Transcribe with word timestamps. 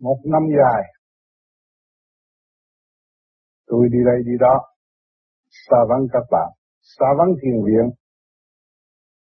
một 0.00 0.18
năm 0.24 0.42
dài. 0.58 0.82
Tôi 3.66 3.88
đi 3.92 3.98
đây 4.06 4.18
đi 4.24 4.32
đó. 4.40 4.54
Xa 5.50 5.76
vắng 5.88 6.06
các 6.12 6.24
bạn. 6.30 6.48
Xa 6.80 7.06
vắng 7.18 7.28
thiền 7.42 7.64
viện. 7.66 7.86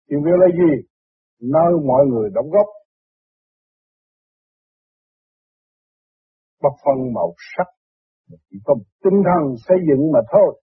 Thiền 0.10 0.20
viện 0.24 0.38
là 0.40 0.48
gì? 0.48 0.88
Nơi 1.40 1.72
mọi 1.88 2.06
người 2.06 2.30
đóng 2.34 2.50
góp. 2.50 2.68
Bất 6.62 6.76
phân 6.86 7.14
màu 7.14 7.34
sắc. 7.58 7.68
Chỉ 8.50 8.58
có 8.64 8.76
tinh 9.04 9.24
thần 9.26 9.56
xây 9.68 9.78
dựng 9.88 10.12
mà 10.14 10.20
thôi. 10.32 10.62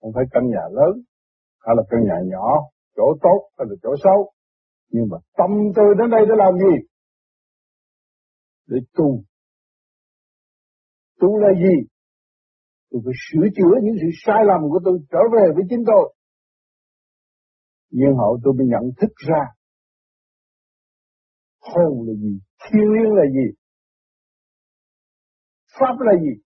Không 0.00 0.12
phải 0.14 0.24
căn 0.30 0.42
nhà 0.46 0.64
lớn, 0.72 1.02
hay 1.58 1.74
là 1.76 1.82
căn 1.90 2.00
nhà 2.04 2.18
nhỏ, 2.32 2.46
chỗ 2.96 3.16
tốt, 3.22 3.50
hay 3.58 3.66
là 3.70 3.76
chỗ 3.82 3.90
xấu. 4.04 4.32
Nhưng 4.88 5.04
mà 5.10 5.18
tâm 5.36 5.50
tôi 5.76 5.94
đến 5.98 6.10
đây 6.10 6.20
để 6.28 6.34
làm 6.36 6.54
gì? 6.58 6.86
Để 8.66 8.78
tu. 8.94 9.24
Tu 11.20 11.38
là 11.38 11.48
gì? 11.54 11.76
Tôi 12.90 13.02
phải 13.04 13.14
sửa 13.26 13.48
chữa 13.56 13.74
những 13.82 13.94
sự 14.00 14.08
sai 14.26 14.40
lầm 14.46 14.60
của 14.70 14.80
tôi 14.84 14.98
trở 15.10 15.18
về 15.34 15.54
với 15.54 15.64
chính 15.70 15.84
tôi. 15.86 16.14
Nhưng 17.90 18.16
hậu 18.16 18.38
tôi 18.44 18.54
mới 18.58 18.66
nhận 18.66 18.92
thức 19.00 19.12
ra 19.28 19.42
hồn 21.60 22.06
là 22.06 22.14
gì, 22.14 22.40
thiên 22.62 22.86
liêng 22.94 23.12
là 23.14 23.24
gì, 23.36 23.46
pháp 25.80 25.96
là 25.98 26.12
gì. 26.20 26.42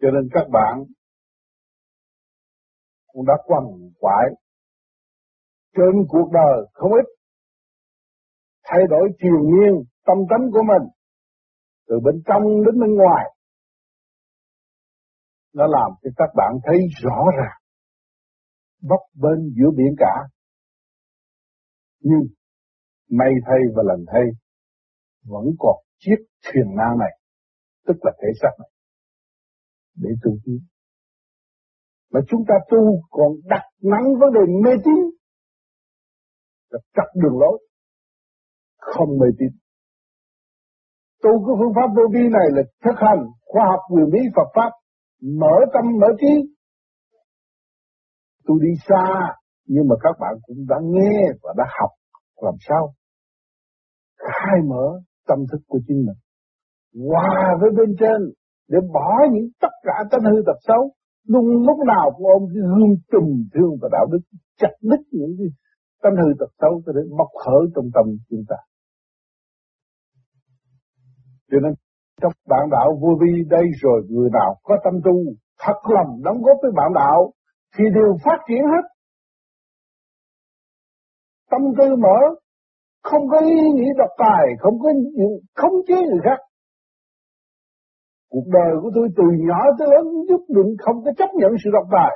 Cho 0.00 0.08
nên 0.14 0.28
các 0.32 0.46
bạn 0.52 0.84
cũng 3.06 3.26
đã 3.26 3.34
quằn 3.44 3.64
quại 3.98 4.26
trên 5.76 6.06
cuộc 6.08 6.30
đời 6.32 6.68
không 6.72 6.92
ít 6.92 7.15
thay 8.66 8.80
đổi 8.90 9.08
triều 9.18 9.38
nhiên 9.50 9.74
tâm 10.06 10.18
tánh 10.30 10.50
của 10.52 10.62
mình, 10.62 10.88
từ 11.88 11.96
bên 12.04 12.22
trong 12.26 12.42
đến 12.64 12.80
bên 12.80 12.94
ngoài, 12.94 13.24
nó 15.54 15.66
làm 15.66 15.90
cho 16.02 16.10
các 16.16 16.30
bạn 16.36 16.52
thấy 16.64 16.78
rõ 17.02 17.24
ràng 17.38 17.60
bấp 18.82 19.00
bên 19.14 19.54
giữa 19.56 19.70
biển 19.76 19.94
cả. 19.98 20.14
Nhưng 22.00 22.20
may 23.10 23.30
thay 23.46 23.58
và 23.76 23.82
lần 23.86 24.04
thay, 24.12 24.22
vẫn 25.24 25.44
còn 25.58 25.76
chiếc 25.98 26.16
thuyền 26.44 26.66
nan 26.76 26.98
này, 26.98 27.18
tức 27.86 27.96
là 28.02 28.12
thể 28.22 28.28
xác 28.42 28.50
này, 28.58 28.70
để 29.94 30.10
tu 30.22 30.30
tiến. 30.44 30.58
Mà 32.12 32.20
chúng 32.28 32.44
ta 32.48 32.54
tu 32.70 33.02
còn 33.10 33.32
đặt 33.44 33.62
nắng 33.82 34.04
vấn 34.20 34.32
đề 34.34 34.40
mê 34.64 34.70
tín, 34.84 35.16
là 36.70 36.78
chặt 36.94 37.08
đường 37.14 37.38
lối 37.40 37.65
không 38.92 39.10
mê 39.20 39.28
tín. 39.38 39.52
Tu 41.22 41.32
cái 41.44 41.54
phương 41.58 41.74
pháp 41.76 41.88
vô 41.96 42.04
vi 42.14 42.24
này 42.38 42.46
là 42.56 42.62
thực 42.84 42.96
hành 43.06 43.22
khoa 43.50 43.64
học 43.70 43.80
quyền 43.92 44.08
bí 44.12 44.20
Phật 44.36 44.48
pháp, 44.56 44.70
mở 45.42 45.56
tâm, 45.74 45.84
mở 46.00 46.06
trí. 46.20 46.34
Tôi 48.46 48.56
đi 48.62 48.72
xa, 48.88 49.04
nhưng 49.66 49.88
mà 49.88 49.96
các 50.04 50.14
bạn 50.20 50.34
cũng 50.46 50.60
đã 50.68 50.76
nghe 50.82 51.18
và 51.42 51.50
đã 51.56 51.64
học, 51.80 51.90
làm 52.46 52.54
sao? 52.68 52.92
Khai 54.18 54.58
mở 54.70 54.86
tâm 55.28 55.38
thức 55.52 55.62
của 55.68 55.78
chính 55.86 56.00
mình, 56.06 56.18
hòa 57.10 57.56
với 57.60 57.70
bên 57.78 57.96
trên 58.00 58.20
để 58.68 58.78
bỏ 58.92 59.10
những 59.32 59.48
tất 59.60 59.74
cả 59.82 59.96
tánh 60.10 60.24
hư 60.32 60.42
tật 60.46 60.58
xấu. 60.68 60.90
Luôn 61.26 61.44
lúc 61.66 61.78
nào 61.86 62.10
cũng 62.16 62.26
ôm 62.26 62.42
cái 62.54 62.62
gương 62.62 62.94
trùm 63.12 63.26
thương 63.54 63.72
và 63.82 63.88
đạo 63.92 64.06
đức, 64.12 64.18
chặt 64.60 64.74
đứt 64.82 65.00
những 65.10 65.34
cái 65.38 65.46
tánh 66.02 66.16
hư 66.16 66.28
tật 66.38 66.50
xấu 66.60 66.82
cho 66.86 66.92
đến 66.92 67.06
bộc 67.18 67.28
khởi 67.44 67.62
trong 67.74 67.86
tâm 67.94 68.04
chúng 68.30 68.44
ta 68.48 68.56
cho 71.50 71.58
nên 71.62 71.72
trong 72.20 72.32
bạn 72.48 72.64
đạo 72.70 72.98
vô 73.00 73.08
vi 73.20 73.32
đây 73.48 73.64
rồi 73.82 74.02
người 74.08 74.30
nào 74.32 74.56
có 74.62 74.78
tâm 74.84 74.94
tu 75.04 75.16
thật 75.58 75.78
lòng 75.94 76.22
đóng 76.24 76.42
góp 76.42 76.56
với 76.62 76.70
bạn 76.76 76.92
đạo 76.94 77.32
thì 77.78 77.84
đều 77.94 78.16
phát 78.24 78.38
triển 78.48 78.62
hết 78.72 78.84
tâm 81.50 81.60
tư 81.78 81.96
mở, 81.96 82.18
không 83.02 83.28
có 83.30 83.38
ý 83.40 83.54
nghĩ 83.74 83.86
độc 83.98 84.10
tài, 84.18 84.44
không 84.60 84.78
có 84.82 84.88
không 85.54 85.72
chế 85.88 85.94
người 85.94 86.20
khác 86.24 86.38
Cuộc 88.30 88.46
đời 88.52 88.72
của 88.82 88.90
tôi 88.94 89.08
từ 89.16 89.24
nhỏ 89.48 89.60
tới 89.78 89.88
lớn 89.90 90.04
nhất 90.28 90.40
định 90.48 90.76
không 90.78 91.04
có 91.04 91.10
chấp 91.18 91.30
nhận 91.34 91.52
sự 91.64 91.70
độc 91.72 91.86
tài. 91.92 92.12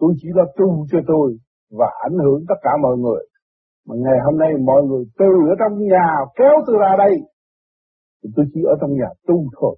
Tôi 0.00 0.14
chỉ 0.20 0.28
là 0.34 0.44
tu 0.56 0.86
cho 0.90 0.98
tôi 1.06 1.36
và 1.70 1.86
ảnh 2.02 2.18
hưởng 2.24 2.44
tất 2.48 2.54
cả 2.62 2.70
mọi 2.82 2.96
người. 2.96 3.22
Mà 3.86 3.94
ngày 4.04 4.18
hôm 4.24 4.38
nay 4.38 4.50
mọi 4.64 4.82
người 4.82 5.04
từ 5.18 5.30
ở 5.52 5.54
trong 5.60 5.78
nhà 5.92 6.08
kéo 6.38 6.54
tôi 6.66 6.76
ra 6.80 6.92
đây. 6.98 7.14
Thì 8.22 8.30
tôi 8.36 8.46
chỉ 8.54 8.60
ở 8.72 8.74
trong 8.80 8.92
nhà 9.00 9.08
tu 9.26 9.36
thôi. 9.60 9.76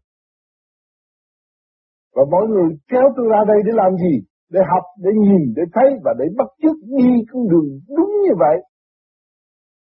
Và 2.15 2.23
mọi 2.31 2.47
người 2.49 2.69
kéo 2.89 3.07
tôi 3.17 3.27
ra 3.31 3.41
đây 3.49 3.59
để 3.67 3.73
làm 3.75 3.93
gì? 3.97 4.15
Để 4.51 4.61
học, 4.73 4.85
để 5.05 5.11
nhìn, 5.25 5.53
để 5.57 5.63
thấy 5.75 5.89
và 6.05 6.13
để 6.19 6.25
bắt 6.39 6.49
chước 6.63 6.77
đi 6.99 7.09
con 7.31 7.49
đường 7.49 7.69
đúng 7.97 8.13
như 8.25 8.35
vậy. 8.39 8.57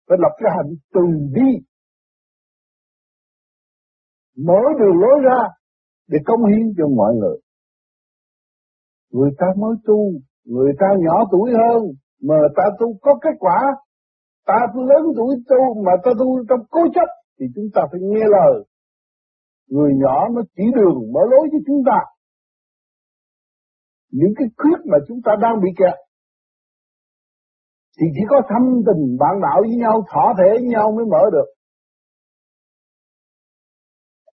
Phải 0.07 0.17
lập 0.21 0.33
cái 0.39 0.51
hành 0.55 0.71
từ 0.93 1.01
đi 1.35 1.49
mở 4.37 4.61
đường 4.79 4.97
lối 5.01 5.19
ra 5.23 5.39
để 6.07 6.17
công 6.25 6.45
hiến 6.45 6.73
cho 6.77 6.87
mọi 6.87 7.13
người. 7.15 7.37
Người 9.11 9.31
ta 9.37 9.47
mới 9.57 9.75
tu, 9.85 10.11
người 10.45 10.73
ta 10.79 10.87
nhỏ 10.99 11.23
tuổi 11.31 11.51
hơn, 11.51 11.81
mà 12.21 12.35
ta 12.55 12.63
tu 12.79 12.97
có 13.01 13.15
kết 13.21 13.35
quả. 13.39 13.59
Ta 14.45 14.55
lớn 14.75 15.03
tuổi 15.17 15.35
tu 15.49 15.83
mà 15.85 15.91
ta 16.03 16.11
tu 16.19 16.45
trong 16.49 16.59
cố 16.69 16.81
chấp 16.95 17.09
thì 17.39 17.45
chúng 17.55 17.65
ta 17.73 17.81
phải 17.91 17.99
nghe 18.03 18.25
lời. 18.37 18.53
Người 19.69 19.91
nhỏ 20.03 20.27
nó 20.35 20.41
chỉ 20.55 20.63
đường 20.75 20.97
mở 21.13 21.21
lối 21.31 21.47
cho 21.51 21.57
chúng 21.67 21.81
ta. 21.85 21.99
Những 24.11 24.33
cái 24.37 24.47
khuyết 24.57 24.79
mà 24.91 24.97
chúng 25.07 25.19
ta 25.25 25.31
đang 25.41 25.55
bị 25.63 25.69
kẹt 25.77 25.95
thì 27.99 28.05
chỉ 28.15 28.23
có 28.29 28.41
thâm 28.49 28.63
tình 28.87 29.17
bạn 29.19 29.35
đạo 29.41 29.59
với 29.61 29.75
nhau, 29.83 29.95
thọ 30.11 30.25
thể 30.37 30.49
với 30.49 30.67
nhau 30.75 30.91
mới 30.95 31.05
mở 31.05 31.23
được. 31.31 31.49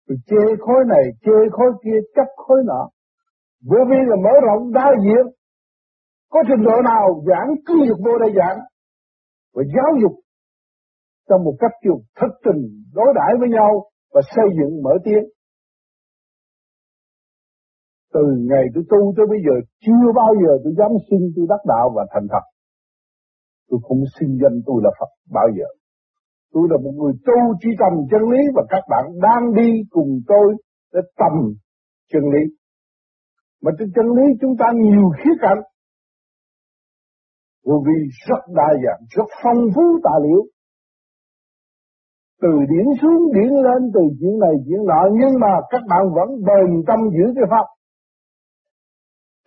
Rồi 0.07 0.17
chê 0.27 0.43
khối 0.59 0.81
này, 0.87 1.03
chê 1.25 1.37
khối 1.51 1.71
kia, 1.83 1.99
chấp 2.15 2.29
khối 2.35 2.59
nọ. 2.65 2.89
Vô 3.69 3.77
vi 3.89 3.99
là 4.09 4.15
mở 4.25 4.33
rộng 4.47 4.73
đa 4.73 4.87
diện. 5.03 5.25
Có 6.29 6.39
trình 6.47 6.63
độ 6.63 6.81
nào 6.91 7.23
giảng 7.27 7.49
cứ 7.65 7.73
việc 7.87 7.99
vô 8.05 8.17
đây 8.17 8.31
giảng. 8.39 8.57
Và 9.55 9.63
giáo 9.75 9.91
dục 10.01 10.15
trong 11.29 11.43
một 11.43 11.55
cách 11.59 11.71
kiểu 11.83 11.97
thất 12.17 12.31
tình, 12.45 12.61
đối 12.93 13.09
đãi 13.15 13.33
với 13.39 13.49
nhau 13.49 13.71
và 14.13 14.21
xây 14.35 14.47
dựng 14.57 14.83
mở 14.83 14.93
tiếng. 15.05 15.25
Từ 18.13 18.23
ngày 18.49 18.65
tôi 18.73 18.83
tu 18.91 19.13
tới 19.17 19.25
bây 19.29 19.39
giờ, 19.45 19.55
chưa 19.85 20.05
bao 20.15 20.31
giờ 20.41 20.51
tôi 20.63 20.73
dám 20.79 20.91
xin 21.09 21.21
tôi 21.35 21.45
đắc 21.49 21.61
đạo 21.73 21.85
và 21.95 22.03
thành 22.13 22.27
thật 22.31 22.45
Tôi 23.69 23.79
không 23.87 24.03
xin 24.19 24.29
danh 24.41 24.57
tôi 24.65 24.77
là 24.83 24.91
Phật 24.99 25.11
bao 25.37 25.47
giờ. 25.57 25.67
Tôi 26.53 26.67
là 26.71 26.77
một 26.83 26.93
người 26.99 27.13
tu 27.25 27.37
chỉ 27.61 27.69
tầm 27.79 27.93
chân 28.11 28.21
lý 28.31 28.41
và 28.55 28.63
các 28.69 28.83
bạn 28.89 29.05
đang 29.21 29.43
đi 29.53 29.69
cùng 29.89 30.11
tôi 30.27 30.47
để 30.93 30.99
tầm 31.17 31.33
chân 32.11 32.23
lý. 32.33 32.43
Mà 33.63 33.71
trên 33.79 33.87
chân 33.95 34.05
lý 34.17 34.25
chúng 34.41 34.55
ta 34.59 34.65
nhiều 34.75 35.09
khía 35.17 35.35
cạnh 35.41 35.61
vô 37.65 37.83
vi 37.85 37.97
rất 38.27 38.41
đa 38.57 38.69
dạng, 38.83 39.01
rất 39.15 39.29
phong 39.43 39.61
phú 39.75 39.85
tài 40.03 40.19
liệu. 40.25 40.41
Từ 42.41 42.49
điển 42.71 42.85
xuống 43.01 43.33
điển 43.33 43.51
lên, 43.65 43.81
từ 43.93 44.01
chuyện 44.19 44.39
này 44.39 44.53
chuyện 44.65 44.81
nọ, 44.89 45.01
nhưng 45.19 45.39
mà 45.43 45.53
các 45.69 45.81
bạn 45.89 46.03
vẫn 46.17 46.29
bền 46.47 46.83
tâm 46.87 46.99
giữ 47.15 47.25
cái 47.35 47.45
pháp. 47.51 47.65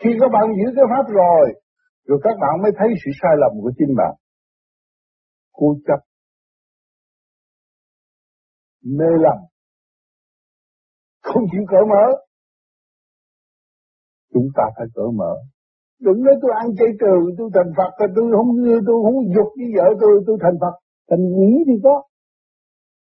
Khi 0.02 0.10
các 0.20 0.30
bạn 0.32 0.44
giữ 0.58 0.72
cái 0.76 0.84
pháp 0.90 1.12
rồi, 1.12 1.44
rồi 2.06 2.18
các 2.22 2.34
bạn 2.40 2.62
mới 2.62 2.72
thấy 2.78 2.88
sự 3.04 3.10
sai 3.22 3.32
lầm 3.42 3.52
của 3.62 3.72
chính 3.78 3.94
bạn. 3.96 4.14
Cố 5.52 5.66
chấp 5.86 6.00
mê 8.82 9.10
lầm 9.24 9.38
không 11.22 11.42
chịu 11.52 11.62
cởi 11.68 11.80
mở 11.90 12.04
chúng 14.34 14.48
ta 14.56 14.62
phải 14.76 14.86
cởi 14.94 15.06
mở 15.14 15.34
đừng 16.04 16.22
nói 16.24 16.34
tôi 16.42 16.52
ăn 16.62 16.68
chay 16.78 16.90
trường 17.00 17.22
tôi 17.38 17.48
thành 17.54 17.70
Phật 17.76 17.90
tôi 18.16 18.26
không 18.36 18.50
tôi 18.86 18.96
không 19.04 19.18
dục 19.34 19.48
với 19.58 19.68
vợ 19.76 19.86
tôi 20.00 20.12
tôi 20.26 20.36
thành 20.42 20.56
Phật 20.62 20.74
thành 21.10 21.22
nghĩ 21.36 21.52
thì 21.66 21.74
có 21.84 22.02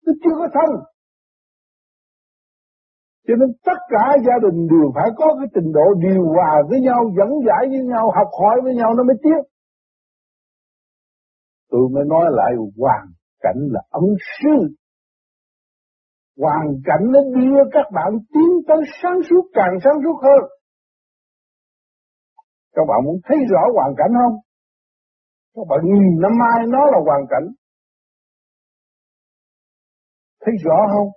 tôi 0.06 0.16
chưa 0.24 0.36
có 0.40 0.48
thân 0.54 0.70
cho 3.28 3.36
nên 3.40 3.50
tất 3.66 3.80
cả 3.90 4.06
gia 4.26 4.38
đình 4.46 4.68
đều 4.68 4.92
phải 4.96 5.10
có 5.18 5.36
cái 5.40 5.48
trình 5.56 5.72
độ 5.72 5.88
điều 6.06 6.24
hòa 6.26 6.54
với 6.70 6.80
nhau, 6.82 7.02
dẫn 7.18 7.30
giải 7.48 7.64
với 7.70 7.80
nhau, 7.92 8.12
học 8.16 8.28
hỏi 8.42 8.62
với 8.64 8.76
nhau 8.76 8.94
nó 8.94 9.04
mới 9.04 9.16
tiếp. 9.24 9.42
Tôi 11.72 11.90
mới 11.94 12.04
nói 12.06 12.26
lại 12.30 12.52
hoàn 12.78 13.06
cảnh 13.42 13.60
là 13.72 13.82
ấn 13.90 14.04
sư 14.38 14.76
hoàn 16.40 16.68
cảnh 16.86 17.04
nó 17.14 17.20
đưa 17.36 17.60
các 17.72 17.86
bạn 17.94 18.12
tiến 18.34 18.52
tới 18.68 18.82
sáng 19.02 19.20
suốt 19.30 19.42
càng 19.54 19.74
sáng 19.84 19.98
suốt 20.04 20.18
hơn. 20.24 20.50
Các 22.76 22.82
bạn 22.90 23.00
muốn 23.06 23.18
thấy 23.26 23.38
rõ 23.52 23.62
hoàn 23.76 23.94
cảnh 23.98 24.12
không? 24.22 24.36
các 25.56 25.66
bạn 25.70 25.80
nhìn 25.84 26.22
năm 26.22 26.32
mai 26.42 26.68
nó 26.68 26.86
là 26.86 27.00
hoàn 27.06 27.22
cảnh. 27.30 27.46
Thấy 30.42 30.54
rõ 30.64 30.78
không? 30.94 31.10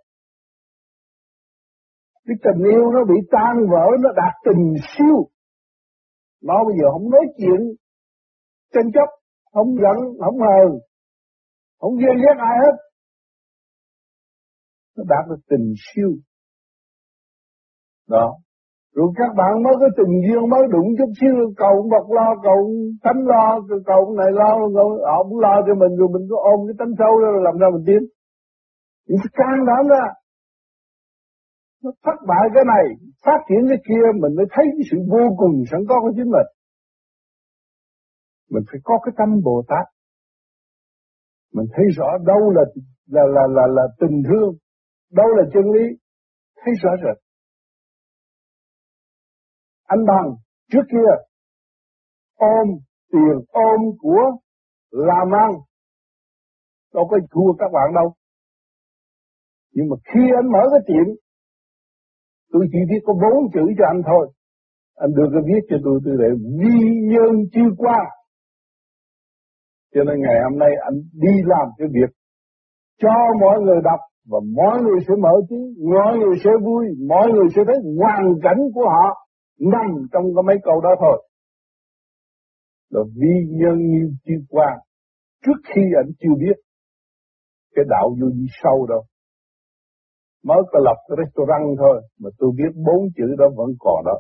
Cái 2.26 2.36
tình 2.44 2.62
yêu 2.72 2.84
nó 2.94 3.00
bị 3.04 3.18
tan 3.32 3.54
vỡ, 3.70 3.86
nó 4.00 4.08
đạt 4.16 4.34
tình 4.44 4.74
siêu. 4.88 5.16
Nó 6.42 6.64
bây 6.66 6.74
giờ 6.78 6.86
không 6.92 7.10
nói 7.10 7.26
chuyện 7.38 7.60
tranh 8.72 8.92
chấp, 8.94 9.08
không 9.52 9.74
giận, 9.82 9.98
không 10.24 10.38
hờn 10.38 10.80
không 11.82 11.96
ghen 11.96 12.16
ghét 12.16 12.36
ai 12.38 12.56
hết. 12.62 12.76
Nó 14.96 15.04
đạt 15.08 15.28
được 15.28 15.42
tình 15.48 15.74
siêu. 15.76 16.10
Đó 18.06 18.38
rồi 18.96 19.08
các 19.18 19.30
bạn 19.38 19.52
mới 19.64 19.74
có 19.80 19.88
tình 19.98 20.12
duyên 20.24 20.42
mới 20.52 20.62
đụng 20.74 20.88
chút 20.98 21.10
xíu. 21.20 21.36
Cầu 21.56 21.74
bọc 21.92 22.06
lo 22.16 22.28
cầu 22.46 22.60
thánh 23.04 23.20
lo 23.32 23.46
cầu 23.86 24.00
này 24.20 24.30
lo 24.40 24.50
cầu 24.76 24.88
họ 25.10 25.22
cũng 25.28 25.40
lo 25.46 25.54
cho 25.66 25.74
mình 25.82 25.92
rồi 25.98 26.08
mình 26.14 26.24
cứ 26.28 26.36
ôm 26.52 26.58
cái 26.66 26.74
tánh 26.78 26.92
sâu 26.98 27.12
đó 27.22 27.28
làm 27.46 27.54
sao 27.60 27.70
mình 27.74 27.84
tiến. 27.86 28.02
Những 29.06 29.20
cái 29.22 29.32
can 29.40 29.56
đảm 29.68 29.84
ra 29.92 30.04
nó 31.82 31.90
thất 32.04 32.18
bại 32.28 32.44
cái 32.54 32.64
này 32.74 32.84
phát 33.24 33.40
triển 33.48 33.62
cái 33.68 33.80
kia 33.88 34.04
mình 34.22 34.32
mới 34.38 34.46
thấy 34.54 34.64
cái 34.74 34.84
sự 34.90 34.96
vô 35.12 35.24
cùng 35.40 35.54
sẵn 35.70 35.80
có 35.88 35.96
của 36.02 36.12
chính 36.16 36.30
mình. 36.36 36.48
Mình 38.52 38.64
phải 38.70 38.80
có 38.84 38.94
cái 39.04 39.12
tâm 39.18 39.28
Bồ 39.44 39.62
Tát. 39.68 39.86
Mình 41.54 41.66
thấy 41.74 41.86
rõ 41.96 42.08
đâu 42.26 42.50
là 42.56 42.64
là 43.14 43.24
là 43.36 43.44
là, 43.56 43.64
là 43.76 43.84
tình 44.00 44.22
thương 44.28 44.50
đâu 45.12 45.26
là 45.36 45.44
chân 45.54 45.64
lý. 45.74 45.84
Thấy 46.64 46.74
rõ 46.82 46.90
rệt 47.04 47.31
anh 49.94 50.02
bằng 50.10 50.28
trước 50.70 50.84
kia 50.92 51.10
ôm 52.36 52.66
tiền 53.12 53.36
ôm 53.48 53.80
của 53.98 54.22
làm 54.90 55.28
ăn 55.44 55.50
đâu 56.94 57.04
có 57.10 57.16
thua 57.32 57.52
các 57.58 57.70
bạn 57.72 57.88
đâu. 57.94 58.08
Nhưng 59.74 59.86
mà 59.90 59.96
khi 60.08 60.24
anh 60.40 60.52
mở 60.52 60.62
cái 60.72 60.80
tiệm 60.86 61.06
tôi 62.52 62.62
chỉ 62.72 62.78
viết 62.90 63.02
có 63.06 63.12
bốn 63.22 63.50
chữ 63.54 63.64
cho 63.78 63.84
anh 63.92 64.02
thôi. 64.06 64.24
Anh 64.96 65.10
đưa 65.16 65.28
cái 65.32 65.42
viết 65.48 65.62
cho 65.70 65.76
tôi 65.84 66.00
tôi 66.04 66.14
để 66.22 66.30
vi 66.60 66.78
nhân 67.12 67.32
chưa 67.54 67.70
qua. 67.78 67.98
Cho 69.94 70.00
nên 70.06 70.16
ngày 70.20 70.38
hôm 70.44 70.58
nay 70.58 70.72
anh 70.88 70.96
đi 71.24 71.34
làm 71.52 71.66
cái 71.78 71.88
việc 71.96 72.10
cho 73.02 73.14
mọi 73.40 73.60
người 73.60 73.80
đọc 73.84 74.00
và 74.30 74.38
mọi 74.56 74.82
người 74.82 74.98
sẽ 75.08 75.14
mở 75.24 75.34
trí, 75.48 75.60
mọi 75.94 76.18
người 76.18 76.34
sẽ 76.44 76.50
vui, 76.64 76.84
mọi 77.08 77.28
người 77.32 77.46
sẽ 77.56 77.62
thấy 77.66 77.76
hoàn 77.98 78.24
cảnh 78.42 78.60
của 78.74 78.86
họ 78.94 79.08
nằm 79.72 79.90
trong 80.12 80.24
cái 80.34 80.42
mấy 80.46 80.56
câu 80.64 80.80
đó 80.80 80.90
thôi. 81.00 81.28
Là 82.90 83.00
vi 83.20 83.34
nhân 83.50 83.76
như 83.78 84.10
chi 84.24 84.32
quan. 84.48 84.78
Trước 85.44 85.58
khi 85.74 85.82
anh 85.96 86.10
chưa 86.20 86.34
biết, 86.38 86.56
cái 87.74 87.84
đạo 87.88 88.08
vô 88.20 88.30
gì 88.30 88.46
sâu 88.62 88.86
đâu 88.86 89.04
mới 90.44 90.62
có 90.72 90.78
lập 90.84 90.98
cái 91.08 91.16
restaurant 91.24 91.78
thôi, 91.78 92.02
mà 92.20 92.30
tôi 92.38 92.50
biết 92.58 92.72
bốn 92.86 93.00
chữ 93.16 93.26
đó 93.38 93.46
vẫn 93.56 93.70
còn 93.80 94.04
đó 94.04 94.16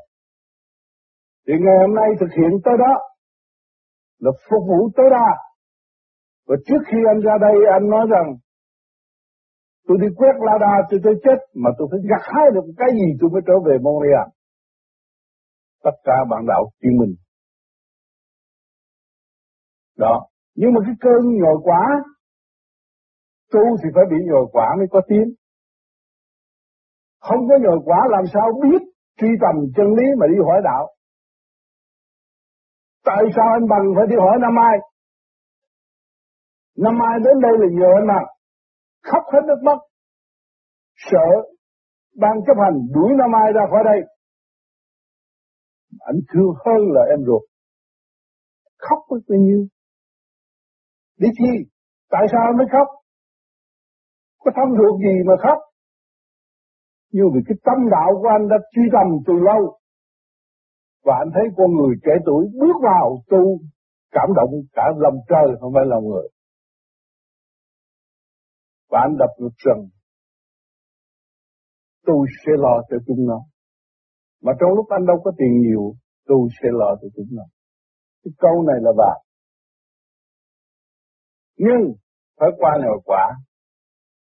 thì 1.46 1.52
ngày 1.64 1.76
hôm 1.84 1.94
nay 1.94 2.08
thực 2.20 2.32
hiện 2.38 2.52
tới 2.64 2.74
đó, 2.84 2.94
là 4.24 4.30
phục 4.48 4.62
vụ 4.68 4.80
tối 4.96 5.08
đa 5.10 5.28
và 6.48 6.56
trước 6.66 6.82
khi 6.88 6.98
anh 7.12 7.20
ra 7.26 7.34
đây, 7.40 7.56
anh 7.72 7.90
nói 7.90 8.06
rằng, 8.10 8.28
tôi 9.86 9.96
đi 10.00 10.08
quét 10.16 10.34
la 10.46 10.54
đa 10.60 10.74
tôi 10.90 11.00
tới 11.04 11.14
chết, 11.24 11.38
mà 11.54 11.70
tôi 11.78 11.88
phải 11.90 12.00
gặt 12.10 12.22
hái 12.32 12.46
được 12.54 12.66
cái 12.76 12.90
gì 12.98 13.08
tôi 13.20 13.30
mới 13.30 13.42
trở 13.46 13.56
về 13.66 13.74
Montreal 13.84 14.28
tất 15.82 15.96
cả 16.04 16.16
bạn 16.30 16.46
đạo 16.48 16.70
chuyên 16.82 16.96
mình 17.00 17.14
đó 19.96 20.26
nhưng 20.54 20.72
mà 20.74 20.80
cái 20.86 20.94
cơn 21.00 21.20
nhồi 21.40 21.56
quả 21.62 21.82
tu 23.52 23.60
thì 23.82 23.88
phải 23.94 24.04
bị 24.10 24.16
nhồi 24.30 24.46
quả 24.52 24.66
mới 24.78 24.86
có 24.90 25.00
tiếng 25.08 25.34
không 27.20 27.48
có 27.48 27.54
nhồi 27.60 27.78
quả 27.84 27.98
làm 28.10 28.24
sao 28.34 28.46
biết 28.62 28.92
truy 29.18 29.28
tầm 29.40 29.56
chân 29.76 29.86
lý 29.98 30.06
mà 30.18 30.26
đi 30.26 30.38
hỏi 30.46 30.60
đạo. 30.64 30.84
Tại 33.04 33.22
sao 33.36 33.46
anh 33.52 33.68
bằng 33.68 33.86
phải 33.96 34.06
đi 34.10 34.16
hỏi 34.16 34.36
năm 34.40 34.54
ai? 34.58 34.76
Năm 36.76 36.94
ai 37.10 37.18
đến 37.24 37.40
đây 37.46 37.52
là 37.58 37.68
nhờ 37.78 37.90
anh 38.00 38.06
bằng. 38.08 38.26
Khóc 39.02 39.22
hết 39.32 39.40
nước 39.46 39.60
mắt. 39.62 39.78
Sợ 40.96 41.28
ban 42.16 42.36
chấp 42.46 42.56
hành 42.64 42.76
đuổi 42.94 43.10
năm 43.18 43.30
ai 43.42 43.52
ra 43.52 43.62
khỏi 43.70 43.82
đây. 43.84 44.00
Anh 46.10 46.20
thương 46.34 46.52
hơn 46.64 46.80
là 46.94 47.02
em 47.10 47.24
ruột. 47.26 47.42
Khóc 48.78 48.98
với 49.08 49.20
bao 49.28 49.38
nhiêu? 49.38 49.66
Đi 51.18 51.28
thi, 51.38 51.52
Tại 52.10 52.22
sao 52.32 52.52
mới 52.58 52.66
khóc? 52.72 52.88
Có 54.38 54.50
thâm 54.56 54.68
ruột 54.78 55.00
gì 55.00 55.14
mà 55.26 55.34
khóc? 55.42 55.58
nhưng 57.12 57.26
vì 57.34 57.40
cái 57.46 57.56
tâm 57.66 57.78
đạo 57.90 58.10
của 58.20 58.28
anh 58.36 58.48
đã 58.48 58.56
truy 58.72 58.82
tầm 58.92 59.08
từ 59.26 59.34
lâu 59.48 59.78
và 61.04 61.14
anh 61.22 61.30
thấy 61.34 61.44
con 61.56 61.70
người 61.76 61.94
trẻ 62.04 62.12
tuổi 62.26 62.42
bước 62.60 62.76
vào 62.82 63.22
tu 63.30 63.42
cảm 64.10 64.28
động 64.36 64.52
cả 64.72 64.84
lòng 64.96 65.18
trời 65.30 65.56
không 65.60 65.72
phải 65.74 65.84
lòng 65.86 66.04
người 66.08 66.28
và 68.90 68.98
anh 69.06 69.16
đập 69.18 69.30
được 69.40 69.54
rằng 69.66 69.82
tôi 72.06 72.26
sẽ 72.46 72.52
lo 72.58 72.74
cho 72.90 72.96
chúng 73.06 73.26
nó 73.26 73.38
mà 74.42 74.52
trong 74.60 74.70
lúc 74.76 74.86
anh 74.88 75.06
đâu 75.06 75.16
có 75.24 75.32
tiền 75.38 75.60
nhiều 75.60 75.94
tôi 76.26 76.48
sẽ 76.62 76.68
lo 76.72 76.96
cho 77.00 77.08
chúng 77.16 77.26
nó. 77.30 77.42
Cái 78.24 78.32
câu 78.38 78.62
này 78.62 78.76
là 78.80 78.92
bạc, 78.96 79.18
nhưng 81.56 81.94
phải 82.40 82.48
qua 82.58 82.78
nhồi 82.84 83.00
quả. 83.04 83.34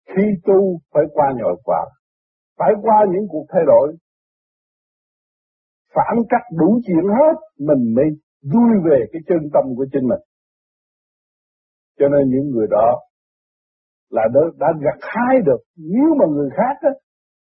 Khi 0.07 0.23
tu 0.45 0.79
phải 0.95 1.03
qua 1.13 1.27
nhồi 1.39 1.57
quả. 1.65 1.87
Phải 2.59 2.73
qua 2.83 3.05
những 3.13 3.27
cuộc 3.29 3.47
thay 3.49 3.63
đổi. 3.67 3.97
Phản 5.95 6.17
cách 6.29 6.47
đủ 6.59 6.81
chuyện 6.87 7.05
hết 7.19 7.37
mình 7.59 7.95
mới 7.95 8.05
vui 8.53 8.71
về 8.91 8.99
cái 9.13 9.23
chân 9.29 9.39
tâm 9.55 9.65
của 9.77 9.87
chính 9.93 10.09
mình. 10.09 10.23
Cho 11.99 12.09
nên 12.09 12.29
những 12.31 12.51
người 12.51 12.67
đó 12.71 13.01
là 14.11 14.23
đã, 14.35 14.41
đã 14.59 14.69
gặt 14.85 14.99
hái 15.01 15.41
được. 15.47 15.61
Nếu 15.77 16.15
mà 16.19 16.27
người 16.27 16.51
khác 16.57 16.77
á, 16.81 16.91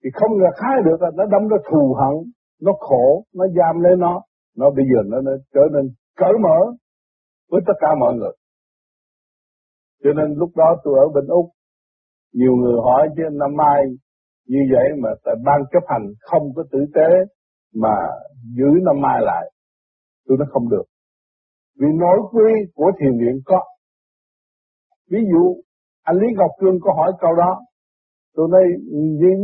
thì 0.03 0.09
không 0.13 0.37
gặt 0.37 0.55
hái 0.63 0.77
được 0.85 1.01
là 1.01 1.09
nó 1.15 1.25
đâm 1.25 1.47
nó 1.49 1.57
thù 1.71 1.95
hận 1.99 2.31
nó 2.61 2.71
khổ 2.79 3.23
nó 3.33 3.45
giam 3.47 3.81
lấy 3.81 3.95
nó. 3.97 4.21
Nó 4.57 4.69
bây 4.69 4.85
giờ 4.85 4.99
nó, 5.05 5.21
nó 5.21 5.31
trở 5.53 5.61
nên 5.73 5.93
cởi 6.17 6.33
mở 6.43 6.59
với 7.51 7.61
tất 7.67 7.73
cả 7.79 7.87
mọi 7.99 8.13
người. 8.15 8.35
Cho 10.03 10.09
nên 10.13 10.33
lúc 10.37 10.49
đó 10.56 10.75
tôi 10.83 10.94
ở 10.99 11.07
bên 11.13 11.27
úc 11.27 11.45
nhiều 12.33 12.56
người 12.56 12.77
hỏi 12.83 13.07
chứ 13.15 13.23
năm 13.31 13.49
mai 13.57 13.83
như 14.47 14.59
vậy 14.73 14.87
mà 15.03 15.09
tại 15.23 15.35
ban 15.45 15.61
chấp 15.71 15.83
hành 15.87 16.06
không 16.19 16.44
có 16.56 16.63
tử 16.71 16.80
tế 16.95 17.09
mà 17.75 17.95
giữ 18.57 18.69
năm 18.85 19.01
mai 19.01 19.21
lại 19.21 19.51
tôi 20.27 20.37
nói 20.37 20.47
không 20.51 20.69
được. 20.69 20.83
Vì 21.80 21.87
nội 21.99 22.19
quy 22.31 22.51
của 22.73 22.91
thiền 22.99 23.11
viện 23.19 23.41
có. 23.45 23.63
Ví 25.11 25.19
dụ 25.31 25.61
anh 26.03 26.18
Lý 26.18 26.27
Ngọc 26.37 26.51
Cương 26.59 26.80
có 26.81 26.94
hỏi 26.94 27.11
câu 27.19 27.35
đó 27.35 27.59
Tụi 28.35 28.47
này 28.52 28.66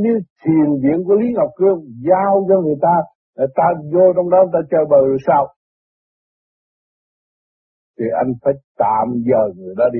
như 0.03 0.13
thiền 0.43 0.69
viện 0.83 1.03
của 1.05 1.13
Lý 1.13 1.27
Ngọc 1.33 1.49
Cương 1.55 1.79
giao 2.09 2.45
cho 2.49 2.61
người 2.61 2.79
ta 2.81 2.95
người 3.37 3.47
ta 3.55 3.63
vô 3.93 4.13
trong 4.15 4.29
đó 4.29 4.37
người 4.43 4.53
ta 4.53 4.67
chơi 4.71 4.85
bờ 4.89 4.97
rồi 5.07 5.17
sao 5.27 5.47
thì 7.99 8.05
anh 8.21 8.31
phải 8.43 8.53
tạm 8.77 9.07
giờ 9.29 9.41
người 9.55 9.75
đó 9.77 9.85
đi 9.93 9.99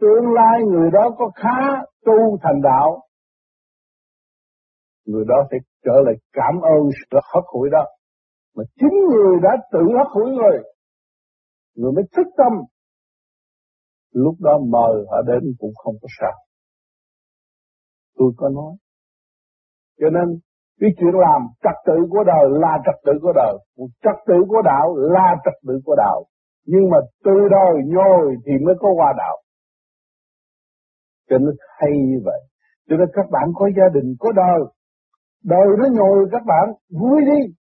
tương 0.00 0.32
lai 0.34 0.62
người 0.72 0.90
đó 0.90 1.10
có 1.18 1.30
khá 1.34 1.82
tu 2.04 2.38
thành 2.42 2.60
đạo 2.62 3.08
người 5.08 5.24
đó 5.28 5.38
sẽ 5.50 5.56
trở 5.84 5.96
lại 6.06 6.14
cảm 6.32 6.54
ơn 6.74 6.80
sự 6.98 7.18
hất 7.34 7.44
hủi 7.52 7.68
đó. 7.70 7.84
Mà 8.56 8.64
chính 8.80 8.96
người 9.12 9.34
đã 9.42 9.50
tự 9.72 9.82
hất 9.98 10.08
hủi 10.14 10.30
rồi, 10.38 10.56
người 11.76 11.92
mới 11.92 12.04
thức 12.16 12.26
tâm. 12.36 12.52
Lúc 14.12 14.34
đó 14.40 14.58
mời 14.68 14.94
họ 15.10 15.22
đến 15.26 15.42
cũng 15.58 15.72
không 15.84 15.94
có 16.02 16.08
sao. 16.20 16.32
Tôi 18.18 18.30
có 18.36 18.48
nói. 18.48 18.72
Cho 20.00 20.08
nên 20.10 20.38
cái 20.80 20.90
chuyện 20.98 21.14
làm 21.14 21.40
trật 21.64 21.76
tự 21.86 21.96
của 22.10 22.24
đời 22.24 22.44
là 22.62 22.78
trật 22.86 22.94
tự 23.06 23.12
của 23.22 23.32
đời, 23.34 23.54
trật 23.76 24.18
tự 24.26 24.34
của 24.48 24.62
đạo 24.64 24.96
là 24.96 25.36
trật 25.44 25.54
tự 25.66 25.80
của 25.84 25.96
đạo. 25.96 26.24
Nhưng 26.66 26.90
mà 26.90 26.98
từ 27.24 27.36
đời 27.50 27.74
nhồi 27.86 28.36
thì 28.46 28.52
mới 28.64 28.74
có 28.78 28.88
qua 28.96 29.12
đạo. 29.16 29.36
Cho 31.30 31.38
nên 31.38 31.54
hay 31.78 31.90
như 32.10 32.18
vậy. 32.24 32.40
Cho 32.88 32.96
nên 32.96 33.08
các 33.12 33.26
bạn 33.30 33.48
có 33.54 33.70
gia 33.76 33.88
đình, 33.94 34.14
có 34.20 34.32
đời, 34.32 34.60
Đời 35.44 35.66
nó 35.78 35.86
nhồi 35.92 36.28
các 36.32 36.42
bạn, 36.46 36.66
vui 37.00 37.20
đi. 37.20 37.54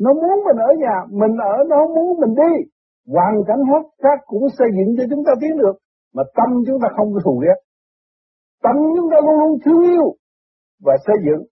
Nó 0.00 0.12
muốn 0.12 0.44
mình 0.46 0.56
ở 0.56 0.70
nhà, 0.78 0.96
mình 1.10 1.36
ở 1.36 1.64
nó 1.68 1.76
không 1.76 1.94
muốn 1.94 2.20
mình 2.20 2.34
đi. 2.34 2.70
Hoàn 3.06 3.34
cảnh 3.46 3.62
hết 3.70 3.88
các 3.98 4.18
cũng 4.26 4.42
xây 4.58 4.68
dựng 4.76 4.96
cho 4.96 5.04
chúng 5.10 5.24
ta 5.26 5.32
tiến 5.40 5.58
được. 5.58 5.76
Mà 6.14 6.22
tâm 6.36 6.48
chúng 6.66 6.78
ta 6.82 6.88
không 6.96 7.12
có 7.14 7.20
thù 7.24 7.42
ghét. 7.44 7.58
Tâm 8.62 8.76
chúng 8.96 9.10
ta 9.10 9.16
luôn 9.26 9.36
luôn 9.40 9.58
thương 9.64 9.82
yêu 9.82 10.06
và 10.80 10.96
xây 11.06 11.16
dựng. 11.26 11.42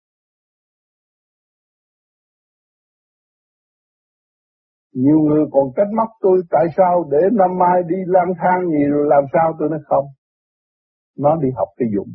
Nhiều 4.95 5.19
người 5.19 5.45
còn 5.53 5.65
trách 5.77 5.91
móc 5.97 6.09
tôi 6.21 6.43
tại 6.51 6.67
sao 6.77 7.05
để 7.11 7.19
năm 7.33 7.51
mai 7.59 7.83
đi 7.89 7.97
lang 8.07 8.33
thang 8.43 8.61
gì 8.69 8.85
rồi 8.91 9.07
làm 9.09 9.25
sao 9.33 9.53
tôi 9.59 9.69
nói 9.71 9.81
không. 9.85 10.05
Nó 11.19 11.37
đi 11.37 11.49
học 11.57 11.69
cái 11.77 11.89
dụng. 11.95 12.09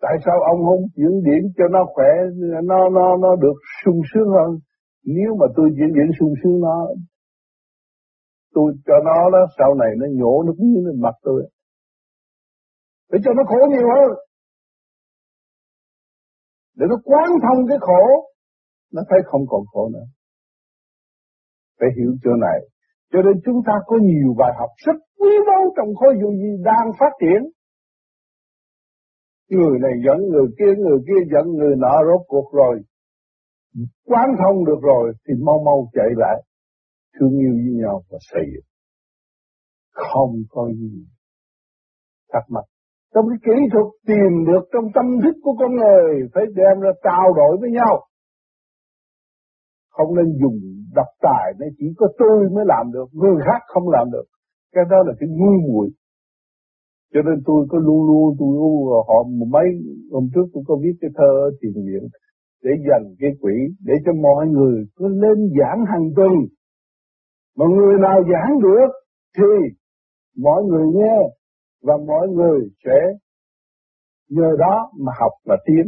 Tại 0.00 0.16
sao 0.24 0.34
ông 0.52 0.64
không 0.64 0.84
chuyển 0.96 1.22
điển 1.24 1.42
cho 1.56 1.64
nó 1.70 1.84
khỏe, 1.94 2.10
nó 2.64 2.88
nó 2.88 3.16
nó 3.16 3.36
được 3.36 3.58
sung 3.84 4.00
sướng 4.14 4.28
hơn. 4.28 4.58
Nếu 5.04 5.36
mà 5.40 5.46
tôi 5.56 5.70
chuyển 5.76 5.94
điển 5.94 6.10
sung 6.20 6.34
sướng 6.42 6.60
nó, 6.60 6.86
tôi 8.54 8.72
cho 8.86 8.94
nó 9.04 9.30
đó 9.32 9.46
sau 9.58 9.74
này 9.74 9.88
nó 9.96 10.06
nhổ 10.10 10.42
nước 10.42 10.54
miếng 10.58 10.86
lên 10.86 11.00
mặt 11.00 11.14
tôi. 11.22 11.50
Để 13.10 13.18
cho 13.24 13.30
nó 13.36 13.42
khổ 13.48 13.60
nhiều 13.70 13.88
hơn. 13.94 14.10
Để 16.74 16.86
nó 16.88 16.96
quán 17.04 17.28
thông 17.44 17.66
cái 17.68 17.78
khổ, 17.80 18.04
nó 18.92 19.02
thấy 19.10 19.18
không 19.26 19.44
còn 19.48 19.62
khổ 19.72 19.88
nữa. 19.92 20.06
Phải 21.80 21.88
hiểu 21.96 22.12
chỗ 22.24 22.30
này. 22.46 22.58
Cho 23.12 23.18
nên 23.22 23.34
chúng 23.44 23.60
ta 23.66 23.72
có 23.86 23.96
nhiều 24.02 24.34
bài 24.38 24.52
học 24.58 24.70
rất 24.86 24.96
quý 25.18 25.30
báu 25.46 25.62
trong 25.76 25.94
khối 25.94 26.14
dù 26.20 26.30
gì 26.30 26.62
đang 26.64 26.86
phát 27.00 27.12
triển. 27.20 27.40
Người 29.48 29.78
này 29.80 29.92
dẫn 30.06 30.18
người 30.32 30.48
kia, 30.58 30.72
người 30.84 30.98
kia 31.06 31.20
dẫn 31.32 31.46
người 31.58 31.74
nọ 31.76 31.94
rốt 32.06 32.20
cuộc 32.26 32.52
rồi. 32.52 32.80
Quán 34.04 34.28
thông 34.38 34.64
được 34.64 34.80
rồi 34.82 35.12
thì 35.28 35.34
mau 35.46 35.58
mau 35.64 35.90
chạy 35.92 36.10
lại. 36.16 36.42
Thương 37.20 37.38
yêu 37.38 37.54
với 37.64 37.74
nhau 37.82 38.02
và 38.10 38.18
xây 38.20 38.42
dựng. 38.52 38.66
Không 39.92 40.32
có 40.50 40.68
gì 40.68 41.06
thắc 42.32 42.42
mắc. 42.48 42.64
Trong 43.14 43.24
cái 43.30 43.38
kỹ 43.46 43.56
thuật 43.72 43.88
tìm 44.06 44.32
được 44.48 44.64
trong 44.72 44.86
tâm 44.94 45.06
thức 45.22 45.36
của 45.42 45.54
con 45.60 45.70
người 45.80 46.28
phải 46.34 46.44
đem 46.58 46.80
ra 46.84 46.92
trao 47.04 47.26
đổi 47.40 47.56
với 47.60 47.70
nhau. 47.70 47.94
Không 49.90 50.14
nên 50.16 50.26
dùng 50.40 50.58
độc 50.94 51.10
tài 51.22 51.46
nên 51.58 51.68
chỉ 51.78 51.86
có 51.96 52.06
tôi 52.18 52.48
mới 52.54 52.64
làm 52.66 52.92
được, 52.92 53.08
người 53.12 53.36
khác 53.46 53.60
không 53.66 53.88
làm 53.88 54.06
được. 54.10 54.26
Cái 54.74 54.84
đó 54.90 54.96
là 55.06 55.12
cái 55.20 55.28
ngu 55.38 55.52
muội. 55.68 55.88
Cho 57.12 57.20
nên 57.22 57.42
tôi 57.46 57.66
có 57.70 57.78
luôn 57.78 58.06
luôn 58.08 58.36
tôi 58.38 58.48
họ 59.08 59.18
mấy 59.54 59.66
hôm 60.12 60.24
trước 60.34 60.46
tôi 60.52 60.62
có 60.66 60.74
viết 60.82 60.94
cái 61.00 61.10
thơ 61.14 61.50
tìm 61.60 61.72
thiền 61.74 61.84
viện 61.86 62.08
để 62.64 62.70
dành 62.88 63.14
cái 63.20 63.30
quỹ 63.40 63.56
để 63.84 63.94
cho 64.04 64.12
mọi 64.12 64.46
người 64.46 64.84
cứ 64.96 65.08
lên 65.08 65.38
giảng 65.58 65.84
hàng 65.92 66.08
tuần. 66.16 66.32
Mà 67.56 67.64
người 67.76 67.94
nào 68.00 68.18
giảng 68.32 68.60
được 68.62 68.90
thì 69.38 69.52
mọi 70.42 70.62
người 70.64 70.86
nghe 70.94 71.16
và 71.86 71.94
mọi 72.06 72.28
người 72.28 72.60
sẽ 72.84 72.98
nhờ 74.28 74.50
đó 74.58 74.90
mà 75.04 75.12
học 75.20 75.32
và 75.44 75.56
tiến. 75.66 75.84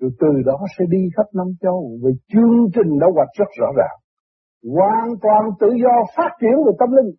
Rồi 0.00 0.10
từ 0.20 0.28
đó 0.46 0.58
sẽ 0.78 0.84
đi 0.88 1.02
khắp 1.16 1.26
năm 1.34 1.46
châu 1.60 1.78
vì 2.02 2.12
chương 2.32 2.60
trình 2.74 2.98
đã 3.00 3.06
hoạch 3.14 3.32
rất 3.38 3.50
rõ 3.60 3.66
ràng. 3.76 3.96
Hoàn 4.76 5.08
toàn 5.22 5.42
tự 5.60 5.68
do 5.84 5.94
phát 6.16 6.30
triển 6.40 6.56
về 6.66 6.72
tâm 6.78 6.88
linh. 6.96 7.10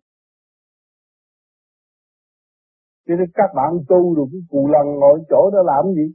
Cho 3.06 3.14
nên 3.18 3.28
các 3.34 3.50
bạn 3.56 3.70
tu 3.88 4.14
rồi 4.16 4.26
cái 4.32 4.40
cù 4.50 4.68
lần 4.74 4.86
ngồi 5.00 5.18
chỗ 5.30 5.50
đó 5.52 5.62
làm 5.64 5.94
gì? 5.94 6.06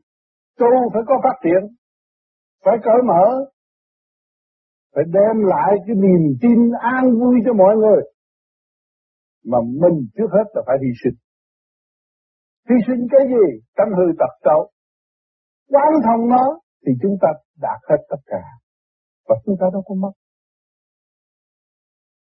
Tu 0.59 0.67
phải 0.93 1.01
có 1.07 1.15
phát 1.23 1.37
triển, 1.43 1.75
phải 2.65 2.77
cởi 2.83 3.01
mở, 3.07 3.25
phải 4.95 5.03
đem 5.07 5.45
lại 5.45 5.71
cái 5.87 5.95
niềm 5.95 6.23
tin 6.41 6.59
an 6.81 7.03
vui 7.19 7.35
cho 7.45 7.53
mọi 7.53 7.75
người. 7.75 8.01
Mà 9.45 9.57
mình 9.81 10.07
trước 10.17 10.29
hết 10.31 10.47
là 10.53 10.61
phải 10.67 10.77
hy 10.81 10.91
sinh. 11.03 11.26
Hy 12.69 12.75
sinh 12.87 13.07
cái 13.11 13.23
gì? 13.33 13.45
Tâm 13.77 13.87
hư 13.97 14.05
tật 14.19 14.33
xấu. 14.45 14.61
Quán 15.71 15.91
thông 16.05 16.29
nó 16.29 16.45
thì 16.85 16.91
chúng 17.01 17.15
ta 17.21 17.29
đạt 17.61 17.79
hết 17.89 18.01
tất 18.09 18.21
cả. 18.25 18.43
Và 19.27 19.35
chúng 19.45 19.55
ta 19.59 19.65
đâu 19.73 19.83
có 19.85 19.95
mất. 19.95 20.11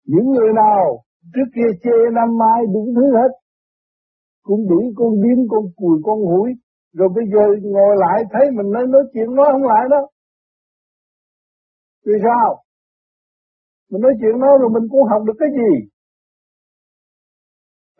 Những 0.06 0.26
người 0.34 0.50
nào 0.54 1.04
trước 1.34 1.48
kia 1.54 1.70
chê 1.82 1.96
năm 2.12 2.28
mai 2.38 2.60
đủ 2.74 2.82
thứ 2.96 3.04
hết. 3.18 3.32
Cũng 4.42 4.68
đuổi 4.70 4.84
con 4.96 5.12
điếm, 5.22 5.38
con 5.50 5.64
cùi, 5.76 5.96
con 6.04 6.18
hủi. 6.30 6.50
Rồi 6.92 7.08
bây 7.16 7.24
giờ 7.32 7.44
ngồi 7.62 7.96
lại 8.04 8.24
thấy 8.32 8.44
mình 8.56 8.72
nói, 8.72 8.86
nói 8.88 9.02
chuyện 9.12 9.34
nói 9.34 9.46
không 9.52 9.62
lại 9.62 9.84
đó. 9.90 10.02
Vì 12.06 12.12
sao? 12.24 12.62
Mình 13.90 14.02
nói 14.02 14.12
chuyện 14.20 14.40
nói 14.40 14.52
rồi 14.60 14.70
mình 14.76 14.88
cũng 14.90 15.02
học 15.10 15.22
được 15.26 15.36
cái 15.38 15.48
gì? 15.60 15.72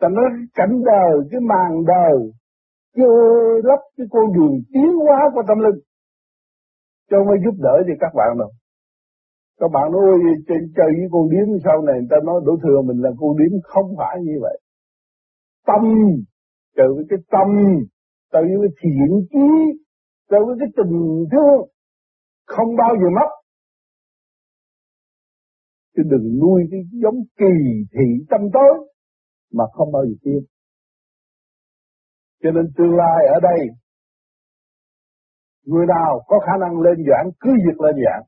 Ta 0.01 0.07
nói 0.09 0.25
cảnh 0.53 0.81
đời, 0.85 1.13
cái 1.31 1.41
màn 1.41 1.71
đời, 1.85 2.17
chưa 2.95 3.61
lấp 3.63 3.79
cái 3.97 4.07
con 4.11 4.33
đường 4.33 4.55
tiến 4.73 4.91
hóa 5.07 5.19
của 5.33 5.43
tâm 5.47 5.59
linh. 5.59 5.79
Cho 7.09 7.17
mới 7.23 7.37
giúp 7.45 7.55
đỡ 7.59 7.75
thì 7.87 7.93
các 7.99 8.11
bạn 8.15 8.37
đâu. 8.39 8.51
Các 9.59 9.67
bạn 9.73 9.91
nói 9.91 10.01
ôi 10.05 10.19
chơi, 10.47 10.57
chơi 10.75 10.87
với 10.97 11.07
con 11.11 11.29
điếm 11.29 11.47
sau 11.65 11.81
này 11.81 11.95
người 11.99 12.07
ta 12.09 12.17
nói 12.25 12.41
đổ 12.45 12.53
thừa 12.63 12.81
mình 12.81 12.97
là 13.01 13.09
con 13.19 13.37
điếm 13.37 13.51
không 13.63 13.89
phải 13.97 14.17
như 14.21 14.37
vậy. 14.41 14.59
Tâm, 15.65 15.83
từ 16.77 16.83
với 16.95 17.05
cái 17.09 17.19
tâm, 17.31 17.49
từ 18.33 18.39
với 18.39 18.57
cái 18.61 18.73
thiện 18.81 19.11
chí, 19.31 19.49
từ 20.29 20.37
với 20.45 20.55
cái 20.59 20.69
tình 20.77 21.25
thương, 21.31 21.61
không 22.45 22.75
bao 22.75 22.95
giờ 22.95 23.09
mất. 23.19 23.29
Chứ 25.95 26.03
đừng 26.05 26.39
nuôi 26.41 26.67
cái 26.71 26.79
giống 26.91 27.19
kỳ 27.37 27.55
thị 27.93 28.25
tâm 28.29 28.41
tối 28.53 28.90
mà 29.53 29.63
không 29.71 29.91
bao 29.91 30.03
giờ 30.05 30.15
tiến. 30.23 30.41
Cho 32.43 32.51
nên 32.51 32.65
tương 32.77 32.95
lai 32.95 33.19
ở 33.35 33.39
đây, 33.39 33.59
người 35.65 35.85
nào 35.85 36.21
có 36.27 36.39
khả 36.45 36.57
năng 36.59 36.81
lên 36.81 36.97
giảng 37.09 37.31
cứ 37.39 37.51
việc 37.65 37.81
lên 37.81 37.95
giảng. 38.05 38.23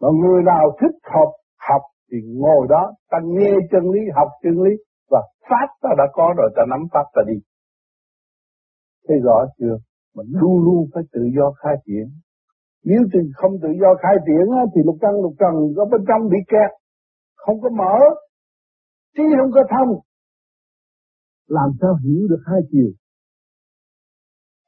Mà 0.00 0.08
người 0.22 0.42
nào 0.42 0.76
thích 0.80 0.96
học, 1.14 1.30
học 1.68 1.82
thì 2.10 2.18
ngồi 2.26 2.66
đó, 2.68 2.92
ta 3.10 3.18
nghe 3.24 3.52
chân 3.70 3.82
lý, 3.90 4.00
học 4.14 4.28
chân 4.42 4.52
lý, 4.64 4.74
và 5.10 5.20
pháp 5.48 5.68
ta 5.82 5.90
đã 5.98 6.04
có 6.12 6.34
rồi, 6.36 6.50
ta 6.56 6.62
nắm 6.70 6.80
pháp 6.92 7.06
ta 7.14 7.22
đi. 7.26 7.38
Thấy 9.08 9.16
rõ 9.24 9.38
chưa? 9.58 9.76
Mình 10.14 10.26
luôn 10.30 10.64
luôn 10.64 10.86
phải 10.94 11.02
tự 11.12 11.20
do 11.36 11.52
khai 11.52 11.74
triển. 11.86 12.06
Nếu 12.84 13.00
thì 13.12 13.20
không 13.34 13.52
tự 13.62 13.68
do 13.80 13.94
khai 14.02 14.16
triển 14.26 14.46
thì 14.74 14.80
lục 14.84 14.96
căn 15.00 15.10
lục 15.22 15.34
trần 15.38 15.54
có 15.76 15.84
bên 15.84 16.00
trong 16.08 16.28
bị 16.28 16.38
kẹt, 16.48 16.70
không 17.36 17.60
có 17.60 17.68
mở, 17.70 17.96
trí 19.16 19.22
không 19.38 19.52
có 19.54 19.62
thông. 19.74 19.90
Làm 21.46 21.70
sao 21.80 21.92
hiểu 22.04 22.22
được 22.30 22.42
hai 22.46 22.60
chiều? 22.70 22.90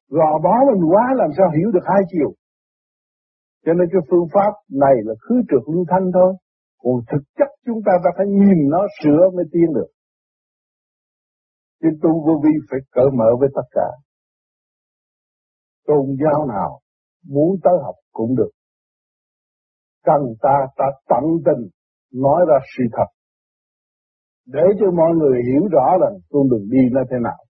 Gò 0.08 0.38
bó 0.44 0.54
mình 0.72 0.82
quá 0.92 1.04
làm 1.16 1.30
sao 1.37 1.46
hiểu 1.56 1.70
được 1.75 1.84
hai 1.84 2.02
chiều? 2.12 2.30
Cho 3.64 3.72
nên 3.72 3.88
cái 3.92 4.02
phương 4.11 4.26
pháp 4.34 4.52
này 4.68 4.94
là 5.04 5.14
khứ 5.20 5.34
trượt 5.49 5.62
lưu 5.72 5.84
thanh 5.88 6.11
thôi. 6.14 6.34
Còn 6.78 6.94
thực 7.11 7.22
chất 7.38 7.49
chúng 7.66 7.80
ta 7.87 7.92
ta 8.04 8.11
phải 8.16 8.26
nhìn 8.26 8.58
nó 8.70 8.87
sửa 9.02 9.30
mới 9.34 9.44
tiến 9.52 9.72
được. 9.75 9.90
Chứ 11.82 11.88
tu 12.02 12.11
vô 12.26 12.40
vi 12.44 12.50
phải 12.70 12.80
cởi 12.90 13.11
mở 13.18 13.30
với 13.40 13.49
tất 13.54 13.66
cả. 13.70 13.88
Tôn 15.87 16.06
giáo 16.22 16.46
nào 16.46 16.80
muốn 17.26 17.56
tới 17.64 17.72
học 17.82 17.94
cũng 18.12 18.37
được. 18.37 18.50
Cần 20.04 20.20
ta 20.42 20.56
ta 20.76 20.84
tận 21.08 21.25
tình 21.46 21.68
nói 22.12 22.44
ra 22.49 22.54
sự 22.76 22.84
thật. 22.92 23.22
Để 24.46 24.64
cho 24.80 24.87
mọi 24.90 25.12
người 25.18 25.42
hiểu 25.49 25.68
rõ 25.70 25.87
rằng 26.00 26.14
con 26.30 26.49
đường 26.50 26.66
đi 26.70 26.78
nó 26.92 27.00
thế 27.11 27.16
nào. 27.22 27.40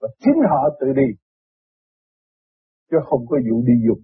Và 0.00 0.08
chính 0.18 0.38
họ 0.50 0.76
tự 0.80 0.86
đi. 0.92 1.08
Chứ 2.90 2.96
không 3.04 3.26
có 3.26 3.36
vụ 3.50 3.62
đi 3.66 3.72
dùng. 3.86 4.02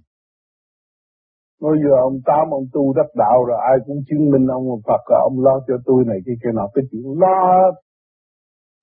Nói 1.62 1.76
giờ 1.82 1.92
ông 2.00 2.16
Tám 2.24 2.50
ông 2.50 2.66
tu 2.72 2.92
đắc 2.92 3.06
đạo 3.14 3.44
rồi 3.44 3.58
ai 3.70 3.76
cũng 3.86 3.96
chứng 4.08 4.30
minh 4.30 4.46
ông 4.46 4.66
Phật 4.86 5.02
là 5.10 5.18
ông 5.28 5.36
lo 5.44 5.60
cho 5.66 5.74
tôi 5.84 6.04
này 6.06 6.18
kia 6.26 6.36
kia 6.42 6.52
nọ 6.54 6.68
cái 6.74 6.84
chuyện 6.90 7.02
lo 7.20 7.72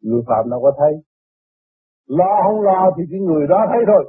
người 0.03 0.21
phạm 0.27 0.49
đâu 0.49 0.59
có 0.61 0.71
thấy 0.79 0.93
lo 2.07 2.31
không 2.43 2.61
lo 2.61 2.91
thì 2.97 3.03
cái 3.11 3.19
người 3.19 3.47
đó 3.49 3.59
thấy 3.71 3.81
thôi 3.91 4.03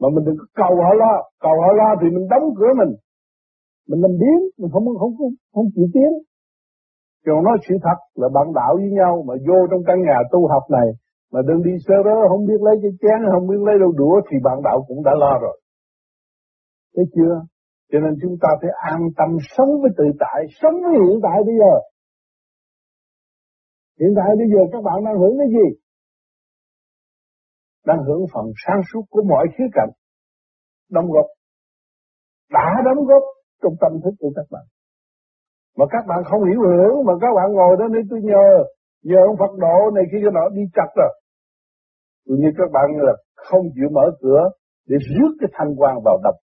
mà 0.00 0.08
mình 0.14 0.24
đừng 0.24 0.36
cầu 0.54 0.72
họ 0.84 0.90
lo 1.02 1.14
cầu 1.40 1.54
họ 1.62 1.70
lo 1.80 1.88
thì 2.00 2.06
mình 2.16 2.26
đóng 2.32 2.46
cửa 2.58 2.72
mình 2.80 2.92
mình 3.88 4.00
làm 4.04 4.10
biến 4.20 4.38
mình 4.58 4.70
không 4.72 4.84
không 5.00 5.12
không, 5.18 5.32
không 5.54 5.66
chịu 5.74 5.86
tiến 5.94 6.10
còn 7.24 7.44
nói 7.44 7.56
sự 7.68 7.74
thật 7.86 7.98
là 8.20 8.28
bạn 8.36 8.46
đạo 8.54 8.72
với 8.80 8.90
nhau 8.98 9.24
mà 9.28 9.34
vô 9.48 9.58
trong 9.70 9.82
căn 9.86 9.96
nhà 10.02 10.18
tu 10.32 10.48
học 10.48 10.62
này 10.70 10.88
mà 11.32 11.40
đừng 11.48 11.62
đi 11.62 11.74
sơ 11.86 11.94
đó 12.04 12.16
không 12.28 12.46
biết 12.48 12.60
lấy 12.66 12.76
cái 12.82 12.92
chén 13.02 13.18
không 13.32 13.46
biết 13.48 13.60
lấy 13.66 13.76
đâu 13.82 13.92
đũa 14.00 14.16
thì 14.28 14.36
bạn 14.46 14.58
đạo 14.64 14.84
cũng 14.88 15.02
đã 15.04 15.12
lo 15.22 15.38
rồi 15.44 15.56
Thấy 16.96 17.04
chưa? 17.14 17.34
Cho 17.90 17.98
nên 18.04 18.12
chúng 18.22 18.36
ta 18.42 18.48
phải 18.60 18.70
an 18.92 19.00
tâm 19.16 19.30
sống 19.56 19.70
với 19.82 19.90
tự 19.98 20.04
tại, 20.20 20.40
sống 20.60 20.74
với 20.82 20.92
hiện 21.02 21.18
tại 21.22 21.38
bây 21.46 21.54
giờ. 21.62 21.74
Hiện 24.00 24.12
tại 24.16 24.30
bây 24.40 24.48
giờ 24.52 24.60
các 24.72 24.82
bạn 24.84 25.04
đang 25.04 25.18
hưởng 25.20 25.36
cái 25.38 25.48
gì? 25.56 25.66
Đang 27.86 28.00
hưởng 28.06 28.22
phần 28.34 28.46
sáng 28.66 28.80
suốt 28.92 29.02
của 29.10 29.22
mọi 29.22 29.46
khía 29.58 29.68
cạnh. 29.72 29.90
Đóng 30.90 31.10
góp. 31.10 31.26
Đã 32.50 32.66
đóng 32.84 33.04
góp 33.04 33.22
trong 33.62 33.74
tâm 33.80 33.92
thức 34.04 34.14
của 34.18 34.32
các 34.36 34.46
bạn. 34.50 34.64
Mà 35.78 35.84
các 35.90 36.04
bạn 36.08 36.20
không 36.30 36.44
hiểu 36.44 36.60
hưởng 36.60 37.04
mà 37.06 37.12
các 37.20 37.32
bạn 37.36 37.48
ngồi 37.52 37.76
đó 37.78 37.86
nên 37.94 38.02
tôi 38.10 38.20
nhờ 38.22 38.46
nhờ 39.04 39.18
ông 39.26 39.36
Phật 39.40 39.52
độ 39.64 39.90
này 39.94 40.04
kia 40.10 40.18
cái 40.22 40.32
nọ 40.34 40.48
đi 40.58 40.62
chặt 40.76 40.90
rồi. 40.96 41.12
Tự 42.26 42.34
nhiên 42.38 42.52
các 42.58 42.70
bạn 42.72 42.86
là 42.96 43.12
không 43.34 43.64
chịu 43.74 43.88
mở 43.92 44.06
cửa 44.20 44.42
để 44.88 44.96
rước 45.08 45.32
cái 45.40 45.50
thanh 45.52 45.72
quan 45.78 45.94
vào 46.04 46.18
đập. 46.24 46.34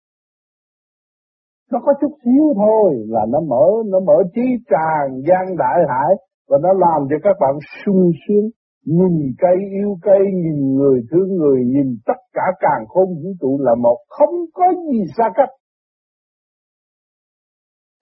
Nó 1.71 1.79
có 1.85 1.93
chút 2.01 2.13
xíu 2.23 2.43
thôi 2.55 3.05
là 3.07 3.25
nó 3.29 3.39
mở 3.39 3.65
nó 3.85 3.99
mở 3.99 4.23
trí 4.35 4.47
tràn 4.69 5.21
gian 5.27 5.57
đại 5.57 5.79
hải 5.89 6.15
và 6.49 6.57
nó 6.61 6.73
làm 6.73 7.07
cho 7.09 7.15
các 7.23 7.35
bạn 7.39 7.55
sung 7.85 8.11
sướng, 8.27 8.49
nhìn 8.85 9.33
cây, 9.39 9.57
yêu 9.81 9.97
cây, 10.01 10.19
nhìn 10.33 10.75
người, 10.75 11.01
thương 11.11 11.35
người, 11.37 11.59
nhìn 11.65 11.97
tất 12.05 12.19
cả 12.33 12.45
càng 12.59 12.85
khôn 12.87 13.07
vũ 13.23 13.29
trụ 13.41 13.57
là 13.61 13.75
một. 13.75 13.97
Không 14.09 14.35
có 14.53 14.63
gì 14.91 15.03
xa 15.17 15.29
cách 15.35 15.49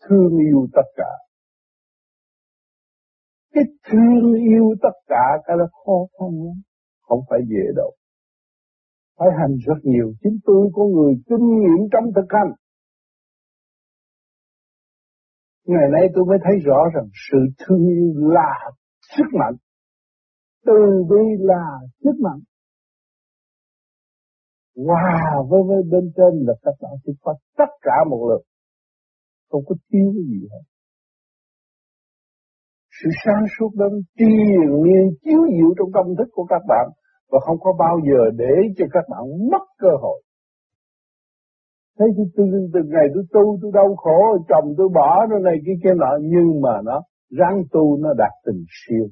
thương 0.10 0.38
yêu 0.38 0.68
tất 0.74 0.88
cả. 0.96 1.12
Cái 3.54 3.64
thương 3.92 4.34
yêu 4.34 4.76
tất 4.82 4.96
cả 5.08 5.26
cái 5.46 5.58
là 5.60 5.66
khó 5.72 5.98
khăn 6.20 6.30
lắm 6.46 6.62
không 7.02 7.20
phải 7.30 7.40
dễ 7.50 7.66
đâu. 7.76 7.92
Phải 9.18 9.28
hành 9.40 9.56
rất 9.68 9.80
nhiều 9.84 10.14
chính 10.24 10.38
tôi 10.46 10.70
có 10.74 10.84
người 10.84 11.14
kinh 11.30 11.60
nghiệm 11.60 11.90
trong 11.92 12.04
thực 12.16 12.28
hành. 12.30 12.52
Ngày 15.66 15.88
nay 15.92 16.10
tôi 16.16 16.26
mới 16.26 16.38
thấy 16.44 16.56
rõ 16.66 16.80
rằng 16.96 17.08
sự 17.32 17.38
thương 17.60 17.88
yêu 17.88 18.14
là 18.16 18.72
sức 19.02 19.28
mạnh. 19.40 19.56
Từ 20.66 21.04
bi 21.10 21.26
là 21.40 21.64
sức 22.04 22.16
mạnh. 22.24 22.40
Wow, 24.76 25.48
với 25.50 25.62
với 25.68 25.84
bên 25.92 26.12
trên 26.16 26.46
là 26.48 26.54
các 26.62 26.72
bạn 26.82 26.92
sẽ 27.06 27.14
có 27.22 27.36
tất 27.58 27.72
cả 27.82 27.96
một 28.10 28.28
lượt, 28.30 28.44
không 29.52 29.64
có 29.68 29.76
thiếu 29.88 30.08
cái 30.16 30.24
gì 30.32 30.42
hết. 30.52 30.64
Sự 32.98 33.10
sáng 33.26 33.46
suốt 33.54 33.72
đó 33.80 33.88
tiền 34.18 34.68
nhiên 34.86 35.06
chiếu 35.24 35.42
diệu 35.56 35.70
trong 35.78 35.90
tâm 35.96 36.06
thức 36.18 36.30
của 36.32 36.46
các 36.50 36.62
bạn 36.68 36.88
và 37.32 37.40
không 37.46 37.60
có 37.60 37.72
bao 37.80 37.96
giờ 38.08 38.22
để 38.38 38.54
cho 38.78 38.86
các 38.94 39.06
bạn 39.12 39.24
mất 39.52 39.66
cơ 39.78 39.92
hội. 40.02 40.22
Thế 42.00 42.06
thì 42.18 42.24
từ, 42.36 42.44
từ 42.74 42.80
ngày 42.94 43.08
tôi 43.14 43.24
tu 43.34 43.58
tôi 43.62 43.72
đau 43.74 43.96
khổ, 43.96 44.20
chồng 44.50 44.74
tôi 44.78 44.90
bỏ 44.94 45.26
nó 45.30 45.40
này 45.40 45.56
kia 45.66 45.78
kia 45.84 45.94
nọ 45.96 46.12
nhưng 46.22 46.62
mà 46.62 46.82
nó 46.84 47.02
ráng 47.40 47.58
tu 47.72 47.98
nó 48.04 48.14
đạt 48.18 48.34
tình 48.46 48.64
siêu. 48.80 49.06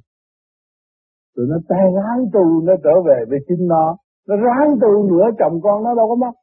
Rồi 1.36 1.48
nó 1.50 1.58
tay 1.70 1.86
ráng 1.96 2.22
tu 2.34 2.62
nó 2.68 2.74
trở 2.84 2.96
về 3.08 3.20
với 3.30 3.40
chính 3.48 3.68
nó, 3.68 3.98
nó 4.28 4.36
ráng 4.36 4.70
tu 4.82 5.10
nữa 5.12 5.26
chồng 5.40 5.60
con 5.64 5.84
nó 5.84 5.96
đâu 5.96 6.08
có 6.10 6.16
mất. 6.16 6.34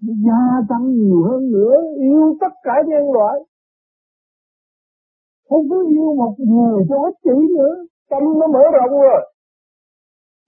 Gia 0.00 0.42
tăng 0.68 0.92
nhiều 0.92 1.22
hơn 1.30 1.50
nữa, 1.52 1.74
yêu 1.96 2.36
tất 2.40 2.52
cả 2.62 2.72
nhân 2.86 3.12
loại. 3.12 3.38
Không 5.48 5.68
có 5.70 5.76
yêu 5.88 6.14
một 6.16 6.34
người 6.38 6.84
cho 6.88 6.96
ích 7.04 7.16
kỷ 7.22 7.54
nữa, 7.56 7.74
tâm 8.10 8.22
nó 8.40 8.46
mở 8.46 8.60
rộng 8.72 9.00
rồi. 9.00 9.32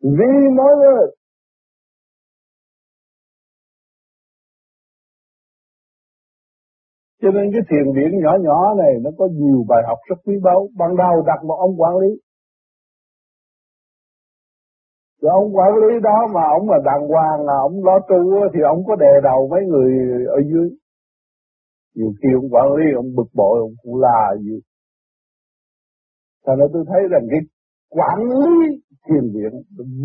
Vì 0.00 0.48
mọi 0.56 0.76
người 0.76 1.06
Cho 7.22 7.28
nên 7.30 7.52
cái 7.52 7.62
thiền 7.70 7.86
viện 7.96 8.20
nhỏ 8.22 8.32
nhỏ 8.40 8.74
này 8.74 8.92
nó 9.02 9.10
có 9.18 9.28
nhiều 9.32 9.64
bài 9.68 9.82
học 9.88 9.98
rất 10.08 10.16
quý 10.24 10.34
báu. 10.42 10.68
Ban 10.78 10.96
đầu 10.96 11.22
đặt 11.26 11.44
một 11.44 11.56
ông 11.58 11.80
quản 11.80 11.96
lý. 11.96 12.08
Rồi 15.20 15.32
ông 15.40 15.56
quản 15.56 15.72
lý 15.82 16.00
đó 16.02 16.18
mà 16.34 16.42
ông 16.58 16.70
là 16.70 16.78
đàng 16.84 17.08
hoàng, 17.08 17.38
là 17.46 17.54
ông 17.62 17.84
lo 17.84 17.98
tu 18.08 18.18
thì 18.54 18.60
ông 18.72 18.80
có 18.86 18.96
đè 18.96 19.12
đầu 19.22 19.48
mấy 19.50 19.60
người 19.70 19.90
ở 20.26 20.38
dưới. 20.50 20.68
Nhiều 21.94 22.12
khi 22.18 22.28
ông 22.34 22.48
quản 22.54 22.66
lý, 22.76 22.84
ông 22.96 23.14
bực 23.16 23.30
bội, 23.34 23.58
ông 23.60 23.74
cũng 23.82 24.00
la 24.00 24.34
gì. 24.40 24.60
Thành 26.46 26.58
ra 26.58 26.66
tôi 26.72 26.84
thấy 26.88 27.02
rằng 27.10 27.24
cái 27.30 27.40
quản 27.90 28.18
lý 28.18 28.80
thiền 29.08 29.24
viện, 29.34 29.52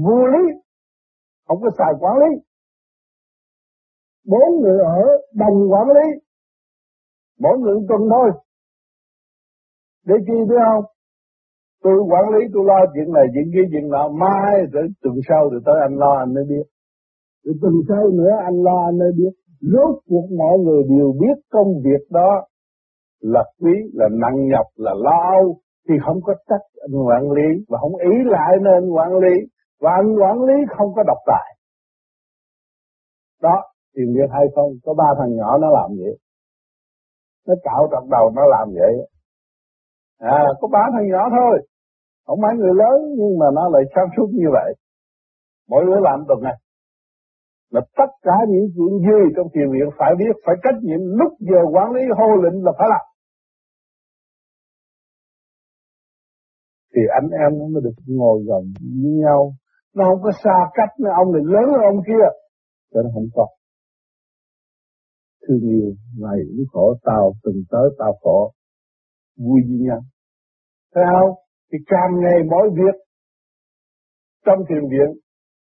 vô 0.06 0.28
lý. 0.28 0.44
Không 1.48 1.62
có 1.62 1.70
xài 1.78 1.94
quản 2.00 2.16
lý. 2.18 2.32
Bốn 4.28 4.62
người 4.62 4.80
ở 4.80 5.02
đồng 5.34 5.72
quản 5.72 5.88
lý, 5.88 6.20
mỗi 7.40 7.58
người 7.60 7.76
tuần 7.90 8.02
thôi 8.10 8.32
để 10.06 10.16
chi 10.28 10.34
biết 10.50 10.56
không 10.66 10.86
tôi 11.84 11.98
quản 12.12 12.26
lý, 12.34 12.42
tôi 12.54 12.64
lo 12.66 12.80
chuyện 12.94 13.14
này, 13.14 13.26
chuyện 13.34 13.48
kia, 13.54 13.66
chuyện 13.72 13.90
nọ. 13.90 14.10
Mai 14.10 14.54
rồi 14.72 14.88
tuần 15.02 15.16
sau 15.30 15.50
rồi 15.52 15.62
tới 15.66 15.76
anh 15.88 15.96
lo, 16.02 16.12
anh 16.24 16.34
mới 16.34 16.44
biết. 16.50 16.66
Rồi 17.44 17.56
tuần 17.62 17.74
sau 17.90 18.04
nữa 18.20 18.34
anh 18.50 18.58
lo, 18.68 18.78
anh 18.90 18.98
mới 18.98 19.12
biết. 19.18 19.34
Rốt 19.74 19.96
cuộc 20.10 20.28
mọi 20.40 20.56
người 20.64 20.84
đều 20.90 21.14
biết 21.22 21.38
công 21.52 21.72
việc 21.86 22.04
đó 22.10 22.32
là 23.22 23.44
quý, 23.60 23.74
là 23.94 24.08
nặng 24.22 24.48
nhọc, 24.52 24.68
là 24.76 24.94
lo 25.06 25.18
âu. 25.38 25.58
Thì 25.90 25.96
không 26.06 26.20
có 26.22 26.34
trách 26.50 26.66
anh 26.86 27.08
quản 27.08 27.32
lý 27.32 27.66
và 27.70 27.78
không 27.82 27.96
ý 27.96 28.14
lại 28.26 28.52
nên 28.62 28.92
quản 28.92 29.12
lý. 29.24 29.36
Và 29.82 29.92
anh 29.92 30.16
quản 30.22 30.38
lý 30.44 30.54
không 30.78 30.94
có 30.96 31.04
độc 31.08 31.18
tài. 31.26 31.50
Đó 33.42 33.56
tìm 33.96 34.06
việc 34.16 34.30
hay 34.32 34.46
không? 34.56 34.72
Có 34.84 34.94
ba 34.94 35.10
thằng 35.20 35.36
nhỏ 35.36 35.58
nó 35.58 35.68
làm 35.70 35.90
vậy. 35.98 36.18
Nó 37.48 37.54
cạo 37.64 37.88
trong 37.92 38.10
đầu 38.10 38.32
nó 38.36 38.42
làm 38.46 38.68
vậy. 38.74 38.94
À 40.20 40.44
có 40.62 40.68
ba 40.68 40.84
thằng 40.94 41.08
nhỏ 41.12 41.30
thôi 41.30 41.68
không 42.26 42.40
phải 42.44 42.54
người 42.58 42.74
lớn, 42.84 42.98
nhưng 43.20 43.34
mà 43.40 43.46
nó 43.58 43.70
lại 43.74 43.84
sáng 43.96 44.10
suốt 44.18 44.30
như 44.32 44.48
vậy. 44.58 44.70
Mỗi 45.70 45.84
đứa 45.88 46.00
làm 46.02 46.20
tuần 46.28 46.40
này. 46.44 46.58
Là 47.70 47.82
tất 47.98 48.12
cả 48.22 48.38
những 48.50 48.68
chuyện 48.76 48.94
gì 49.08 49.20
trong 49.36 49.48
thiền 49.54 49.68
viện 49.74 49.88
phải 50.00 50.12
biết, 50.20 50.34
phải 50.46 50.56
trách 50.64 50.78
nhiệm 50.82 51.02
lúc 51.20 51.32
giờ 51.40 51.62
quản 51.74 51.92
lý 51.96 52.02
hô 52.18 52.28
lệnh 52.44 52.64
là 52.66 52.72
phải 52.78 52.88
làm. 52.94 53.06
Thì 56.96 57.02
anh 57.20 57.30
em 57.44 57.60
nó 57.60 57.66
mới 57.74 57.82
được 57.84 57.98
ngồi 58.08 58.44
gần 58.48 58.64
với 59.02 59.12
nhau. 59.24 59.54
Nó 59.96 60.04
không 60.10 60.22
có 60.24 60.32
xa 60.44 60.58
cách 60.74 61.00
nữa, 61.00 61.10
ông 61.16 61.32
này 61.34 61.42
lớn 61.46 61.66
hơn 61.72 61.82
ông 61.92 62.04
kia. 62.08 62.28
Cho 62.94 63.02
nó 63.02 63.10
không 63.14 63.28
có. 63.36 63.48
Thương 65.48 65.62
yêu 65.62 65.94
này 66.20 66.40
cũng 66.50 66.66
khổ, 66.72 66.96
tao 67.04 67.34
từng 67.44 67.64
tới, 67.70 67.90
tao 68.00 68.14
khổ. 68.22 68.52
Vui 69.38 69.62
với 69.68 69.78
nhau. 69.88 70.00
Thấy 70.96 71.04
không? 71.12 71.43
Thì 71.74 71.80
càng 71.88 72.12
ngày 72.24 72.40
mỗi 72.52 72.70
việc 72.70 72.96
trong 74.46 74.60
thiền 74.70 74.84
viện, 74.92 75.10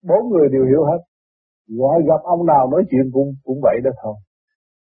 bốn 0.10 0.30
người 0.32 0.48
đều 0.52 0.66
hiểu 0.66 0.84
hết. 0.90 1.02
Gọi 1.68 1.98
gặp 2.08 2.22
ông 2.24 2.46
nào 2.46 2.70
nói 2.72 2.84
chuyện 2.90 3.06
cũng 3.14 3.30
cũng 3.44 3.60
vậy 3.64 3.78
đó 3.84 3.92
thôi. 4.04 4.16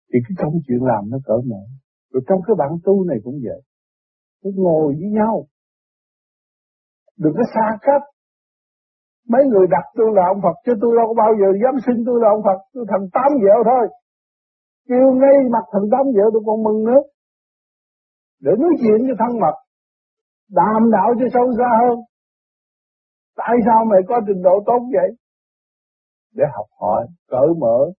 Thì 0.09 0.19
cái 0.27 0.35
công 0.41 0.53
chuyện 0.67 0.81
làm 0.91 1.03
nó 1.11 1.17
cỡ 1.25 1.37
mở. 1.49 1.63
Rồi 2.11 2.21
trong 2.27 2.39
cái 2.47 2.55
bản 2.59 2.71
tu 2.83 3.03
này 3.03 3.17
cũng 3.23 3.37
vậy. 3.43 3.61
Cứ 4.43 4.49
ngồi 4.55 4.93
với 4.99 5.09
nhau. 5.19 5.45
Đừng 7.17 7.33
có 7.37 7.43
xa 7.53 7.77
cách. 7.81 8.01
Mấy 9.29 9.43
người 9.45 9.67
đặt 9.69 9.85
tôi 9.97 10.09
là 10.15 10.23
ông 10.33 10.41
Phật 10.43 10.55
chứ 10.65 10.73
tôi 10.81 10.91
đâu 10.97 11.05
có 11.07 11.13
bao 11.23 11.31
giờ 11.39 11.47
dám 11.63 11.75
xin 11.85 11.97
tôi 12.05 12.17
là 12.23 12.29
ông 12.35 12.43
Phật. 12.47 12.59
Tôi 12.73 12.85
thành 12.91 13.05
tám 13.13 13.29
vợ 13.43 13.55
thôi. 13.69 13.83
Kêu 14.89 15.07
ngay 15.21 15.37
mặt 15.51 15.65
thành 15.73 15.87
tám 15.91 16.05
vợ 16.15 16.25
tôi 16.33 16.41
còn 16.45 16.63
mừng 16.63 16.79
nữa. 16.89 17.01
Để 18.45 18.51
nói 18.59 18.73
chuyện 18.81 18.99
cho 19.07 19.15
thân 19.19 19.39
mật 19.43 19.55
đàm 20.49 20.91
đạo 20.91 21.13
cho 21.19 21.25
sâu 21.33 21.53
xa 21.57 21.69
hơn. 21.81 21.99
Tại 23.35 23.55
sao 23.65 23.85
mày 23.85 23.99
có 24.07 24.15
trình 24.27 24.41
độ 24.43 24.63
tốt 24.65 24.79
vậy? 24.93 25.09
Để 26.33 26.43
học 26.55 26.67
hỏi, 26.79 27.07
cởi 27.27 27.47
mở. 27.57 27.91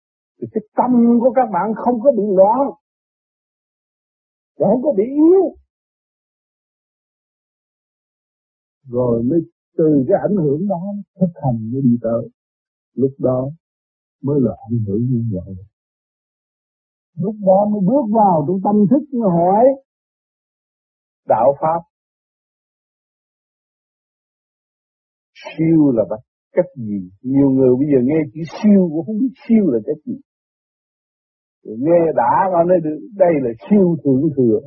Thì 0.41 0.47
cái 0.53 0.61
tâm 0.75 0.91
của 1.21 1.31
các 1.35 1.47
bạn 1.53 1.73
không 1.75 1.99
có 2.03 2.11
bị 2.11 2.23
loạn. 2.37 2.59
Không 4.57 4.81
có 4.83 4.93
bị 4.97 5.03
yếu. 5.03 5.55
Rồi 8.89 9.23
mới 9.23 9.39
từ 9.77 10.05
cái 10.07 10.17
ảnh 10.29 10.35
hưởng 10.35 10.67
đó 10.67 10.81
thực 11.19 11.33
hành 11.43 11.71
mới 11.73 11.81
đi 11.81 11.97
tới. 12.01 12.29
Lúc 12.93 13.11
đó 13.19 13.49
mới 14.21 14.39
là 14.41 14.55
ảnh 14.71 14.79
hưởng 14.87 15.01
như 15.09 15.23
vậy. 15.33 15.55
Lúc 17.17 17.35
đó 17.45 17.67
mới 17.71 17.81
bước 17.85 18.05
vào 18.15 18.45
trong 18.47 18.59
tâm 18.63 18.75
thức, 18.89 19.17
mới 19.19 19.29
hỏi. 19.29 19.65
Đạo 21.27 21.53
pháp. 21.61 21.94
Siêu 25.51 25.91
là 25.95 26.03
bắt 26.09 26.21
cách 26.55 26.71
gì? 26.75 27.09
Nhiều 27.21 27.49
người 27.49 27.71
bây 27.79 27.87
giờ 27.91 27.99
nghe 28.03 28.19
chữ 28.33 28.41
siêu 28.57 28.81
cũng 28.91 29.05
không 29.05 29.19
biết 29.21 29.33
siêu 29.47 29.63
là 29.73 29.79
cách 29.87 30.01
gì. 30.05 30.17
Rồi 31.63 31.75
nghe 31.79 32.01
đã 32.15 32.33
nó 32.51 32.63
nói 32.63 32.79
đây 33.15 33.33
là 33.43 33.51
siêu 33.69 33.95
thượng 34.03 34.23
thừa. 34.37 34.59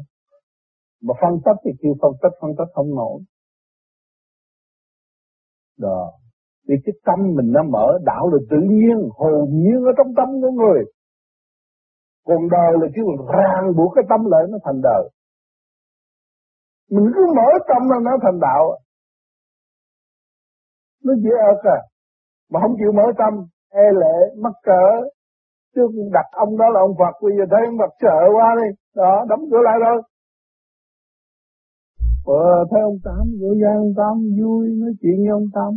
Mà 1.03 1.15
phân 1.21 1.33
tích 1.45 1.59
thì 1.65 1.71
kêu 1.81 1.95
phân 2.03 2.13
tích 2.23 2.35
phân 2.41 2.51
tích 2.59 2.71
không 2.75 2.91
nổi. 2.95 3.21
Đó. 5.79 6.13
Vì 6.69 6.75
cái 6.85 6.93
tâm 7.07 7.19
mình 7.37 7.53
nó 7.53 7.63
mở, 7.63 7.87
đạo 8.05 8.31
là 8.33 8.39
tự 8.51 8.57
nhiên, 8.71 8.97
hồn 9.19 9.49
nhiên 9.51 9.79
ở 9.91 9.93
trong 9.99 10.11
tâm 10.17 10.29
của 10.43 10.51
người. 10.51 10.81
Còn 12.27 12.39
đời 12.51 12.73
là 12.81 12.87
kêu 12.95 13.05
ràng 13.35 13.65
buộc 13.77 13.93
cái 13.95 14.05
tâm 14.11 14.21
lại 14.33 14.43
nó 14.51 14.59
thành 14.65 14.81
đời. 14.83 15.11
Mình 16.91 17.07
cứ 17.15 17.23
mở 17.37 17.49
tâm 17.69 17.83
là 17.91 17.99
nó 18.05 18.11
thành 18.23 18.41
đạo 18.41 18.79
nó 21.09 21.15
dễ 21.25 21.35
ớt 21.53 21.61
à 21.77 21.79
mà 22.51 22.61
không 22.63 22.75
chịu 22.79 22.93
mở 22.93 23.07
tâm 23.19 23.33
e 23.71 23.87
lệ 24.01 24.17
mắc 24.43 24.53
cỡ. 24.63 24.85
Trước 25.75 25.91
đặt 26.13 26.27
ông 26.33 26.57
đó 26.57 26.69
là 26.75 26.81
ông 26.81 26.95
Phật 26.99 27.15
bây 27.23 27.33
giờ 27.37 27.45
thấy 27.51 27.63
ông 27.67 27.79
Phật 27.79 27.93
sợ 28.01 28.19
quá 28.37 28.49
đi. 28.61 28.69
Đó 28.97 29.25
đóng 29.29 29.45
cửa 29.51 29.63
lại 29.65 29.77
rồi. 29.85 30.03
Ờ, 32.25 32.65
thấy 32.71 32.81
ông 32.81 32.99
Tám 33.05 33.23
gửi 33.41 33.57
ra 33.63 33.73
ông 33.85 33.93
Tám 33.97 34.15
vui 34.39 34.65
nói 34.81 34.93
chuyện 35.01 35.17
với 35.19 35.33
ông 35.39 35.49
Tám. 35.55 35.73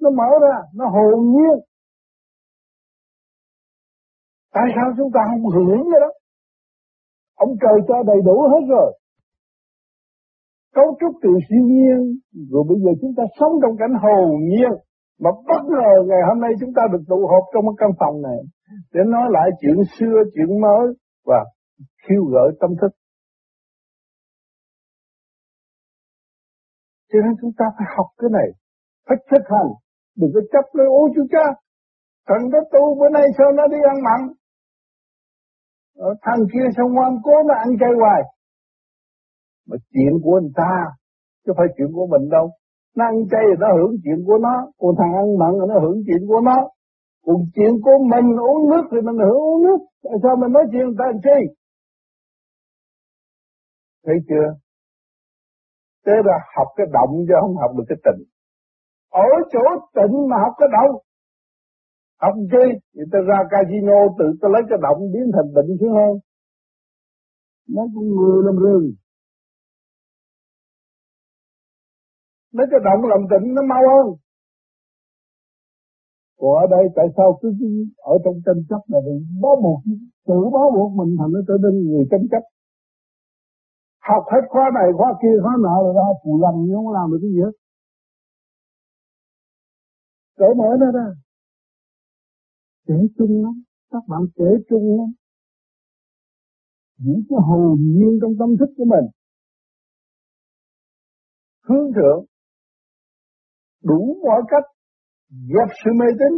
Nó 0.00 0.10
mở 0.10 0.30
ra 0.42 0.56
nó 0.74 0.84
hồn 0.94 1.20
nhiên. 1.32 1.58
Tại 4.54 4.64
sao 4.74 4.92
chúng 4.96 5.10
ta 5.14 5.20
không 5.30 5.44
hưởng 5.54 5.82
cái 5.90 6.00
đó? 6.00 6.10
Ông 7.34 7.52
trời 7.60 7.78
cho 7.88 8.02
đầy 8.02 8.20
đủ 8.24 8.36
hết 8.52 8.64
rồi. 8.68 8.98
Cấu 10.76 10.88
trúc 11.00 11.12
từ 11.22 11.30
siêu 11.48 11.64
nhiên, 11.72 11.98
rồi 12.52 12.64
bây 12.70 12.78
giờ 12.82 12.90
chúng 13.00 13.14
ta 13.16 13.24
sống 13.38 13.52
trong 13.62 13.74
cảnh 13.80 13.94
hồn 14.02 14.28
nhiên. 14.50 14.72
Mà 15.22 15.30
bất 15.48 15.62
ngờ 15.72 15.90
ngày 16.08 16.22
hôm 16.28 16.38
nay 16.44 16.52
chúng 16.60 16.72
ta 16.76 16.82
được 16.92 17.02
tụ 17.08 17.20
họp 17.32 17.44
trong 17.52 17.64
một 17.66 17.76
căn 17.78 17.90
phòng 18.00 18.16
này 18.22 18.40
để 18.94 19.00
nói 19.14 19.26
lại 19.36 19.48
chuyện 19.60 19.78
xưa, 19.98 20.16
chuyện 20.34 20.60
mới 20.60 20.86
và 21.28 21.40
khiêu 22.02 22.24
gợi 22.32 22.48
tâm 22.60 22.70
thức. 22.80 22.92
Cho 27.12 27.18
nên 27.24 27.32
chúng 27.40 27.52
ta 27.58 27.64
phải 27.76 27.86
học 27.96 28.06
cái 28.18 28.30
này, 28.38 28.48
phải 29.06 29.16
thực 29.30 29.44
hành, 29.54 29.70
đừng 30.16 30.30
có 30.34 30.40
chấp 30.52 30.64
lấy 30.72 30.86
ô 30.86 31.02
chú 31.14 31.22
cha. 31.30 31.46
cần 32.28 32.50
đó 32.52 32.58
tu 32.72 32.98
bữa 32.98 33.08
nay 33.08 33.26
sao 33.38 33.52
nó 33.52 33.66
đi 33.66 33.76
ăn 33.92 33.96
mặn, 34.06 34.20
ở 35.96 36.14
thằng 36.22 36.42
kia 36.52 36.66
xong 36.76 36.92
ngoan 36.92 37.12
cố 37.24 37.32
nó 37.48 37.54
ăn 37.54 37.68
chay 37.80 37.92
hoài. 38.00 38.22
Mà 39.68 39.76
chuyện 39.92 40.12
của 40.24 40.40
người 40.40 40.54
ta, 40.56 40.72
chứ 41.46 41.52
phải 41.56 41.66
chuyện 41.76 41.90
của 41.94 42.06
mình 42.06 42.28
đâu. 42.30 42.46
Nó 42.96 43.04
ăn 43.04 43.16
chay 43.30 43.44
thì 43.48 43.56
nó 43.62 43.68
hưởng 43.76 43.92
chuyện 44.04 44.20
của 44.26 44.38
nó, 44.46 44.54
còn 44.78 44.94
thằng 44.98 45.12
ăn 45.22 45.38
mặn 45.40 45.52
thì 45.58 45.66
nó 45.72 45.76
hưởng 45.84 45.98
chuyện 46.06 46.22
của 46.28 46.40
nó. 46.48 46.56
Còn 47.26 47.36
chuyện 47.54 47.72
của 47.84 47.98
mình 48.12 48.26
uống 48.48 48.70
nước 48.70 48.84
thì 48.90 48.98
mình 49.06 49.18
hưởng 49.26 49.40
uống 49.48 49.62
nước. 49.66 49.80
Tại 50.04 50.16
sao 50.22 50.36
mình 50.36 50.52
nói 50.52 50.64
chuyện 50.70 50.84
người 50.86 50.98
ta 50.98 51.04
làm 51.10 51.18
chi? 51.26 51.38
Thấy 54.04 54.16
chưa? 54.28 54.48
Thế 56.06 56.12
là 56.28 56.36
học 56.56 56.68
cái 56.76 56.86
động 56.92 57.12
chứ 57.28 57.34
không 57.40 57.56
học 57.62 57.70
được 57.76 57.84
cái 57.88 57.98
tình. 58.04 58.20
Ở 59.10 59.28
chỗ 59.52 59.64
tịnh 59.96 60.16
mà 60.30 60.36
học 60.44 60.54
cái 60.58 60.68
động. 60.76 60.92
Học 62.24 62.34
chi? 62.52 62.66
Thì 62.94 63.02
ta 63.12 63.18
ra 63.28 63.38
casino 63.52 63.98
tự 64.18 64.26
ta 64.40 64.48
lấy 64.54 64.62
cái 64.68 64.78
động 64.82 65.00
biến 65.12 65.26
thành 65.34 65.48
bệnh 65.54 65.70
chứ 65.80 65.88
hơn. 65.98 66.12
Nó 67.74 67.82
con 67.94 68.06
người 68.16 68.36
làm 68.46 68.56
rừng. 68.64 68.86
Nó 72.56 72.64
cái 72.70 72.80
động 72.86 73.00
làm 73.10 73.22
tịnh 73.30 73.46
nó 73.54 73.62
mau 73.72 73.82
hơn. 73.92 74.06
Còn 76.38 76.52
ở 76.62 76.66
đây 76.74 76.84
tại 76.96 77.06
sao 77.16 77.38
cứ, 77.40 77.48
cứ 77.60 77.68
ở 78.12 78.14
trong 78.24 78.36
tranh 78.46 78.62
chấp 78.68 78.82
là 78.92 78.98
bị 79.06 79.14
bó 79.42 79.52
buộc, 79.62 79.80
tự 80.28 80.38
bó 80.54 80.62
buộc 80.74 80.90
mình 80.98 81.16
thành 81.18 81.32
nó 81.34 81.40
trở 81.48 81.56
nên 81.64 81.74
người 81.88 82.04
tranh 82.10 82.26
chấp. 82.32 82.42
Học 84.08 84.24
hết 84.32 84.44
khóa 84.48 84.64
này, 84.74 84.88
khóa 84.98 85.10
kia, 85.22 85.36
khóa 85.42 85.54
nọ 85.64 85.74
rồi 85.84 85.92
ra 85.98 86.06
phụ 86.22 86.32
lần 86.44 86.54
nhưng 86.66 86.76
không 86.76 86.92
làm 86.98 87.06
được 87.10 87.18
cái 87.22 87.30
gì 87.34 87.40
hết. 87.46 87.54
Cởi 90.38 90.54
mở 90.58 90.70
nó 90.80 90.88
ra. 90.98 91.06
Kể 92.86 92.98
chung 93.18 93.44
lắm, 93.44 93.54
các 93.90 94.02
bạn 94.08 94.22
kể 94.36 94.50
chung 94.68 94.86
lắm. 94.98 95.08
Những 96.98 97.22
cái 97.28 97.38
hồn 97.48 97.78
nhiên 97.80 98.18
trong 98.20 98.32
tâm 98.38 98.48
thức 98.58 98.70
của 98.76 98.84
mình. 98.84 99.06
Hướng 101.68 101.92
thượng. 101.96 102.24
Đủ 103.88 104.00
mọi 104.26 104.40
cách 104.52 104.66
dẹp 105.52 105.68
sự 105.80 105.90
mê 106.00 106.08
tín. 106.20 106.32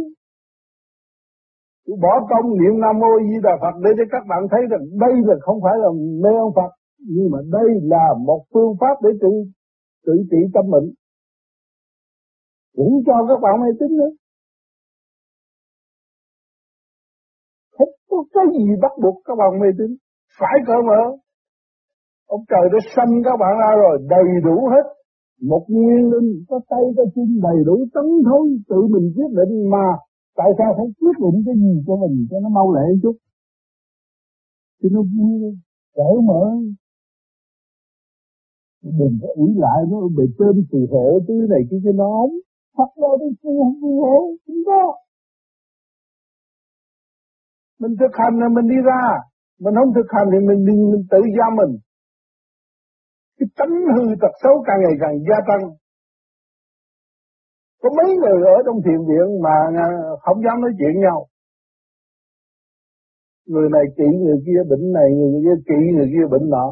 Tôi 1.85 1.97
bỏ 2.03 2.13
công 2.31 2.47
niệm 2.59 2.73
nam 2.83 2.95
mô 3.01 3.11
di 3.27 3.37
đà 3.45 3.53
phật 3.61 3.75
để 3.83 3.91
cho 3.97 4.05
các 4.13 4.23
bạn 4.29 4.41
thấy 4.51 4.61
rằng 4.71 4.83
đây 5.03 5.13
là 5.27 5.35
không 5.45 5.59
phải 5.63 5.75
là 5.83 5.89
mê 6.23 6.31
ông 6.45 6.53
phật, 6.57 6.71
nhưng 7.13 7.27
mà 7.33 7.39
đây 7.57 7.69
là 7.93 8.05
một 8.27 8.41
phương 8.53 8.73
pháp 8.81 8.95
để 9.03 9.09
tự 9.21 9.31
tự 10.05 10.13
trị 10.31 10.41
tâm 10.53 10.65
mình. 10.73 10.87
Cũng 12.75 12.93
cho 13.05 13.15
các 13.29 13.39
bạn 13.43 13.53
mê 13.61 13.69
tín 13.79 13.91
nữa. 13.97 14.11
Không 17.77 17.93
có 18.09 18.17
cái 18.33 18.45
gì 18.55 18.65
bắt 18.81 18.91
buộc 19.03 19.17
các 19.25 19.35
bạn 19.41 19.59
mê 19.61 19.67
tín. 19.77 19.91
Phải 20.39 20.55
cỡ 20.67 20.77
mở. 20.89 21.01
Ông 22.27 22.43
trời 22.49 22.65
đã 22.73 22.79
sanh 22.95 23.13
các 23.25 23.35
bạn 23.39 23.53
ra 23.61 23.71
rồi, 23.83 23.97
đầy 24.09 24.27
đủ 24.43 24.67
hết 24.73 24.98
một 25.41 25.65
nguyên 25.67 26.11
linh 26.11 26.43
có 26.49 26.59
tay 26.69 26.79
có 26.97 27.03
chân 27.15 27.39
đầy 27.41 27.63
đủ 27.65 27.85
tấn 27.93 28.05
thối 28.25 28.59
tự 28.69 28.81
mình 28.93 29.13
quyết 29.15 29.31
định 29.39 29.69
mà 29.69 29.87
tại 30.35 30.49
sao 30.57 30.73
phải 30.77 30.85
quyết 30.99 31.15
định 31.23 31.43
cái 31.45 31.55
gì 31.55 31.83
cho 31.87 31.95
mình 31.95 32.27
cho 32.29 32.39
nó 32.39 32.49
mau 32.49 32.73
lẹ 32.75 32.85
chút. 33.03 33.15
Cho 34.81 34.89
nó 34.91 35.01
vui 35.01 35.57
cởi 35.95 36.15
mở. 36.27 36.43
Đừng 38.83 39.17
có 39.21 39.27
ủy 39.35 39.49
lại 39.55 39.79
nó 39.89 39.97
bề 40.17 40.23
trên 40.39 40.65
phù 40.71 40.79
hộ 40.91 41.19
tôi 41.27 41.37
này 41.49 41.61
kia 41.71 41.77
cái 41.83 41.93
nó 41.93 42.05
ống 42.23 42.33
hoặc 42.77 42.89
là 42.95 43.07
tôi 43.19 43.31
phù 43.43 43.75
phù 43.81 44.01
hộ 44.01 44.35
chúng 44.47 44.63
có. 44.65 44.95
Mình 47.79 47.95
thực 47.99 48.13
hành 48.13 48.39
là 48.39 48.47
mình 48.55 48.67
đi 48.69 48.79
ra. 48.85 49.03
Mình 49.59 49.73
không 49.75 49.93
thực 49.95 50.07
hành 50.09 50.27
thì 50.31 50.47
mình 50.47 50.65
mình, 50.65 50.91
mình 50.91 51.03
tự 51.11 51.21
do 51.37 51.45
mình 51.59 51.77
cái 53.39 53.47
tánh 53.57 53.75
hư 53.95 54.03
tật 54.21 54.33
xấu 54.43 54.63
càng 54.67 54.79
ngày 54.81 54.95
càng 55.01 55.15
gia 55.29 55.39
tăng. 55.49 55.63
Có 57.81 57.89
mấy 57.97 58.09
người 58.21 58.39
ở 58.55 58.57
trong 58.65 58.77
thiền 58.85 58.99
viện 59.09 59.27
mà 59.45 59.55
à, 59.85 59.87
không 60.21 60.37
dám 60.45 60.61
nói 60.61 60.71
chuyện 60.77 61.01
nhau. 61.01 61.27
Người 63.45 63.67
này 63.75 63.85
trị 63.97 64.07
người 64.23 64.39
kia 64.45 64.61
bệnh 64.69 64.85
này, 64.93 65.09
người 65.17 65.41
kia 65.45 65.57
trị 65.67 65.79
người 65.95 66.09
kia 66.13 66.25
bệnh 66.31 66.49
nọ. 66.49 66.67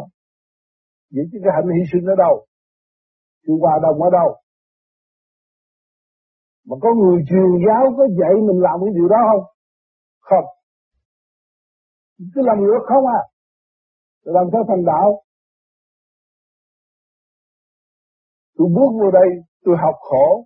Vậy 1.14 1.26
chứ 1.32 1.38
cái 1.44 1.52
hạnh 1.56 1.70
hy 1.76 1.84
sinh 1.92 2.06
ở 2.14 2.16
đâu? 2.18 2.46
Sự 3.44 3.54
hòa 3.62 3.80
đồng 3.82 4.02
ở 4.02 4.10
đâu? 4.10 4.30
Mà 6.68 6.76
có 6.82 6.90
người 7.00 7.18
truyền 7.30 7.50
giáo 7.66 7.84
có 7.98 8.08
dạy 8.20 8.34
mình 8.48 8.60
làm 8.68 8.78
cái 8.84 8.94
điều 8.96 9.08
đó 9.08 9.22
không? 9.32 9.44
Không. 10.20 10.46
Cứ 12.34 12.42
làm 12.48 12.58
ngược 12.60 12.84
không 12.86 13.06
à. 13.20 13.22
Làm 14.24 14.46
sao 14.52 14.64
thành 14.68 14.86
đạo. 14.86 15.27
Tôi 18.58 18.68
bước 18.76 18.92
vô 19.00 19.12
đây, 19.12 19.30
tôi 19.64 19.76
học 19.86 19.96
khổ. 20.00 20.46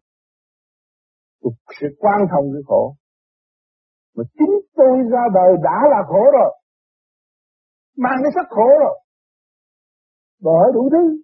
Tôi 1.42 1.52
sẽ 1.82 1.88
quan 2.00 2.20
thông 2.32 2.46
cái 2.54 2.62
khổ. 2.68 2.96
Mà 4.16 4.24
chính 4.34 4.54
tôi 4.76 4.98
ra 5.12 5.24
đời 5.34 5.52
đã 5.64 5.78
là 5.90 6.02
khổ 6.08 6.24
rồi. 6.34 6.52
Mang 7.98 8.18
cái 8.24 8.32
sắc 8.36 8.48
khổ 8.50 8.68
rồi. 8.84 9.00
Bởi 10.42 10.72
đủ 10.74 10.90
thứ. 10.92 11.22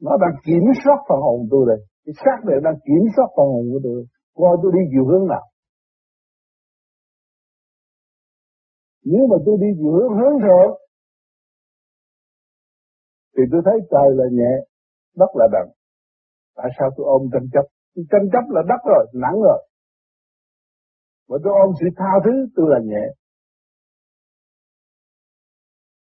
Nó 0.00 0.16
đang 0.16 0.34
kiểm 0.46 0.64
soát 0.84 0.98
phần 1.08 1.18
hồn 1.20 1.48
tôi 1.50 1.64
đây. 1.68 1.86
Cái 2.04 2.14
xác 2.24 2.38
này 2.48 2.58
đang 2.64 2.74
kiểm 2.86 3.04
soát 3.16 3.28
phần 3.36 3.46
hồn 3.52 3.64
của 3.72 3.80
tôi. 3.84 4.06
Coi 4.34 4.56
tôi 4.62 4.72
đi 4.74 4.82
chiều 4.92 5.04
hướng 5.06 5.26
nào. 5.28 5.44
Nếu 9.04 9.26
mà 9.30 9.36
tôi 9.46 9.56
đi 9.60 9.66
chiều 9.78 9.92
hướng 9.92 10.12
hướng 10.18 10.36
thượng 10.44 10.83
thì 13.36 13.42
tôi 13.52 13.60
thấy 13.64 13.78
trời 13.90 14.08
là 14.18 14.24
nhẹ, 14.32 14.52
đất 15.16 15.30
là 15.34 15.46
nặng 15.52 15.70
tại 16.56 16.68
sao 16.78 16.88
tôi 16.96 17.04
ôm 17.16 17.22
tranh 17.32 17.48
chấp? 17.52 17.66
Tranh 18.10 18.26
chấp 18.32 18.44
là 18.54 18.62
đất 18.68 18.80
rồi 18.90 19.06
nặng 19.14 19.38
rồi. 19.46 19.60
Mà 21.28 21.36
tôi 21.44 21.52
ôm 21.64 21.70
sự 21.80 21.86
tha 21.96 22.12
thứ, 22.24 22.34
tôi 22.56 22.66
là 22.72 22.80
nhẹ. 22.90 23.04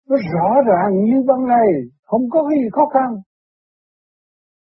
Nó 0.10 0.16
rõ 0.34 0.50
ràng 0.70 0.92
như 1.04 1.18
ban 1.28 1.40
ngày, 1.46 1.68
không 2.04 2.22
có 2.32 2.50
gì 2.50 2.62
khó 2.72 2.86
khăn. 2.94 3.10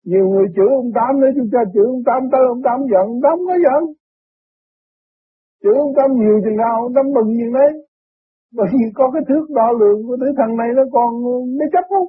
Nhiều 0.05 0.29
người 0.29 0.47
chửi 0.57 0.71
ông 0.83 0.91
Tám 0.95 1.21
nữa 1.21 1.33
chúng 1.37 1.51
ta 1.53 1.61
chửi 1.75 1.87
ông 1.95 2.03
Tám, 2.07 2.21
tới 2.33 2.41
ông 2.55 2.63
Tám 2.67 2.79
giận, 2.93 3.05
ông 3.15 3.23
Tám 3.25 3.37
có 3.49 3.55
giận. 3.65 3.83
Chữ 5.63 5.73
ông 5.87 5.93
Tám 5.97 6.09
nhiều 6.21 6.37
chừng 6.45 6.57
nào, 6.57 6.77
ông 6.87 6.95
Tám 6.95 7.07
mừng 7.17 7.31
như 7.39 7.49
đấy 7.59 7.73
bởi 8.57 8.69
vì 8.73 8.85
có 8.95 9.11
cái 9.15 9.23
thước 9.29 9.45
đo 9.59 9.69
lượng 9.81 9.99
của 10.07 10.17
thứ 10.21 10.27
thằng 10.39 10.57
này 10.57 10.69
nó 10.77 10.83
còn 10.93 11.11
mới 11.59 11.69
chấp 11.73 11.85
không 11.89 12.09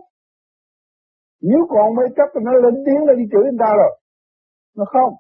nếu 1.41 1.62
còn 1.69 1.95
mấy 1.95 2.08
chấp 2.15 2.28
thì 2.34 2.39
nó 2.43 2.52
lên 2.52 2.73
tiếng, 2.86 3.02
nó 3.08 3.13
đi 3.13 3.23
chửi 3.32 3.43
người 3.43 3.60
ta 3.60 3.69
rồi, 3.82 4.00
nó 4.76 4.86
không. 4.86 5.13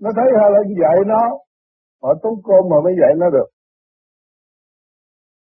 Nó 0.00 0.10
thấy 0.16 0.28
họ 0.38 0.48
là 0.48 0.60
dạy 0.80 0.96
nó, 1.06 1.22
họ 2.02 2.14
tốn 2.22 2.34
cơm 2.44 2.62
mà 2.70 2.76
mới 2.84 2.94
dạy 3.00 3.12
nó 3.16 3.30
được. 3.30 3.48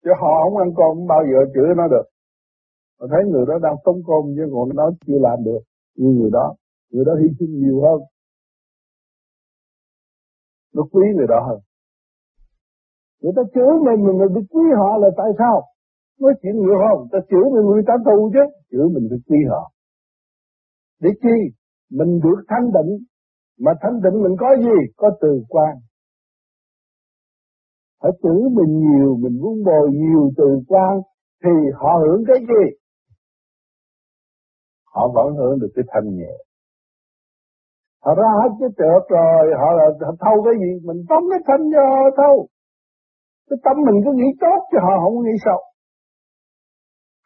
Chứ 0.05 0.11
họ 0.20 0.33
không 0.44 0.57
ăn 0.57 0.68
cơm 0.76 1.07
bao 1.07 1.22
giờ 1.31 1.38
chửi 1.55 1.68
nó 1.76 1.88
được. 1.88 2.07
Họ 2.98 3.07
thấy 3.11 3.22
người 3.31 3.44
đó 3.48 3.55
đang 3.62 3.76
tốn 3.85 3.96
cơm, 4.07 4.22
chứ 4.37 4.44
còn 4.52 4.68
nó 4.74 4.90
chưa 5.07 5.18
làm 5.20 5.44
được 5.44 5.61
như 5.94 6.09
người 6.18 6.31
đó. 6.33 6.55
Người 6.90 7.05
đó 7.05 7.12
hy 7.20 7.29
sinh 7.38 7.52
nhiều 7.62 7.81
hơn. 7.85 8.00
Nó 10.74 10.83
quý 10.92 11.05
người 11.16 11.26
đó 11.29 11.40
hơn. 11.48 11.59
Người 13.20 13.33
ta 13.37 13.42
chửi 13.55 13.72
mình 13.87 14.07
mình 14.07 14.18
mình 14.35 14.46
quý 14.50 14.64
họ 14.76 14.98
là 14.98 15.09
tại 15.16 15.31
sao? 15.38 15.62
Nói 16.20 16.33
chuyện 16.42 16.55
người 16.57 16.76
không? 16.85 17.09
Ta 17.12 17.18
chửi 17.31 17.44
người 17.52 17.64
người 17.64 17.83
ta 17.87 17.94
tù 18.05 18.31
chứ. 18.35 18.44
Chửi 18.70 18.87
mình 18.94 19.09
được 19.11 19.22
chi 19.29 19.40
họ 19.50 19.72
để 21.00 21.11
chi? 21.22 21.37
Mình 21.90 22.20
được 22.24 22.40
thanh 22.48 22.66
định 22.76 22.92
mà 23.61 23.72
thanh 23.83 24.00
định 24.05 24.22
mình 24.22 24.37
có 24.40 24.57
gì? 24.57 24.79
Có 24.96 25.11
từ 25.20 25.42
quan. 25.48 25.74
Phải 28.02 28.12
chửi 28.22 28.42
mình 28.59 28.72
nhiều, 28.81 29.16
mình 29.22 29.38
vun 29.42 29.64
bồi 29.64 29.90
nhiều 29.92 30.31
từ 30.37 30.61
quan, 30.68 31.00
thì 31.44 31.50
họ 31.74 31.98
hưởng 32.02 32.24
cái 32.26 32.38
gì? 32.40 32.64
Họ 34.94 35.09
vẫn 35.14 35.35
hưởng 35.37 35.59
được 35.61 35.72
cái 35.74 35.85
thanh 35.88 36.16
nhẹ. 36.16 36.35
Họ 38.05 38.14
ra 38.14 38.29
hết 38.42 38.50
cái 38.61 38.68
trượt 38.79 39.02
rồi, 39.09 39.44
họ 39.61 39.72
là 39.72 39.85
họ 40.07 40.12
thâu 40.20 40.37
cái 40.44 40.55
gì? 40.62 40.87
Mình 40.87 41.00
tóm 41.09 41.22
cái 41.31 41.40
thanh 41.46 41.64
cho 41.72 41.83
họ 41.90 42.11
thâu 42.16 42.46
cái 43.50 43.59
tâm 43.64 43.76
mình 43.87 43.98
cứ 44.05 44.11
nghĩ 44.14 44.29
tốt 44.40 44.61
chứ 44.70 44.79
họ, 44.83 44.94
không 45.02 45.22
nghĩ 45.24 45.37
xấu 45.44 45.61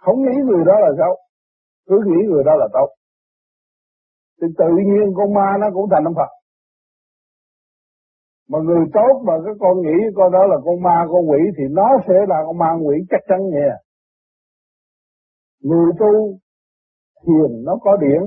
không 0.05 0.19
nghĩ 0.23 0.37
người 0.49 0.65
đó 0.67 0.77
là 0.85 0.91
xấu. 0.99 1.15
Cứ 1.89 1.97
nghĩ 2.07 2.21
người 2.31 2.45
đó 2.45 2.53
là 2.57 2.67
tốt. 2.73 2.89
Thì 4.41 4.47
tự 4.59 4.71
nhiên 4.87 5.07
con 5.17 5.35
ma 5.35 5.49
nó 5.61 5.67
cũng 5.75 5.91
thành 5.91 6.05
ông 6.05 6.15
Phật. 6.21 6.33
Mà 8.51 8.59
người 8.67 8.85
tốt 8.93 9.13
mà 9.27 9.33
cái 9.45 9.55
con 9.61 9.75
nghĩ 9.83 9.99
con 10.17 10.33
đó 10.33 10.47
là 10.47 10.57
con 10.65 10.83
ma, 10.83 10.97
con 11.13 11.31
quỷ 11.31 11.41
thì 11.57 11.65
nó 11.71 11.89
sẽ 12.09 12.15
là 12.29 12.39
con 12.47 12.59
ma 12.59 12.71
quỷ 12.87 12.97
chắc 13.11 13.21
chắn 13.29 13.39
nghe. 13.51 13.71
người 15.63 15.91
tu 15.99 16.13
thiền 17.27 17.65
nó 17.65 17.77
có 17.81 17.97
điển, 17.97 18.23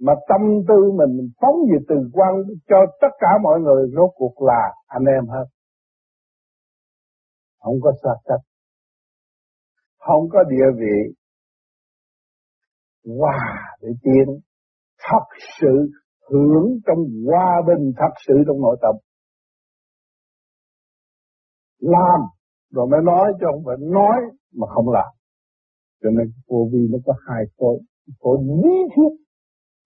mà 0.00 0.12
tâm 0.28 0.40
tư 0.68 0.92
mình 0.98 1.28
phóng 1.40 1.56
về 1.70 1.78
từ 1.88 1.96
quan 2.12 2.32
cho 2.68 2.76
tất 3.00 3.12
cả 3.18 3.28
mọi 3.42 3.60
người, 3.60 3.90
rốt 3.96 4.10
cuộc 4.14 4.42
là 4.42 4.74
anh 4.86 5.04
em 5.04 5.26
hết. 5.26 5.44
Không 7.60 7.74
có 7.82 7.92
xa 8.02 8.10
cách 8.24 8.40
không 10.06 10.28
có 10.32 10.38
địa 10.50 10.68
vị 10.80 11.14
hòa 13.18 13.40
để 13.82 13.88
tiến. 14.02 14.40
Thật 15.10 15.26
sự 15.60 15.90
hưởng 16.30 16.78
trong 16.86 16.98
hòa 17.26 17.62
bình, 17.66 17.92
thật 17.96 18.14
sự 18.26 18.34
trong 18.46 18.60
nội 18.60 18.76
tâm. 18.82 18.94
Làm, 21.78 22.20
rồi 22.70 22.86
mới 22.90 23.00
nói 23.04 23.32
chứ 23.40 23.46
không 23.52 23.62
phải 23.66 23.76
nói 23.80 24.18
mà 24.58 24.66
không 24.74 24.88
làm. 24.88 25.10
Cho 26.02 26.10
nên 26.10 26.32
vô 26.48 26.68
vi 26.72 26.88
nó 26.92 26.98
có 27.06 27.12
hai 27.26 27.44
khối 27.58 27.78
khối 28.20 28.38
lý 28.62 28.74
thuyết 28.96 29.12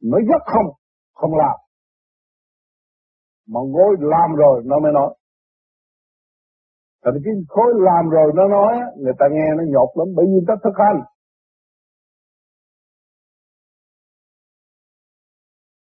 nó 0.02 0.18
rất 0.18 0.42
không 0.52 0.66
không 1.14 1.34
làm. 1.34 1.56
Mà 3.48 3.60
ngồi 3.68 3.96
làm 4.00 4.36
rồi 4.36 4.62
nó 4.64 4.78
mới 4.78 4.92
nói. 4.92 5.14
Tại 7.06 7.12
vì 7.14 7.20
cái 7.24 7.34
khối 7.48 7.70
làm 7.88 8.08
rồi 8.10 8.32
nó 8.34 8.48
nói 8.48 8.72
người 9.02 9.12
ta 9.18 9.26
nghe 9.32 9.48
nó 9.56 9.64
nhột 9.72 9.90
lắm 9.98 10.08
bởi 10.16 10.26
vì 10.26 10.40
ta 10.48 10.54
thực 10.64 10.76
hành 10.84 11.00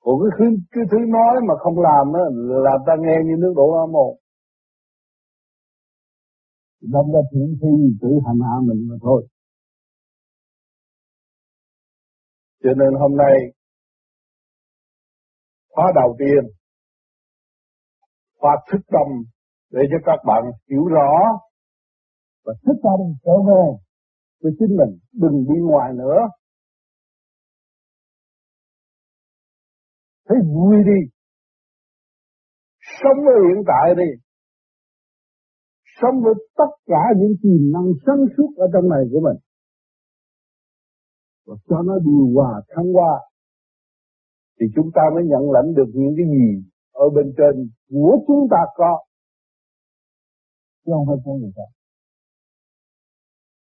còn 0.01 0.15
cái 0.23 0.33
thứ, 0.39 0.45
cái 0.73 0.85
thứ 0.91 0.99
nói 1.09 1.35
mà 1.49 1.55
không 1.63 1.79
làm 1.89 2.07
á 2.23 2.25
là 2.65 2.75
ta 2.87 2.93
nghe 3.01 3.17
như 3.25 3.35
nước 3.39 3.53
đổ 3.57 3.67
ra 3.77 3.93
một. 3.93 4.17
đâm 6.81 7.07
ra 7.15 7.21
thiện 7.33 7.49
thi 7.61 7.73
tự 8.03 8.09
hành 8.27 8.41
hạ 8.47 8.57
mình 8.69 8.89
mà 8.89 8.97
thôi 9.03 9.27
cho 12.63 12.71
nên 12.77 12.95
hôm 13.01 13.17
nay 13.17 13.35
khóa 15.69 15.93
đầu 15.95 16.17
tiên 16.19 16.43
khóa 18.41 18.57
thức 18.71 18.81
tâm 18.93 19.34
để 19.70 19.81
cho 19.90 19.96
các 20.07 20.24
bạn 20.27 20.42
hiểu 20.70 20.85
rõ 20.87 21.12
và 22.44 22.55
thức 22.66 22.77
tâm 22.83 23.00
trở 23.24 23.37
về 23.48 23.64
với 24.42 24.53
chính 24.59 24.77
mình. 24.77 24.98
Đừng 25.12 25.44
đi 25.48 25.61
ngoài 25.61 25.92
nữa. 25.94 26.18
Thấy 30.29 30.38
vui 30.55 30.77
đi. 30.85 31.00
Sống 33.03 33.24
với 33.24 33.35
hiện 33.48 33.64
tại 33.66 33.94
đi. 33.94 34.11
Sống 36.03 36.22
với 36.24 36.35
tất 36.57 36.70
cả 36.87 37.03
những 37.16 37.35
tiềm 37.42 37.72
năng 37.72 37.88
sáng 38.07 38.24
suốt 38.37 38.50
ở 38.57 38.66
trong 38.72 38.88
này 38.88 39.00
của 39.12 39.20
mình. 39.20 39.38
Và 41.46 41.55
cho 41.68 41.83
nó 41.83 41.98
điều 41.98 42.35
hòa, 42.35 42.62
thăng 42.68 42.92
hoa. 42.92 43.20
Thì 44.61 44.66
chúng 44.77 44.90
ta 44.94 45.03
mới 45.14 45.24
nhận 45.24 45.50
lãnh 45.50 45.74
được 45.74 45.90
những 45.94 46.14
cái 46.16 46.27
gì 46.27 46.70
ở 46.92 47.05
bên 47.14 47.35
trên 47.38 47.70
của 47.90 48.18
chúng 48.27 48.48
ta 48.50 48.59
có 48.74 49.05
chứ 50.85 50.92
không 50.94 51.07
phải 51.09 51.16
của 51.25 51.35
người 51.35 51.53
khác 51.57 51.70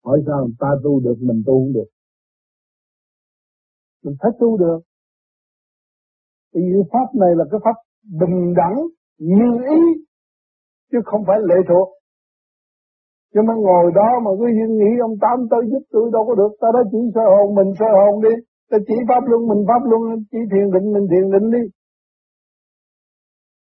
hỏi 0.04 0.18
sao 0.26 0.48
ta 0.58 0.68
tu 0.84 1.00
được, 1.00 1.14
mình 1.20 1.42
tu 1.46 1.54
không 1.60 1.72
được? 1.72 1.88
Mình 4.04 4.16
phải 4.20 4.30
tu 4.40 4.56
được. 4.56 4.80
Vì 6.54 6.62
pháp 6.92 7.08
này 7.20 7.30
là 7.36 7.44
cái 7.50 7.60
pháp 7.64 7.76
bình 8.20 8.54
đẳng, 8.56 8.76
như 9.18 9.50
ý, 9.76 9.80
chứ 10.92 10.98
không 11.04 11.22
phải 11.26 11.38
lệ 11.48 11.54
thuộc. 11.68 11.88
Chứ 13.34 13.40
mà 13.48 13.54
ngồi 13.54 13.92
đó 13.94 14.08
mà 14.24 14.30
cứ 14.38 14.46
nghĩ 14.80 14.90
ông 15.00 15.14
Tám 15.20 15.38
tới 15.50 15.60
giúp 15.70 15.82
tôi 15.90 16.10
đâu 16.12 16.24
có 16.28 16.34
được. 16.34 16.52
Ta 16.60 16.68
đã 16.74 16.80
chỉ 16.92 16.98
soi 17.14 17.24
hồn 17.32 17.54
mình 17.54 17.70
soi 17.78 17.88
hồn 17.98 18.22
đi. 18.22 18.34
Ta 18.70 18.78
chỉ 18.86 18.94
pháp 19.08 19.22
luân 19.30 19.48
mình 19.48 19.64
pháp 19.68 19.82
luân, 19.90 20.02
chỉ 20.30 20.38
thiền 20.50 20.66
định 20.74 20.92
mình 20.94 21.06
thiền 21.10 21.30
định 21.34 21.50
đi. 21.56 21.64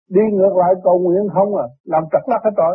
Đi 0.09 0.25
ngược 0.33 0.55
lại 0.63 0.73
cầu 0.85 0.99
nguyện 0.99 1.25
không 1.35 1.57
à? 1.57 1.67
Làm 1.85 2.05
trật 2.13 2.23
lắc 2.27 2.41
hết 2.45 2.55
rồi 2.57 2.75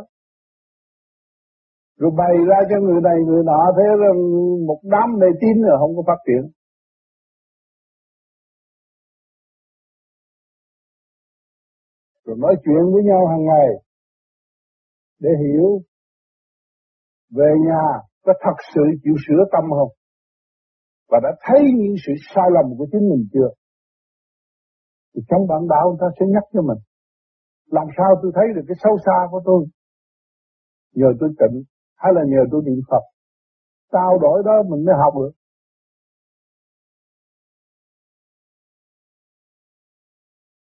rồi 1.98 2.12
bày 2.18 2.36
ra 2.50 2.58
cho 2.70 2.78
người 2.86 3.02
này, 3.04 3.18
người 3.28 3.44
nọ 3.44 3.62
thế 3.78 3.88
rằng 4.02 4.18
một 4.68 4.80
đám 4.84 5.08
mê 5.20 5.28
tín 5.42 5.62
rồi 5.62 5.78
không 5.80 5.96
có 5.96 6.04
phát 6.08 6.20
triển. 6.28 6.52
Rồi 12.26 12.38
nói 12.40 12.56
chuyện 12.64 12.84
với 12.94 13.04
nhau 13.04 13.28
hàng 13.28 13.46
ngày 13.46 13.68
để 15.20 15.30
hiểu 15.44 15.82
về 17.30 17.50
nhà 17.68 17.84
có 18.24 18.34
thật 18.42 18.58
sự 18.76 18.82
chịu 19.04 19.16
sửa 19.28 19.44
tâm 19.52 19.64
không? 19.70 19.92
Và 21.10 21.20
đã 21.24 21.30
thấy 21.42 21.62
những 21.76 21.96
sự 22.06 22.14
sai 22.36 22.46
lầm 22.56 22.78
của 22.78 22.88
chính 22.92 23.10
mình 23.10 23.28
chưa? 23.34 23.50
Thì 25.16 25.22
trong 25.30 25.48
bản 25.48 25.68
đạo 25.70 25.86
người 25.90 25.98
ta 26.02 26.08
sẽ 26.20 26.26
nhắc 26.34 26.44
cho 26.54 26.62
mình, 26.62 26.78
làm 27.66 27.88
sao 27.98 28.10
tôi 28.22 28.32
thấy 28.36 28.46
được 28.56 28.66
cái 28.68 28.78
sâu 28.84 28.98
xa 29.06 29.18
của 29.32 29.42
tôi? 29.46 29.66
Nhờ 30.94 31.08
tôi 31.20 31.30
tịnh 31.40 31.64
hay 31.96 32.12
là 32.16 32.22
nhờ 32.28 32.42
tôi 32.52 32.62
niệm 32.66 32.80
Phật, 32.90 33.04
trao 33.92 34.20
đổi 34.22 34.44
đó 34.46 34.52
mình 34.70 34.86
mới 34.86 34.96
học 35.04 35.14
được. 35.16 35.32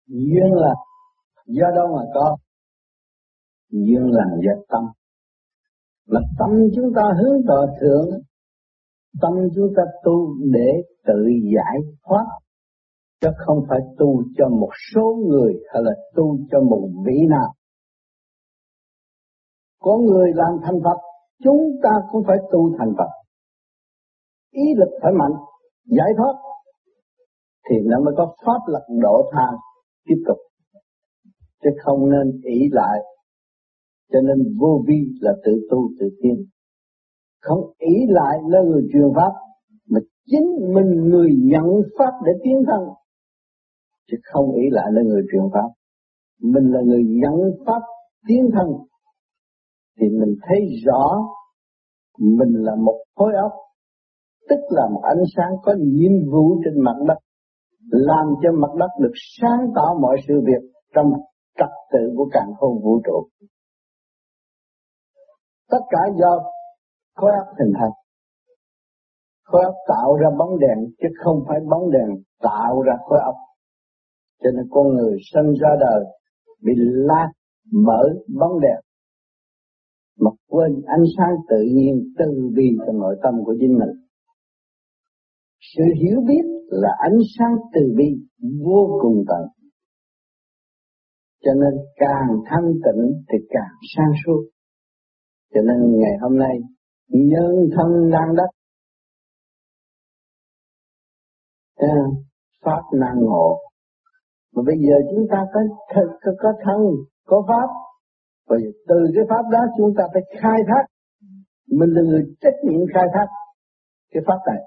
Duyên 0.08 0.54
là 0.54 0.74
do 1.46 1.68
đâu 1.76 1.88
mà 1.88 2.04
có? 2.14 2.38
Duyên 3.70 4.12
là 4.12 4.24
do 4.44 4.62
tâm. 4.70 4.84
Mà 6.08 6.20
tâm 6.40 6.50
chúng 6.76 6.94
ta 6.96 7.02
hướng 7.22 7.42
tọa 7.48 7.66
thượng, 7.82 8.10
tâm 9.22 9.34
chúng 9.56 9.74
ta 9.78 9.84
tu 10.04 10.36
để 10.52 10.70
tự 11.06 11.26
giải 11.56 11.78
thoát, 12.04 12.26
chứ 13.22 13.30
không 13.46 13.58
phải 13.70 13.80
tu 13.98 14.24
cho 14.38 14.50
một 14.50 14.70
số 14.94 15.16
người 15.30 15.54
hay 15.74 15.82
là 15.84 15.92
tu 16.16 16.38
cho 16.52 16.62
một 16.62 16.90
vị 17.06 17.18
nào. 17.30 17.54
Có 19.80 19.98
người 19.98 20.32
làm 20.36 20.58
thành 20.64 20.80
Phật 20.84 21.09
chúng 21.44 21.80
ta 21.84 21.90
cũng 22.12 22.24
phải 22.28 22.38
tu 22.52 22.78
thành 22.78 22.94
Phật. 22.98 23.10
Ý 24.52 24.64
lực 24.78 24.90
phải 25.02 25.12
mạnh, 25.14 25.32
giải 25.86 26.10
thoát, 26.18 26.34
thì 27.70 27.76
nó 27.86 28.00
mới 28.00 28.14
có 28.18 28.36
pháp 28.46 28.60
lực 28.68 28.98
độ 29.02 29.30
tha 29.32 29.48
tiếp 30.06 30.24
tục. 30.28 30.38
Chứ 31.64 31.70
không 31.84 32.10
nên 32.10 32.42
ý 32.44 32.70
lại, 32.72 33.00
cho 34.12 34.22
nên 34.22 34.58
vô 34.60 34.84
vi 34.88 34.96
là 35.22 35.32
tự 35.46 35.68
tu 35.72 35.90
tự 36.00 36.10
tiên. 36.22 36.46
không 37.42 37.60
ý 37.78 37.96
lại 38.08 38.38
là 38.48 38.62
người 38.62 38.84
truyền 38.94 39.10
pháp, 39.16 39.32
mà 39.90 40.00
chính 40.26 40.74
mình 40.74 41.10
người 41.10 41.30
nhận 41.44 41.66
pháp 41.98 42.12
để 42.26 42.32
tiến 42.44 42.64
thân. 42.68 42.82
Chứ 44.12 44.18
không 44.24 44.52
ý 44.56 44.64
lại 44.72 44.86
là 44.92 45.02
người 45.02 45.22
truyền 45.32 45.44
pháp, 45.54 45.70
mình 46.42 46.72
là 46.72 46.82
người 46.82 47.04
nhận 47.08 47.36
pháp 47.66 47.82
tiến 48.28 48.50
thân 48.54 48.68
thì 50.00 50.08
mình 50.10 50.36
thấy 50.48 50.60
rõ 50.86 51.18
mình 52.20 52.54
là 52.54 52.76
một 52.76 53.04
khối 53.16 53.34
óc, 53.42 53.52
tức 54.50 54.60
là 54.70 54.90
một 54.94 55.02
ánh 55.04 55.24
sáng 55.36 55.52
có 55.64 55.74
nhiệm 55.80 56.32
vụ 56.32 56.62
trên 56.66 56.84
mặt 56.84 56.96
đất, 57.08 57.18
làm 57.92 58.26
cho 58.44 58.50
mặt 58.52 58.76
đất 58.80 58.90
được 59.00 59.14
sáng 59.40 59.60
tỏ 59.76 59.94
mọi 60.02 60.18
sự 60.28 60.34
việc 60.46 60.70
trong 60.96 61.12
trật 61.58 61.70
tự 61.92 62.00
của 62.18 62.30
càng 62.32 62.52
không 62.60 62.82
vũ 62.84 63.02
trụ. 63.06 63.28
Tất 65.70 65.82
cả 65.90 66.00
do 66.20 66.40
khối 67.16 67.32
óc 67.32 67.48
hình 67.60 67.74
thành. 67.80 67.92
Khối 69.44 69.64
óc 69.64 69.76
tạo 69.88 70.16
ra 70.16 70.30
bóng 70.38 70.60
đèn, 70.60 70.78
chứ 71.02 71.08
không 71.24 71.44
phải 71.48 71.60
bóng 71.70 71.92
đèn 71.92 72.10
tạo 72.42 72.82
ra 72.82 72.94
khối 73.06 73.20
óc. 73.26 73.36
Cho 74.44 74.50
nên 74.56 74.68
con 74.72 74.88
người 74.88 75.18
sinh 75.34 75.54
ra 75.62 75.70
đời 75.80 76.06
bị 76.64 76.74
lạc 76.78 77.32
mở 77.74 78.04
bóng 78.40 78.60
đèn 78.60 78.80
quên 80.60 80.82
ánh 80.86 81.04
sáng 81.18 81.36
tự 81.50 81.62
nhiên 81.76 82.14
từ 82.18 82.50
bi 82.56 82.64
trong 82.86 83.00
nội 83.00 83.16
tâm 83.24 83.34
của 83.46 83.56
chính 83.60 83.74
mình. 83.80 83.94
Sự 85.76 85.84
hiểu 86.02 86.22
biết 86.28 86.46
là 86.68 86.90
ánh 87.00 87.18
sáng 87.38 87.56
từ 87.74 87.82
bi 87.98 88.06
vô 88.66 89.00
cùng 89.02 89.24
tận. 89.28 89.48
Cho 91.44 91.52
nên 91.54 91.74
càng 91.96 92.28
thanh 92.46 92.74
tịnh 92.74 93.24
thì 93.32 93.38
càng 93.50 93.76
sáng 93.96 94.12
suốt. 94.26 94.50
Cho 95.54 95.62
nên 95.62 96.00
ngày 96.00 96.18
hôm 96.22 96.38
nay 96.38 96.56
nhân 97.08 97.70
thân 97.76 98.12
đang 98.12 98.36
đất 98.36 98.50
Pháp 102.66 102.82
năng 102.94 103.20
ngộ 103.20 103.60
mà 104.56 104.64
bây 104.66 104.76
giờ 104.78 104.96
chúng 105.12 105.26
ta 105.32 105.46
có 105.54 105.60
có, 106.22 106.32
có 106.40 106.54
thân 106.64 106.78
có 107.26 107.44
pháp 107.48 107.89
và 108.50 108.58
từ 108.88 108.96
cái 109.16 109.24
pháp 109.30 109.44
đó 109.52 109.60
chúng 109.78 109.94
ta 109.98 110.04
phải 110.14 110.24
khai 110.42 110.60
thác. 110.68 110.84
Mình 111.72 111.90
là 111.90 112.02
người 112.02 112.24
trách 112.42 112.58
nhiệm 112.64 112.82
khai 112.94 113.08
thác 113.14 113.28
cái 114.14 114.24
pháp 114.28 114.40
này. 114.48 114.62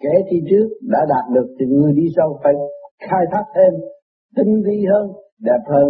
Kẻ 0.00 0.12
đi 0.30 0.38
trước 0.50 0.68
đã 0.82 0.98
đạt 1.08 1.24
được 1.34 1.56
thì 1.58 1.66
người 1.66 1.92
đi 1.92 2.06
sau 2.16 2.40
phải 2.42 2.54
khai 3.08 3.24
thác 3.32 3.44
thêm, 3.54 3.80
tinh 4.36 4.62
vi 4.66 4.84
hơn, 4.92 5.06
đẹp 5.38 5.62
hơn 5.66 5.88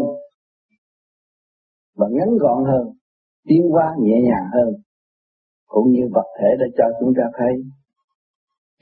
và 1.97 2.07
ngắn 2.11 2.29
gọn 2.41 2.65
hơn, 2.65 2.87
tiến 3.49 3.63
hóa 3.71 3.95
nhẹ 4.01 4.17
nhàng 4.29 4.49
hơn. 4.53 4.75
Cũng 5.67 5.91
như 5.91 6.09
vật 6.15 6.27
thể 6.39 6.49
đã 6.59 6.67
cho 6.79 6.85
chúng 7.01 7.13
ta 7.17 7.23
thấy. 7.39 7.53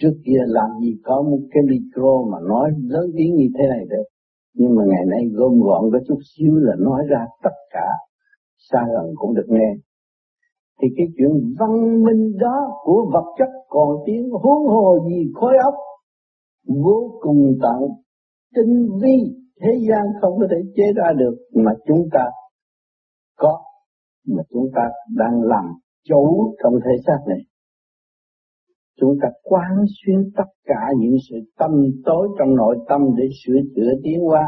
Trước 0.01 0.15
kia 0.27 0.41
làm 0.47 0.71
gì 0.81 0.93
có 1.05 1.23
một 1.23 1.41
cái 1.51 1.63
micro 1.63 2.13
mà 2.33 2.39
nói 2.49 2.71
lớn 2.83 3.05
tiếng 3.17 3.35
như 3.35 3.49
thế 3.59 3.65
này 3.69 3.85
được 3.91 4.05
nhưng 4.55 4.75
mà 4.77 4.83
ngày 4.87 5.05
nay 5.07 5.21
gom 5.33 5.61
gọn 5.61 5.83
có 5.93 5.99
chút 6.09 6.19
xíu 6.37 6.55
là 6.57 6.75
nói 6.79 7.05
ra 7.09 7.27
tất 7.43 7.57
cả, 7.71 7.87
xa 8.71 8.81
gần 8.95 9.15
cũng 9.15 9.35
được 9.35 9.47
nghe. 9.49 9.75
Thì 10.83 10.89
cái 10.97 11.07
chuyện 11.17 11.55
văn 11.59 12.03
minh 12.05 12.33
đó 12.39 12.71
của 12.85 13.11
vật 13.13 13.35
chất 13.39 13.49
còn 13.69 13.89
tiếng 14.07 14.31
huống 14.31 14.67
hồ 14.67 14.99
gì 15.09 15.31
khối 15.35 15.53
óc, 15.65 15.75
vô 16.85 17.19
cùng 17.21 17.59
tận, 17.63 17.89
tinh 18.55 18.89
vi, 19.03 19.43
thế 19.61 19.73
gian 19.89 20.07
không 20.21 20.39
có 20.39 20.47
thể 20.51 20.57
chế 20.77 20.85
ra 20.97 21.13
được 21.17 21.35
mà 21.55 21.73
chúng 21.87 22.09
ta 22.13 22.25
có, 23.39 23.63
mà 24.29 24.43
chúng 24.51 24.67
ta 24.75 24.83
đang 25.17 25.43
làm 25.43 25.65
chủ 26.09 26.55
trong 26.63 26.73
thể 26.85 27.03
xác 27.07 27.19
này 27.27 27.39
chúng 29.01 29.15
ta 29.23 29.29
quán 29.43 29.85
xuyên 29.87 30.31
tất 30.37 30.51
cả 30.65 30.89
những 30.99 31.17
sự 31.31 31.37
tâm 31.59 31.71
tối 32.05 32.29
trong 32.39 32.55
nội 32.55 32.77
tâm 32.89 33.01
để 33.17 33.25
sửa 33.45 33.59
chữa 33.77 33.91
tiến 34.03 34.21
hóa 34.21 34.45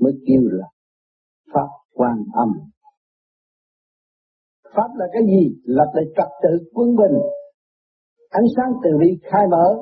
mới 0.00 0.12
kêu 0.26 0.40
là 0.42 0.66
pháp 1.54 1.68
quan 1.94 2.16
âm. 2.32 2.48
Pháp 4.76 4.88
là 4.96 5.06
cái 5.12 5.22
gì? 5.26 5.60
Lập 5.64 5.90
lại 5.94 6.04
trật 6.16 6.28
tự 6.42 6.70
quân 6.74 6.96
bình. 6.96 7.18
Ánh 8.30 8.44
sáng 8.56 8.72
từ 8.84 8.90
bi 9.00 9.18
khai 9.22 9.46
mở. 9.50 9.76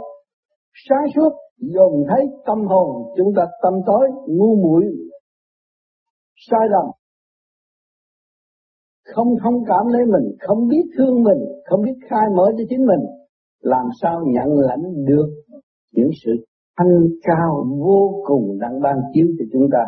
Sáng 0.89 1.07
suốt, 1.15 1.31
dồn 1.59 1.93
thấy 2.09 2.27
tâm 2.47 2.59
hồn 2.67 3.15
chúng 3.17 3.33
ta 3.37 3.43
tâm 3.63 3.73
tối, 3.87 4.09
ngu 4.27 4.57
muội, 4.57 4.85
sai 6.37 6.61
lầm. 6.71 6.85
Không 9.15 9.29
thông 9.43 9.65
cảm 9.67 9.87
lấy 9.87 10.03
mình, 10.05 10.37
không 10.41 10.69
biết 10.69 10.83
thương 10.99 11.23
mình, 11.23 11.39
không 11.65 11.83
biết 11.83 11.95
khai 12.11 12.25
mở 12.37 12.45
cho 12.59 12.65
chính 12.69 12.87
mình 12.87 13.01
làm 13.67 13.87
sao 14.03 14.21
nhận 14.27 14.49
lãnh 14.59 15.05
được 15.05 15.29
những 15.93 16.11
sự 16.25 16.33
thanh 16.79 17.07
cao 17.23 17.65
vô 17.79 18.23
cùng 18.27 18.59
đang 18.61 18.81
ban 18.81 18.97
chiếu 19.13 19.27
cho 19.39 19.45
chúng 19.53 19.69
ta. 19.73 19.85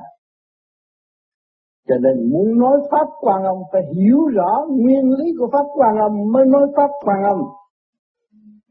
Cho 1.89 1.95
nên 1.99 2.31
muốn 2.31 2.59
nói 2.59 2.79
Pháp 2.91 3.07
quan 3.21 3.43
âm 3.43 3.57
phải 3.73 3.83
hiểu 3.97 4.19
rõ 4.27 4.67
nguyên 4.71 5.11
lý 5.11 5.25
của 5.39 5.49
Pháp 5.53 5.65
quan 5.75 5.97
âm 5.97 6.13
mới 6.33 6.45
nói 6.47 6.67
Pháp 6.77 6.91
quan 7.05 7.23
âm. 7.23 7.39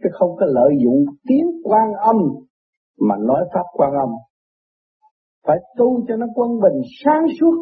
Chứ 0.03 0.09
không 0.13 0.35
có 0.39 0.45
lợi 0.45 0.71
dụng 0.83 1.05
tiếng 1.27 1.47
quan 1.63 1.93
âm 1.93 2.15
mà 2.99 3.15
nói 3.19 3.45
Pháp 3.53 3.65
quan 3.73 3.91
âm. 3.91 4.09
Phải 5.47 5.57
tu 5.77 6.05
cho 6.07 6.15
nó 6.15 6.25
quân 6.35 6.49
bình 6.59 6.81
sáng 7.03 7.25
suốt, 7.39 7.55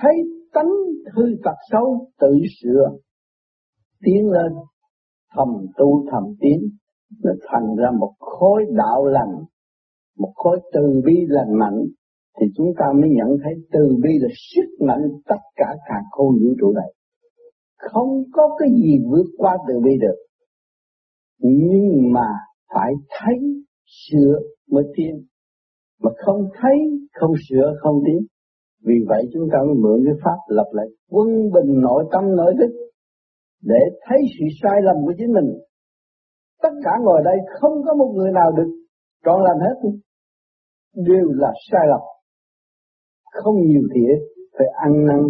thấy 0.00 0.12
tánh 0.52 0.70
hư 1.14 1.22
tật 1.44 1.56
xấu 1.70 2.06
tự 2.20 2.38
sửa, 2.62 2.90
tiến 4.04 4.30
lên 4.30 4.52
thầm 5.36 5.48
tu 5.76 6.06
thầm 6.10 6.22
tiến, 6.40 6.60
nó 7.24 7.32
thành 7.48 7.76
ra 7.76 7.90
một 8.00 8.12
khối 8.18 8.64
đạo 8.70 9.04
lành, 9.04 9.44
một 10.18 10.32
khối 10.34 10.60
từ 10.72 11.02
bi 11.06 11.14
lành 11.28 11.58
mạnh, 11.58 11.84
thì 12.40 12.46
chúng 12.56 12.72
ta 12.78 12.84
mới 13.00 13.10
nhận 13.10 13.36
thấy 13.44 13.52
từ 13.72 13.96
bi 14.02 14.10
là 14.20 14.28
sức 14.54 14.86
mạnh 14.86 15.02
tất 15.28 15.40
cả 15.56 15.76
cả 15.88 15.94
khôn 16.10 16.34
vũ 16.34 16.54
trụ 16.60 16.72
này. 16.72 16.92
Không 17.78 18.24
có 18.32 18.56
cái 18.58 18.68
gì 18.70 18.98
vượt 19.10 19.26
qua 19.38 19.58
từ 19.68 19.74
bi 19.84 19.90
được. 20.00 20.16
Nhưng 21.38 22.12
mà 22.12 22.26
phải 22.74 22.92
thấy, 23.08 23.38
sửa 23.86 24.38
mới 24.70 24.84
tiến. 24.96 25.14
Mà 26.02 26.10
không 26.24 26.48
thấy, 26.60 26.78
không 27.20 27.32
sửa, 27.48 27.74
không 27.80 28.02
tiến. 28.06 28.26
Vì 28.84 28.94
vậy 29.08 29.24
chúng 29.32 29.48
ta 29.52 29.58
mới 29.66 29.74
mượn 29.74 30.04
cái 30.04 30.14
pháp 30.24 30.38
lập 30.48 30.66
lại 30.72 30.86
quân 31.10 31.28
bình 31.28 31.80
nội 31.80 32.04
tâm 32.12 32.36
nội 32.36 32.54
thức 32.58 32.89
để 33.62 33.80
thấy 34.08 34.18
sự 34.38 34.44
sai 34.62 34.82
lầm 34.82 34.96
của 35.04 35.12
chính 35.18 35.32
mình. 35.32 35.48
Tất 36.62 36.74
cả 36.84 36.90
ngồi 37.00 37.20
đây 37.24 37.36
không 37.60 37.72
có 37.86 37.94
một 37.94 38.12
người 38.16 38.32
nào 38.32 38.52
được 38.56 38.70
trọn 39.24 39.40
lành 39.42 39.58
hết. 39.60 39.90
Đều 40.94 41.26
là 41.28 41.52
sai 41.70 41.86
lầm. 41.88 42.00
Không 43.32 43.54
nhiều 43.66 43.82
thiệt, 43.94 44.18
phải 44.58 44.66
ăn 44.84 45.06
năn, 45.06 45.20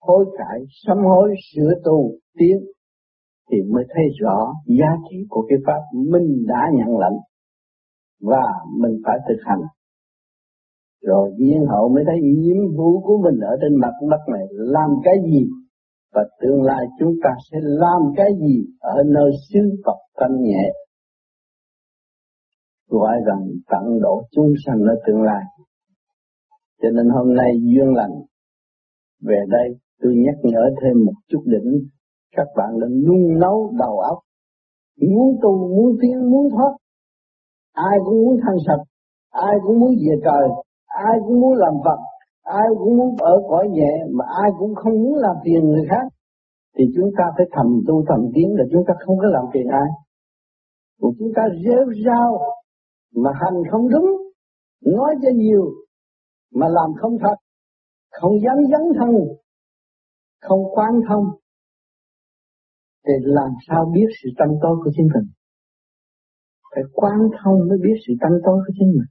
hối 0.00 0.24
cải, 0.38 0.60
sám 0.86 0.98
hối, 1.04 1.34
sửa 1.54 1.72
tu, 1.84 2.10
tiến 2.38 2.56
thì 3.50 3.58
mới 3.72 3.84
thấy 3.94 4.04
rõ 4.20 4.52
giá 4.66 4.88
trị 5.10 5.16
của 5.28 5.46
cái 5.48 5.58
pháp 5.66 5.80
mình 5.92 6.44
đã 6.48 6.70
nhận 6.72 6.98
lãnh 6.98 7.18
và 8.20 8.42
mình 8.80 9.00
phải 9.06 9.18
thực 9.28 9.40
hành 9.44 9.60
rồi 11.02 11.30
nhiên 11.38 11.66
hậu 11.68 11.88
mới 11.88 12.04
thấy 12.06 12.20
nhiệm 12.22 12.76
vụ 12.76 13.00
của 13.00 13.18
mình 13.24 13.40
ở 13.40 13.56
trên 13.62 13.80
mặt 13.80 13.92
đất 14.10 14.32
này 14.32 14.46
làm 14.50 14.90
cái 15.04 15.14
gì 15.24 15.46
và 16.12 16.22
tương 16.40 16.62
lai 16.62 16.86
chúng 16.98 17.14
ta 17.24 17.30
sẽ 17.50 17.58
làm 17.62 18.00
cái 18.16 18.28
gì 18.40 18.64
ở 18.78 19.02
nơi 19.06 19.30
xứ 19.52 19.60
Phật 19.86 19.98
thanh 20.20 20.42
nhẹ? 20.42 20.72
Gọi 22.88 23.16
rằng 23.26 23.48
tận 23.70 24.00
độ 24.00 24.22
chúng 24.30 24.52
sanh 24.66 24.80
ở 24.80 24.94
tương 25.06 25.22
lai. 25.22 25.42
Cho 26.82 26.88
nên 26.90 27.08
hôm 27.08 27.34
nay 27.34 27.50
duyên 27.62 27.94
lành. 27.94 28.10
Về 29.20 29.36
đây 29.48 29.68
tôi 30.02 30.12
nhắc 30.16 30.34
nhở 30.42 30.70
thêm 30.82 31.04
một 31.04 31.12
chút 31.28 31.42
đỉnh. 31.46 31.88
Các 32.36 32.46
bạn 32.56 32.80
đã 32.80 32.86
nung 33.08 33.38
nấu 33.38 33.72
đầu 33.78 33.98
óc. 33.98 34.18
Muốn 35.00 35.36
tu, 35.42 35.68
muốn 35.76 35.96
tiến, 36.02 36.30
muốn 36.30 36.50
thoát. 36.50 36.72
Ai 37.72 37.98
cũng 38.04 38.24
muốn 38.24 38.36
thanh 38.42 38.56
sạch. 38.66 38.84
Ai 39.30 39.54
cũng 39.66 39.80
muốn 39.80 39.90
về 39.90 40.14
trời. 40.24 40.48
Ai 40.86 41.18
cũng 41.26 41.40
muốn 41.40 41.54
làm 41.54 41.72
Phật 41.84 41.98
ai 42.62 42.68
cũng 42.78 42.96
muốn 42.98 43.16
ở 43.16 43.34
cõi 43.48 43.68
nhẹ, 43.68 43.92
mà 44.12 44.24
ai 44.42 44.50
cũng 44.58 44.74
không 44.74 45.02
muốn 45.02 45.14
làm 45.14 45.36
phiền 45.44 45.64
người 45.68 45.86
khác. 45.90 46.06
Thì 46.76 46.84
chúng 46.96 47.10
ta 47.18 47.24
phải 47.36 47.46
thầm 47.52 47.66
tu 47.86 48.04
thầm 48.08 48.20
tiến 48.34 48.48
là 48.58 48.64
chúng 48.72 48.84
ta 48.88 48.94
không 49.06 49.18
có 49.18 49.26
làm 49.26 49.44
phiền 49.52 49.66
ai. 49.68 49.90
Mà 51.00 51.08
chúng 51.18 51.32
ta 51.36 51.42
rêu 51.64 51.84
rao, 52.06 52.38
mà 53.14 53.30
hành 53.34 53.62
không 53.70 53.88
đúng, 53.88 54.08
nói 54.84 55.14
cho 55.22 55.28
nhiều, 55.34 55.64
mà 56.54 56.68
làm 56.68 56.90
không 57.00 57.18
thật, 57.18 57.36
không 58.10 58.32
dám 58.44 58.56
dấn 58.70 58.82
thân, 58.98 59.10
không 60.40 60.60
quan 60.74 61.00
thông, 61.08 61.24
thì 63.06 63.12
làm 63.20 63.50
sao 63.68 63.92
biết 63.94 64.06
sự 64.22 64.28
tâm 64.38 64.48
tối 64.62 64.76
của 64.84 64.90
chính 64.96 65.08
mình? 65.14 65.28
Phải 66.74 66.82
quan 66.92 67.18
thông 67.42 67.58
mới 67.68 67.78
biết 67.82 67.96
sự 68.06 68.12
tâm 68.20 68.32
tối 68.44 68.58
của 68.66 68.72
chính 68.78 68.88
mình. 68.88 69.10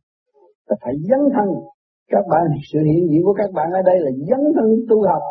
Và 0.67 0.75
phải 0.81 0.93
dấn 1.09 1.19
thân 1.33 1.49
các 2.09 2.25
bạn 2.31 2.43
sự 2.71 2.79
hiện 2.79 3.07
diện 3.09 3.21
của 3.23 3.33
các 3.33 3.49
bạn 3.53 3.71
ở 3.71 3.81
đây 3.81 3.99
là 3.99 4.11
dấn 4.29 4.39
thân 4.55 4.69
tu 4.89 5.01
học 5.07 5.21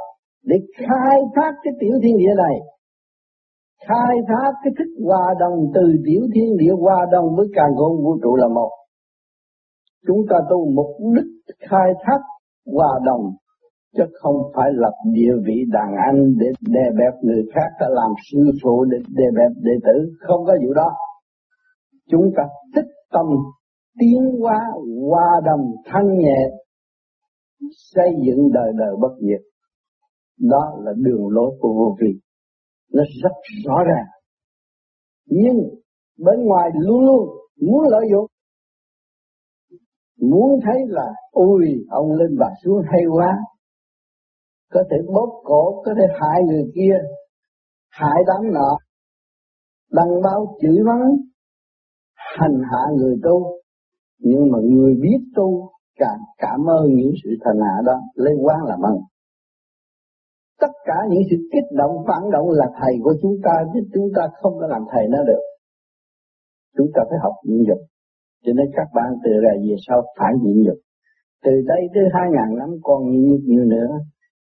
để 0.45 0.57
khai 0.77 1.19
thác 1.35 1.53
cái 1.63 1.73
tiểu 1.81 1.93
thiên 2.03 2.17
địa 2.19 2.35
này. 2.37 2.57
Khai 3.89 4.17
thác 4.29 4.53
cái 4.65 4.73
thức 4.79 5.05
hòa 5.07 5.35
đồng 5.41 5.59
từ 5.75 5.83
tiểu 6.07 6.23
thiên 6.35 6.57
địa 6.57 6.73
hòa 6.81 7.07
đồng 7.13 7.37
với 7.37 7.47
càng 7.55 7.73
khôn 7.77 8.05
vũ 8.05 8.19
trụ 8.23 8.37
là 8.37 8.49
một. 8.49 8.71
Chúng 10.07 10.21
ta 10.31 10.37
tu 10.51 10.71
mục 10.71 10.97
đích 11.15 11.57
khai 11.69 11.93
thác 12.05 12.21
hòa 12.67 13.01
đồng, 13.05 13.25
chứ 13.97 14.05
không 14.21 14.37
phải 14.55 14.71
lập 14.73 14.95
địa 15.13 15.33
vị 15.47 15.65
đàn 15.73 15.91
anh 16.07 16.35
để 16.41 16.47
đè 16.69 16.91
bẹp 16.99 17.15
người 17.23 17.43
khác, 17.55 17.69
ta 17.81 17.87
làm 17.89 18.11
sư 18.33 18.39
phụ 18.63 18.85
để 18.85 18.99
đè 19.09 19.25
bẹp 19.37 19.53
đệ 19.63 19.73
tử. 19.87 20.13
Không 20.21 20.45
có 20.47 20.57
vụ 20.67 20.75
đó. 20.75 20.91
Chúng 22.11 22.31
ta 22.37 22.43
tích 22.75 22.91
tâm 23.13 23.27
tiến 24.01 24.23
hóa, 24.41 24.59
hòa 25.11 25.41
đồng, 25.45 25.65
thanh 25.87 26.19
nhẹ 26.19 26.39
xây 27.93 28.09
dựng 28.27 28.53
đời 28.53 28.73
đời 28.79 28.97
bất 29.01 29.17
diệt. 29.21 29.41
Đó 30.39 30.79
là 30.85 30.93
đường 30.97 31.29
lối 31.29 31.51
của 31.61 31.69
vô 31.69 31.97
vi. 32.01 32.21
Nó 32.93 33.03
rất 33.23 33.33
rõ 33.65 33.77
ràng. 33.89 34.07
Nhưng 35.27 35.57
bên 36.19 36.45
ngoài 36.45 36.71
luôn 36.75 37.01
luôn 37.01 37.29
muốn 37.61 37.85
lợi 37.89 38.07
dụng. 38.13 38.27
Muốn 40.21 40.61
thấy 40.65 40.81
là 40.89 41.07
ui 41.31 41.67
ông 41.91 42.13
lên 42.13 42.37
bà 42.39 42.47
xuống 42.65 42.83
hay 42.93 43.03
quá. 43.13 43.37
Có 44.73 44.83
thể 44.91 44.97
bóp 45.15 45.41
cổ, 45.45 45.83
có 45.85 45.95
thể 45.97 46.15
hại 46.21 46.43
người 46.47 46.65
kia, 46.75 46.95
hại 47.91 48.23
đám 48.27 48.53
nọ, 48.53 48.79
đăng 49.93 50.23
báo 50.25 50.57
chửi 50.61 50.79
mắng, 50.87 51.17
hành 52.15 52.63
hạ 52.71 52.83
người 52.97 53.17
tu. 53.23 53.61
Nhưng 54.19 54.51
mà 54.53 54.59
người 54.63 54.95
biết 55.03 55.19
tu 55.35 55.71
cảm 55.99 56.19
cảm 56.39 56.61
ơn 56.77 56.85
những 56.95 57.13
sự 57.25 57.31
thần 57.45 57.57
hạ 57.67 57.77
đó 57.87 57.97
lấy 58.15 58.35
quan 58.45 58.59
làm 58.65 58.81
ơn 58.81 58.95
vâng. 58.95 59.03
tất 60.61 60.73
cả 60.85 60.99
những 61.11 61.23
sự 61.31 61.37
kích 61.53 61.69
động, 61.81 61.95
phản 62.09 62.31
động 62.31 62.49
là 62.51 62.67
thầy 62.81 62.95
của 63.03 63.15
chúng 63.23 63.37
ta, 63.45 63.65
chứ 63.75 63.81
chúng 63.95 64.09
ta 64.17 64.23
không 64.41 64.55
có 64.61 64.67
làm 64.67 64.83
thầy 64.93 65.05
nó 65.09 65.19
được. 65.25 65.43
Chúng 66.77 66.91
ta 66.95 67.03
phải 67.11 67.19
học 67.23 67.35
nhịn 67.45 67.63
nhục. 67.69 67.79
Cho 68.45 68.53
nên 68.57 68.67
các 68.77 68.89
bạn 68.95 69.11
từ 69.25 69.31
ra 69.43 69.51
về 69.69 69.77
sau 69.87 70.03
phải 70.19 70.33
nhịn 70.43 70.63
nhục. 70.63 70.79
Từ 71.45 71.53
đây 71.67 71.81
tới 71.95 72.05
hai 72.15 72.27
ngàn 72.35 72.59
năm 72.59 72.71
còn 72.83 73.11
nhịn 73.11 73.23
nhục 73.31 73.41
nhiều 73.45 73.65
nữa. 73.65 73.91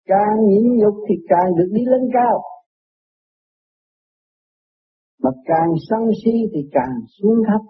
Càng 0.06 0.36
nhịn 0.48 0.76
nhục 0.76 0.94
thì 1.08 1.14
càng 1.28 1.54
được 1.56 1.68
đi 1.72 1.84
lên 1.84 2.02
cao. 2.12 2.42
Mà 5.22 5.30
càng 5.44 5.70
sân 5.88 6.00
si 6.24 6.32
thì 6.54 6.68
càng 6.72 6.94
xuống 7.18 7.38
thấp 7.48 7.60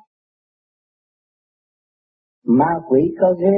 ma 2.44 2.66
quỷ 2.88 3.00
có 3.20 3.34
ghế. 3.40 3.56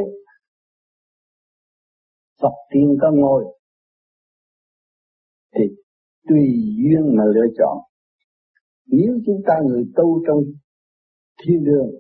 Phật 2.43 2.53
tiên 2.71 2.97
có 3.01 3.11
ngồi. 3.15 3.45
Thì 5.55 5.65
tùy 6.29 6.43
duyên 6.77 7.17
mà 7.17 7.25
lựa 7.25 7.47
chọn. 7.59 7.79
Nếu 8.87 9.19
chúng 9.27 9.41
ta 9.47 9.55
người 9.67 9.85
tu 9.97 10.23
trong 10.27 10.39
thiên 11.43 11.65
đường, 11.65 11.91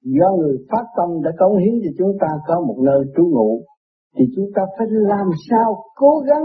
do 0.00 0.32
người 0.38 0.56
phát 0.70 0.84
tâm 0.96 1.22
đã 1.24 1.30
cống 1.38 1.58
hiến 1.58 1.74
cho 1.84 1.90
chúng 1.98 2.16
ta 2.20 2.26
có 2.46 2.64
một 2.66 2.76
nơi 2.84 3.04
trú 3.16 3.22
ngụ, 3.24 3.64
thì 4.16 4.24
chúng 4.36 4.50
ta 4.54 4.62
phải 4.78 4.86
làm 4.90 5.26
sao 5.50 5.84
cố 5.94 6.22
gắng 6.26 6.44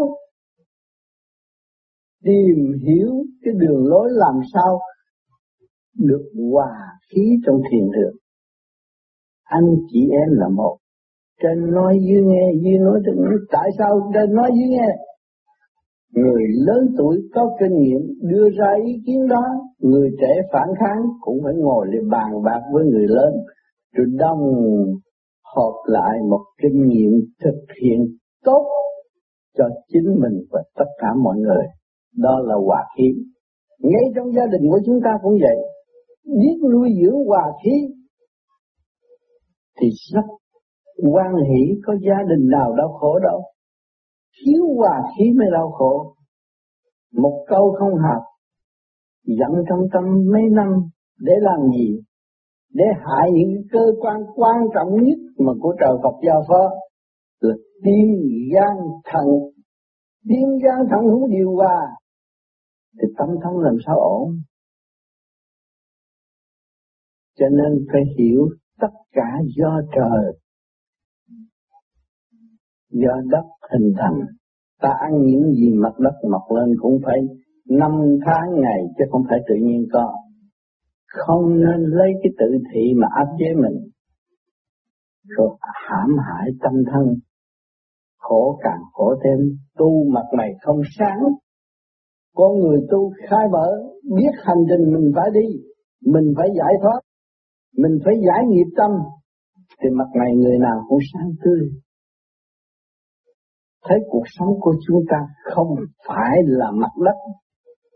tìm 2.23 2.79
hiểu 2.87 3.25
cái 3.41 3.53
đường 3.57 3.85
lối 3.85 4.09
làm 4.11 4.35
sao 4.53 4.79
được 5.97 6.31
hòa 6.51 6.71
khí 7.09 7.21
trong 7.45 7.61
thiền 7.71 7.91
đường 7.91 8.15
anh 9.49 9.67
chị 9.91 9.99
em 10.11 10.29
là 10.31 10.47
một. 10.47 10.77
Trên 11.43 11.71
nói 11.71 11.97
dưới 12.07 12.21
nghe, 12.23 12.51
dưới 12.63 12.77
nói 12.79 12.99
trên 13.05 13.15
tại 13.51 13.69
sao 13.77 14.11
trên 14.13 14.35
nói 14.35 14.49
dưới 14.53 14.69
nghe? 14.69 14.89
Người 16.15 16.43
lớn 16.67 16.87
tuổi 16.97 17.17
có 17.33 17.49
kinh 17.59 17.79
nghiệm, 17.79 18.01
đưa 18.21 18.49
ra 18.49 18.73
ý 18.85 18.93
kiến 19.05 19.27
đó. 19.27 19.43
Người 19.79 20.09
trẻ 20.21 20.41
phản 20.53 20.67
kháng 20.79 21.01
cũng 21.21 21.37
phải 21.43 21.53
ngồi 21.55 21.87
để 21.91 21.99
bàn 22.11 22.43
bạc 22.45 22.61
với 22.73 22.85
người 22.85 23.07
lớn, 23.07 23.33
rồi 23.95 24.07
đông 24.17 24.39
họp 25.55 25.73
lại 25.85 26.19
một 26.29 26.43
kinh 26.61 26.87
nghiệm 26.87 27.11
thực 27.43 27.59
hiện 27.81 27.99
tốt 28.43 28.65
cho 29.57 29.65
chính 29.87 30.19
mình 30.21 30.45
và 30.51 30.63
tất 30.75 30.85
cả 31.01 31.07
mọi 31.23 31.37
người. 31.37 31.65
Đó 32.17 32.39
là 32.43 32.55
hòa 32.65 32.83
khí. 32.97 33.13
Ngay 33.81 34.03
trong 34.15 34.33
gia 34.35 34.45
đình 34.45 34.69
của 34.69 34.79
chúng 34.85 34.99
ta 35.03 35.11
cũng 35.23 35.33
vậy. 35.41 35.57
Biết 36.25 36.57
nuôi 36.71 36.89
dưỡng 37.01 37.25
hòa 37.27 37.51
khí 37.63 37.71
thì 39.79 39.87
rất 40.13 40.25
quan 41.13 41.33
hỷ, 41.35 41.81
có 41.85 41.93
gia 42.01 42.23
đình 42.29 42.49
nào 42.49 42.75
đau 42.75 42.97
khổ 42.99 43.19
đâu. 43.19 43.43
Thiếu 44.37 44.63
hòa 44.77 45.01
khí 45.17 45.23
mới 45.37 45.47
đau 45.51 45.71
khổ. 45.71 46.15
Một 47.13 47.45
câu 47.47 47.75
không 47.79 47.93
hợp, 47.93 48.21
giận 49.23 49.63
trong 49.69 49.79
tâm 49.93 50.03
mấy 50.33 50.43
năm, 50.51 50.67
để 51.19 51.33
làm 51.41 51.59
gì? 51.77 51.99
Để 52.73 52.85
hại 52.95 53.29
những 53.33 53.63
cơ 53.71 53.85
quan 54.01 54.17
quan 54.35 54.57
trọng 54.73 55.03
nhất 55.03 55.19
mà 55.37 55.53
của 55.61 55.75
trời 55.79 55.93
Phật 56.03 56.15
giao 56.27 56.43
phó. 56.47 56.69
Là 57.39 57.55
tim 57.83 58.07
gan 58.53 58.77
thận 59.13 59.25
tim 60.27 60.47
gan 60.63 60.79
thận 60.89 60.99
không 61.09 61.29
điều 61.29 61.55
hòa, 61.55 61.87
thì 63.01 63.07
tâm 63.17 63.27
thông 63.43 63.57
làm 63.59 63.75
sao 63.85 63.95
ổn. 63.99 64.41
Cho 67.37 67.45
nên 67.49 67.85
phải 67.91 68.01
hiểu 68.17 68.47
tất 68.81 68.93
cả 69.11 69.29
do 69.57 69.81
trời, 69.95 70.33
do 72.89 73.11
đất 73.29 73.45
hình 73.71 73.93
thành. 73.97 74.19
Ta 74.81 74.89
ăn 74.99 75.11
những 75.25 75.53
gì 75.53 75.73
mặt 75.73 75.99
đất 75.99 76.29
mọc 76.31 76.57
lên 76.57 76.75
cũng 76.81 76.99
phải 77.05 77.19
năm 77.69 77.91
tháng 78.25 78.61
ngày 78.61 78.81
chứ 78.97 79.05
không 79.11 79.23
phải 79.29 79.39
tự 79.47 79.55
nhiên 79.55 79.85
có. 79.93 80.13
Không 81.07 81.59
nên 81.59 81.83
lấy 81.83 82.11
cái 82.23 82.31
tự 82.39 82.57
thị 82.73 82.93
mà 82.97 83.07
áp 83.15 83.27
chế 83.39 83.45
mình. 83.55 83.89
Rồi 85.27 85.49
hãm 85.61 86.17
hại 86.17 86.49
tâm 86.61 86.73
thân. 86.91 87.15
Khổ 88.17 88.59
càng 88.63 88.81
khổ 88.93 89.15
thêm, 89.23 89.39
tu 89.77 90.03
mặt 90.13 90.25
mày 90.37 90.51
không 90.61 90.81
sáng. 90.97 91.19
Con 92.35 92.59
người 92.59 92.79
tu 92.91 93.11
khai 93.27 93.47
mở, 93.51 93.67
biết 94.15 94.31
hành 94.43 94.63
trình 94.69 94.93
mình 94.93 95.11
phải 95.15 95.29
đi, 95.33 95.47
mình 96.05 96.33
phải 96.37 96.49
giải 96.57 96.73
thoát 96.81 96.99
mình 97.77 97.99
phải 98.05 98.13
giải 98.27 98.45
nghiệp 98.47 98.69
tâm, 98.77 98.91
thì 99.81 99.89
mặt 99.89 100.07
mày 100.19 100.35
người 100.35 100.57
nào 100.59 100.85
cũng 100.89 100.99
sáng 101.13 101.29
tươi. 101.43 101.69
Thấy 103.85 103.99
cuộc 104.09 104.23
sống 104.25 104.49
của 104.59 104.75
chúng 104.87 105.03
ta 105.09 105.17
không 105.43 105.75
phải 106.07 106.37
là 106.45 106.71
mặt 106.71 106.91
đất, 107.05 107.17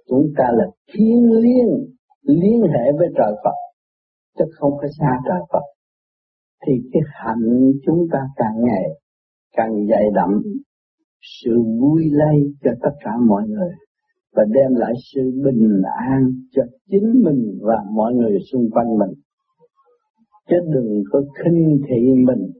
chúng 0.09 0.27
ta 0.37 0.43
là 0.51 0.65
thiên 0.93 1.31
liên 1.31 1.67
liên 2.23 2.61
hệ 2.61 2.91
với 2.97 3.07
trời 3.17 3.33
Phật, 3.43 3.57
chứ 4.37 4.45
không 4.55 4.71
phải 4.81 4.89
xa 4.99 5.11
trời 5.27 5.39
Phật. 5.53 5.63
Thì 6.65 6.73
cái 6.93 7.01
hạnh 7.13 7.71
chúng 7.85 8.07
ta 8.11 8.19
càng 8.35 8.55
ngày 8.63 8.85
càng 9.57 9.87
dày 9.89 10.03
đậm, 10.13 10.41
sự 11.41 11.51
vui 11.81 12.03
lây 12.11 12.53
cho 12.63 12.71
tất 12.81 12.91
cả 12.99 13.11
mọi 13.27 13.43
người, 13.47 13.71
và 14.35 14.43
đem 14.53 14.75
lại 14.75 14.93
sự 15.13 15.21
bình 15.45 15.81
an 16.09 16.31
cho 16.51 16.63
chính 16.89 17.21
mình 17.25 17.59
và 17.61 17.75
mọi 17.91 18.13
người 18.13 18.37
xung 18.51 18.69
quanh 18.71 18.97
mình 18.97 19.22
chứ 20.49 20.55
đừng 20.73 21.03
có 21.11 21.21
khinh 21.43 21.77
thị 21.89 22.13
mình. 22.27 22.51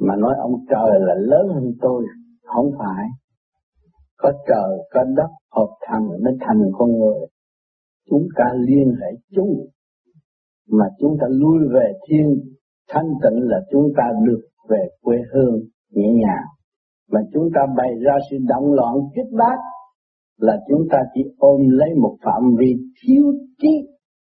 Mà 0.00 0.16
nói 0.16 0.34
ông 0.38 0.54
trời 0.70 1.00
là 1.00 1.14
lớn 1.18 1.48
hơn 1.54 1.72
tôi, 1.80 2.04
không 2.44 2.70
phải. 2.78 3.04
Có 4.18 4.32
trời, 4.48 4.78
có 4.90 5.04
đất, 5.16 5.28
hợp 5.52 5.68
thành 5.86 6.08
mới 6.08 6.34
thành 6.40 6.60
con 6.72 6.98
người. 6.98 7.26
Chúng 8.10 8.26
ta 8.36 8.44
liên 8.58 8.94
hệ 9.00 9.18
chung. 9.36 9.66
Mà 10.70 10.84
chúng 10.98 11.16
ta 11.20 11.26
lui 11.30 11.58
về 11.74 11.92
thiên, 12.08 12.34
thanh 12.88 13.08
tịnh 13.22 13.42
là 13.42 13.60
chúng 13.70 13.92
ta 13.96 14.12
được 14.26 14.40
về 14.68 14.88
quê 15.02 15.16
hương 15.32 15.60
nhẹ 15.90 16.08
nhàng. 16.12 16.46
Mà 17.10 17.20
chúng 17.32 17.48
ta 17.54 17.60
bày 17.76 17.90
ra 18.04 18.14
sự 18.30 18.36
động 18.48 18.72
loạn 18.72 18.94
kích 19.14 19.32
bác 19.38 19.56
là 20.38 20.58
chúng 20.68 20.86
ta 20.90 20.98
chỉ 21.14 21.20
ôm 21.38 21.60
lấy 21.68 21.94
một 21.94 22.16
phạm 22.24 22.42
vi 22.58 22.74
thiếu 23.02 23.24
trí, 23.62 23.68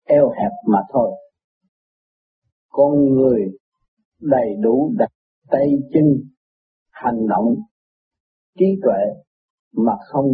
eo 0.04 0.28
hẹp 0.28 0.52
mà 0.66 0.78
thôi 0.92 1.10
con 2.76 3.14
người 3.14 3.40
đầy 4.20 4.54
đủ 4.62 4.92
đặt 4.98 5.10
tay 5.50 5.66
chân, 5.92 6.04
hành 6.90 7.26
động, 7.28 7.54
trí 8.58 8.66
tuệ 8.82 9.22
mà 9.72 9.92
không 10.08 10.26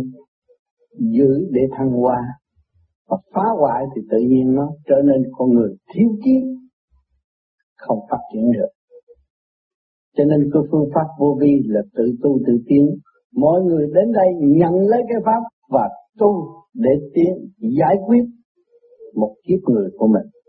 giữ 0.99 1.49
để 1.51 1.61
thăng 1.77 1.91
hoa 1.91 2.19
và 3.09 3.17
phá 3.35 3.45
hoại 3.59 3.85
thì 3.95 4.03
tự 4.11 4.19
nhiên 4.19 4.55
nó 4.55 4.71
trở 4.89 4.97
nên 5.05 5.23
con 5.33 5.51
người 5.51 5.77
thiếu 5.95 6.09
trí, 6.25 6.33
không 7.77 7.99
phát 8.11 8.19
triển 8.33 8.53
được. 8.53 8.69
Cho 10.17 10.25
nên 10.25 10.51
cái 10.53 10.63
phương 10.71 10.89
pháp 10.95 11.07
vô 11.19 11.39
vi 11.41 11.63
là 11.67 11.81
tự 11.95 12.05
tu 12.23 12.39
tự 12.47 12.53
tiến. 12.67 12.91
Mọi 13.33 13.63
người 13.63 13.87
đến 13.95 14.13
đây 14.13 14.29
nhận 14.41 14.75
lấy 14.75 15.03
cái 15.09 15.21
pháp 15.25 15.41
và 15.69 15.89
tu 16.19 16.47
để 16.75 16.91
tiến 17.15 17.51
giải 17.77 17.97
quyết 18.07 18.25
một 19.15 19.35
kiếp 19.45 19.59
người 19.69 19.91
của 19.99 20.07
mình 20.07 20.40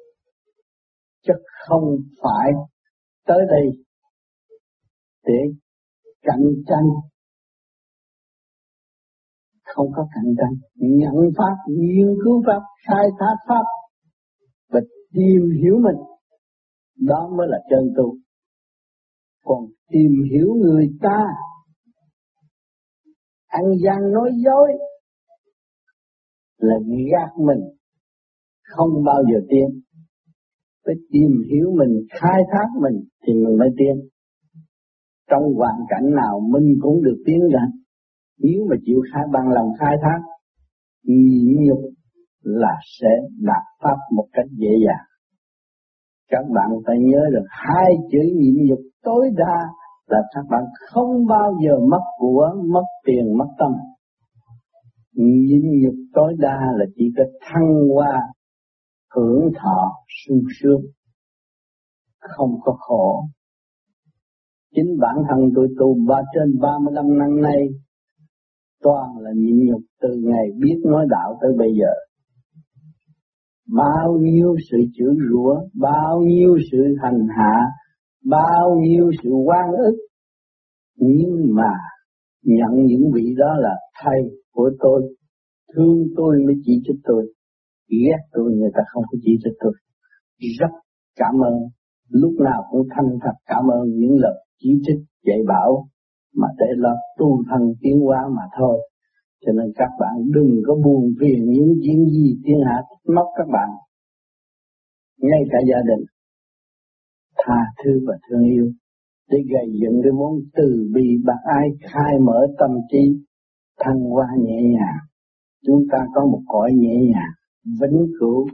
chứ 1.23 1.33
không 1.67 1.83
phải 2.23 2.51
tới 3.25 3.39
đây 3.49 3.83
để 5.25 5.39
cạnh 6.21 6.45
tranh. 6.67 6.87
Không 9.75 9.87
có 9.95 10.07
cạnh 10.15 10.33
tranh. 10.37 10.53
Nhận 10.75 11.15
pháp, 11.37 11.55
nghiên 11.67 12.07
cứu 12.23 12.43
pháp, 12.47 12.61
khai 12.87 13.09
thác 13.19 13.35
pháp 13.47 13.63
và 14.69 14.79
tìm 15.13 15.41
hiểu 15.63 15.75
mình. 15.83 16.01
Đó 17.07 17.29
mới 17.37 17.47
là 17.49 17.57
chân 17.69 17.93
tu. 17.97 18.15
Còn 19.43 19.65
tìm 19.87 20.11
hiểu 20.31 20.47
người 20.53 20.89
ta, 21.01 21.25
ăn 23.47 23.63
gian 23.85 24.11
nói 24.11 24.31
dối, 24.45 24.71
là 26.57 26.75
gạt 27.11 27.31
mình. 27.37 27.59
Không 28.63 29.03
bao 29.05 29.23
giờ 29.23 29.39
tiến 29.49 29.81
phải 30.85 30.95
tìm 31.11 31.31
hiểu 31.51 31.71
mình 31.77 32.05
khai 32.11 32.41
thác 32.51 32.67
mình 32.81 33.03
thì 33.23 33.33
mình 33.33 33.57
mới 33.57 33.69
tiến. 33.77 33.95
Trong 35.29 35.43
hoàn 35.55 35.75
cảnh 35.89 36.15
nào 36.15 36.39
mình 36.53 36.77
cũng 36.81 37.03
được 37.03 37.23
tiến 37.25 37.39
ra 37.53 37.65
nếu 38.39 38.65
mà 38.69 38.75
chịu 38.85 39.01
khai 39.13 39.23
bằng 39.33 39.49
lòng 39.49 39.69
khai 39.79 39.95
thác 40.01 40.19
nhịn 41.03 41.63
nhục 41.65 41.79
là 42.43 42.75
sẽ 42.99 43.09
đạt 43.39 43.63
pháp 43.83 43.97
một 44.15 44.25
cách 44.33 44.45
dễ 44.51 44.69
dàng. 44.87 45.05
Các 46.29 46.45
bạn 46.55 46.69
phải 46.85 46.95
nhớ 46.99 47.21
được 47.31 47.45
hai 47.49 47.91
chữ 48.11 48.19
nhịn 48.35 48.65
nhục 48.65 48.79
tối 49.03 49.29
đa 49.37 49.67
là 50.07 50.21
các 50.35 50.45
bạn 50.49 50.63
không 50.89 51.25
bao 51.25 51.53
giờ 51.65 51.79
mất 51.91 52.03
của, 52.17 52.49
mất 52.73 52.83
tiền, 53.05 53.37
mất 53.37 53.47
tâm. 53.59 53.71
Nhịn 55.15 55.61
nhục 55.81 55.95
tối 56.13 56.33
đa 56.39 56.57
là 56.75 56.85
chỉ 56.95 57.05
có 57.17 57.23
thăng 57.41 57.89
hoa, 57.93 58.19
hưởng 59.15 59.51
thọ, 59.61 59.91
sung 60.25 60.41
sướng, 60.61 60.81
không 62.19 62.59
có 62.63 62.77
khổ. 62.79 63.23
Chính 64.75 64.97
bản 64.99 65.15
thân 65.29 65.39
tôi 65.55 65.67
tu 65.79 65.97
ba 66.07 66.15
trên 66.33 66.59
35 66.61 67.17
năm 67.17 67.41
nay 67.41 67.67
toàn 68.83 69.17
là 69.19 69.31
nhịn 69.35 69.65
nhục 69.65 69.81
từ 70.01 70.09
ngày 70.23 70.45
biết 70.59 70.81
nói 70.85 71.05
đạo 71.09 71.37
tới 71.41 71.51
bây 71.57 71.69
giờ. 71.79 71.93
Bao 73.75 74.17
nhiêu 74.21 74.55
sự 74.71 74.77
chửi 74.97 75.15
rủa, 75.31 75.61
bao 75.73 76.21
nhiêu 76.21 76.57
sự 76.71 76.77
hành 77.01 77.27
hạ, 77.37 77.59
bao 78.25 78.79
nhiêu 78.81 79.11
sự 79.23 79.29
quan 79.45 79.71
ức 79.71 79.95
nhưng 81.01 81.55
mà 81.55 81.73
nhận 82.43 82.85
những 82.85 83.11
vị 83.13 83.35
đó 83.37 83.55
là 83.57 83.75
thầy 84.03 84.21
của 84.51 84.71
tôi 84.79 85.15
thương 85.75 86.07
tôi 86.15 86.35
mới 86.45 86.55
chỉ 86.65 86.81
cho 86.85 86.93
tôi 87.03 87.33
ghét 88.05 88.21
tôi 88.31 88.51
người 88.53 88.71
ta 88.73 88.81
không 88.91 89.03
có 89.11 89.17
chỉ 89.23 89.37
cho 89.43 89.51
tôi 89.59 89.73
rất 90.59 90.71
cảm 91.15 91.35
ơn. 91.43 91.53
Lúc 92.09 92.33
nào 92.39 92.63
cũng 92.71 92.87
thanh 92.95 93.19
thật 93.21 93.35
cảm 93.45 93.63
ơn 93.71 93.83
những 93.99 94.17
lời 94.19 94.45
chỉ 94.59 94.69
trích, 94.83 95.05
dạy 95.25 95.39
bảo 95.47 95.87
mà 96.35 96.47
để 96.57 96.65
lo 96.75 96.95
tu 97.17 97.43
thân 97.49 97.73
tiến 97.81 97.99
hóa 97.99 98.19
mà 98.35 98.43
thôi. 98.59 98.79
Cho 99.45 99.51
nên 99.51 99.71
các 99.75 99.89
bạn 99.99 100.15
đừng 100.33 100.61
có 100.67 100.75
buồn 100.83 101.13
phiền 101.19 101.49
những 101.49 101.73
chuyện 101.83 102.05
gì 102.05 102.37
thiên 102.45 102.57
hạ 102.65 102.81
mất 103.07 103.25
các 103.37 103.47
bạn. 103.53 103.69
Ngay 105.17 105.41
cả 105.51 105.57
gia 105.69 105.81
đình. 105.87 106.05
Tha 107.37 107.59
thứ 107.83 107.91
và 108.07 108.17
thương 108.29 108.43
yêu. 108.43 108.71
Để 109.29 109.37
gây 109.53 109.65
dựng 109.81 110.01
cái 110.03 110.11
vốn 110.17 110.33
từ 110.55 110.89
bi 110.93 111.17
bác 111.25 111.41
ai 111.43 111.69
khai 111.81 112.19
mở 112.19 112.47
tâm 112.59 112.71
trí. 112.91 113.23
Thăng 113.79 113.99
hoa 113.99 114.27
nhẹ 114.39 114.61
nhàng. 114.63 114.99
Chúng 115.65 115.83
ta 115.91 115.97
có 116.13 116.25
một 116.25 116.41
cõi 116.47 116.71
nhẹ 116.73 116.95
nhàng 117.13 117.33
vĩnh 117.65 118.07
cửu 118.19 118.47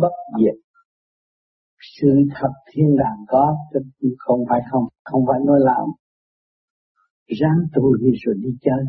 bất 0.00 0.12
diệt. 0.40 0.54
Sự 2.00 2.08
thật 2.34 2.52
thiên 2.72 2.96
đàng 2.96 3.24
có 3.28 3.56
chứ 4.00 4.14
không 4.18 4.40
phải 4.48 4.60
không 4.70 4.84
không 5.04 5.24
phải 5.28 5.40
nói 5.46 5.60
làm 5.60 5.86
ráng 7.40 7.60
tu 7.74 7.96
đi 7.96 8.10
rồi 8.24 8.34
đi 8.38 8.50
chơi. 8.60 8.84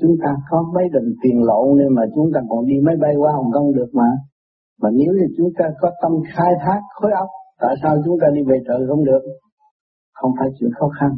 Chúng 0.00 0.16
ta 0.24 0.30
có 0.50 0.72
mấy 0.74 0.84
đồng 0.92 1.12
tiền 1.22 1.42
lộn 1.42 1.78
nên 1.78 1.94
mà 1.94 2.02
chúng 2.14 2.30
ta 2.34 2.40
còn 2.48 2.66
đi 2.66 2.74
máy 2.82 2.96
bay 3.00 3.14
qua 3.16 3.32
Hồng 3.32 3.52
Kông 3.52 3.74
được 3.74 3.90
mà. 3.92 4.10
Mà 4.80 4.88
nếu 4.92 5.12
như 5.12 5.26
chúng 5.36 5.50
ta 5.58 5.64
có 5.80 5.90
tâm 6.02 6.12
khai 6.34 6.52
thác, 6.64 6.80
khối 6.94 7.12
óc, 7.12 7.28
tại 7.60 7.74
sao 7.82 7.96
chúng 8.04 8.16
ta 8.20 8.26
đi 8.34 8.40
về 8.46 8.58
trời 8.68 8.86
không 8.88 9.04
được? 9.04 9.22
Không 10.12 10.32
phải 10.38 10.48
chuyện 10.60 10.70
khó 10.78 10.88
khăn. 11.00 11.10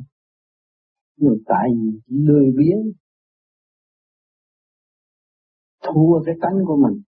Nhưng 1.16 1.36
tại 1.46 1.68
vì 1.76 2.16
lười 2.26 2.46
biếng 2.58 2.80
thua 5.95 6.22
cái 6.26 6.34
tánh 6.43 6.57
của 6.66 6.76
mình. 6.76 7.03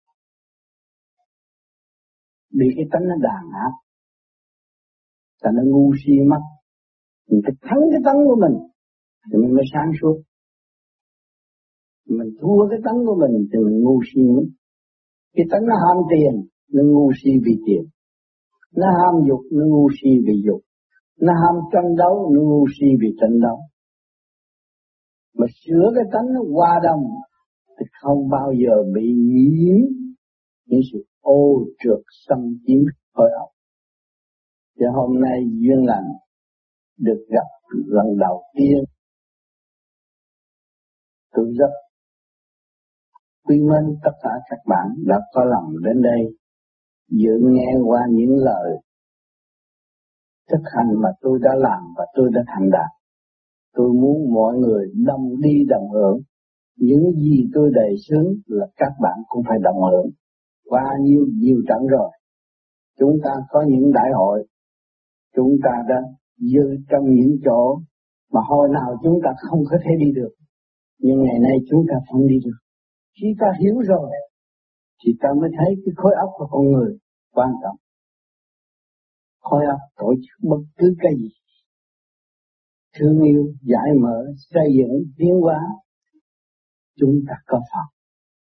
Bị 2.54 2.66
cái 2.76 2.86
tánh 2.92 3.02
nó 3.08 3.16
đàn 3.22 3.44
áp. 3.66 3.74
Là 5.42 5.52
nó 5.56 5.64
ngu 5.66 5.92
si 6.06 6.14
mất 6.30 6.42
mình 7.32 7.42
phải 7.46 7.56
thắng 7.68 7.82
cái 7.92 8.02
tánh 8.06 8.20
của 8.28 8.38
mình, 8.44 8.56
thì 9.28 9.36
mình 9.42 9.54
mới 9.58 9.66
sáng 9.74 9.92
suốt. 10.02 10.18
Mình 12.18 12.30
thua 12.42 12.70
cái 12.70 12.80
tánh 12.86 13.00
của 13.08 13.18
mình, 13.24 13.34
thì 13.50 13.58
mình 13.66 13.78
ngu 13.84 14.00
si 14.10 14.22
mất. 14.36 14.48
Cái 15.36 15.46
tánh 15.52 15.64
nó 15.70 15.76
ham 15.84 15.98
tiền, 16.12 16.34
nó 16.74 16.82
ngu 16.84 17.12
si 17.20 17.32
vì 17.46 17.54
tiền. 17.66 17.84
Nó 18.80 18.88
ham 19.00 19.14
dục, 19.28 19.42
nó 19.52 19.64
ngu 19.66 19.88
si 19.98 20.10
vì 20.26 20.36
dục. 20.46 20.62
Nó 21.26 21.34
ham 21.42 21.56
tranh 21.72 21.96
đấu, 22.02 22.32
nó 22.34 22.42
ngu 22.42 22.66
si 22.76 22.88
vì 23.02 23.10
tranh 23.20 23.40
đấu. 23.46 23.58
Mà 25.38 25.46
sửa 25.62 25.92
cái 25.96 26.04
tánh 26.14 26.28
nó 26.34 26.42
hòa 26.54 26.80
đồng 26.84 27.04
thì 27.82 27.86
không 28.02 28.30
bao 28.30 28.54
giờ 28.54 28.84
bị 28.96 29.14
nhiễm 29.16 29.78
những 30.66 30.82
sự 30.94 31.06
ô 31.22 31.66
trượt 31.84 32.04
xâm 32.28 32.40
chiếm 32.68 32.80
khối 33.14 33.30
óc. 33.40 33.50
Thì 34.80 34.86
hôm 34.94 35.22
nay 35.22 35.40
duyên 35.52 35.86
lành 35.86 36.08
được 36.98 37.26
gặp 37.30 37.48
lần 37.88 38.18
đầu 38.20 38.44
tiên 38.56 38.84
tôi 41.34 41.46
rất 41.60 41.72
quý 43.44 43.56
mến 43.60 43.98
tất 44.04 44.12
cả 44.24 44.30
các 44.50 44.60
bạn 44.68 44.88
đã 45.06 45.20
có 45.34 45.44
lòng 45.44 45.74
đến 45.84 46.02
đây 46.02 46.38
dự 47.08 47.32
nghe 47.42 47.74
qua 47.86 48.02
những 48.12 48.38
lời 48.38 48.78
thực 50.52 50.62
hành 50.76 51.02
mà 51.02 51.10
tôi 51.22 51.40
đã 51.42 51.52
làm 51.58 51.84
và 51.98 52.06
tôi 52.14 52.30
đã 52.34 52.42
thành 52.48 52.70
đạt. 52.72 52.92
Tôi 53.74 53.94
muốn 53.94 54.34
mọi 54.34 54.58
người 54.58 54.92
đồng 55.06 55.42
đi 55.42 55.66
đồng 55.70 55.90
hưởng. 55.92 56.20
Những 56.88 57.12
gì 57.12 57.50
tôi 57.54 57.72
đề 57.74 57.90
xướng 58.08 58.28
là 58.46 58.68
các 58.78 58.94
bạn 59.02 59.18
cũng 59.28 59.44
phải 59.48 59.58
đồng 59.64 59.82
hưởng. 59.82 60.12
Qua 60.70 60.84
nhiều 61.02 61.26
nhiều 61.34 61.58
trận 61.68 61.88
rồi, 61.88 62.10
chúng 63.00 63.18
ta 63.24 63.30
có 63.50 63.64
những 63.68 63.92
đại 63.94 64.10
hội, 64.16 64.48
chúng 65.36 65.58
ta 65.64 65.72
đã 65.90 66.02
dư 66.38 66.78
trong 66.90 67.04
những 67.16 67.36
chỗ 67.46 67.80
mà 68.32 68.42
hồi 68.50 68.70
nào 68.74 68.98
chúng 69.04 69.20
ta 69.24 69.30
không 69.50 69.60
có 69.70 69.78
thể 69.84 69.92
đi 70.06 70.12
được. 70.16 70.34
Nhưng 71.00 71.24
ngày 71.24 71.40
nay 71.40 71.58
chúng 71.70 71.86
ta 71.90 71.96
không 72.12 72.28
đi 72.28 72.36
được. 72.46 72.60
Khi 73.22 73.28
ta 73.40 73.48
hiểu 73.60 73.76
rồi, 73.88 74.12
thì 75.04 75.14
ta 75.22 75.30
mới 75.40 75.50
thấy 75.58 75.76
cái 75.86 75.94
khối 75.96 76.14
óc 76.16 76.30
của 76.34 76.48
con 76.52 76.72
người 76.72 76.98
quan 77.34 77.50
trọng. 77.64 77.76
Khối 79.40 79.66
óc 79.66 79.80
tổ 79.98 80.14
chức 80.16 80.50
bất 80.50 80.64
cứ 80.78 80.96
cái 81.00 81.12
gì. 81.18 81.30
Thương 83.00 83.22
yêu, 83.22 83.54
giải 83.62 83.90
mở, 84.02 84.26
xây 84.38 84.68
dựng, 84.78 85.04
tiến 85.18 85.42
hóa. 85.42 85.60
Chúng 87.00 87.16
ta 87.28 87.36
có 87.46 87.60
Phật. 87.72 87.88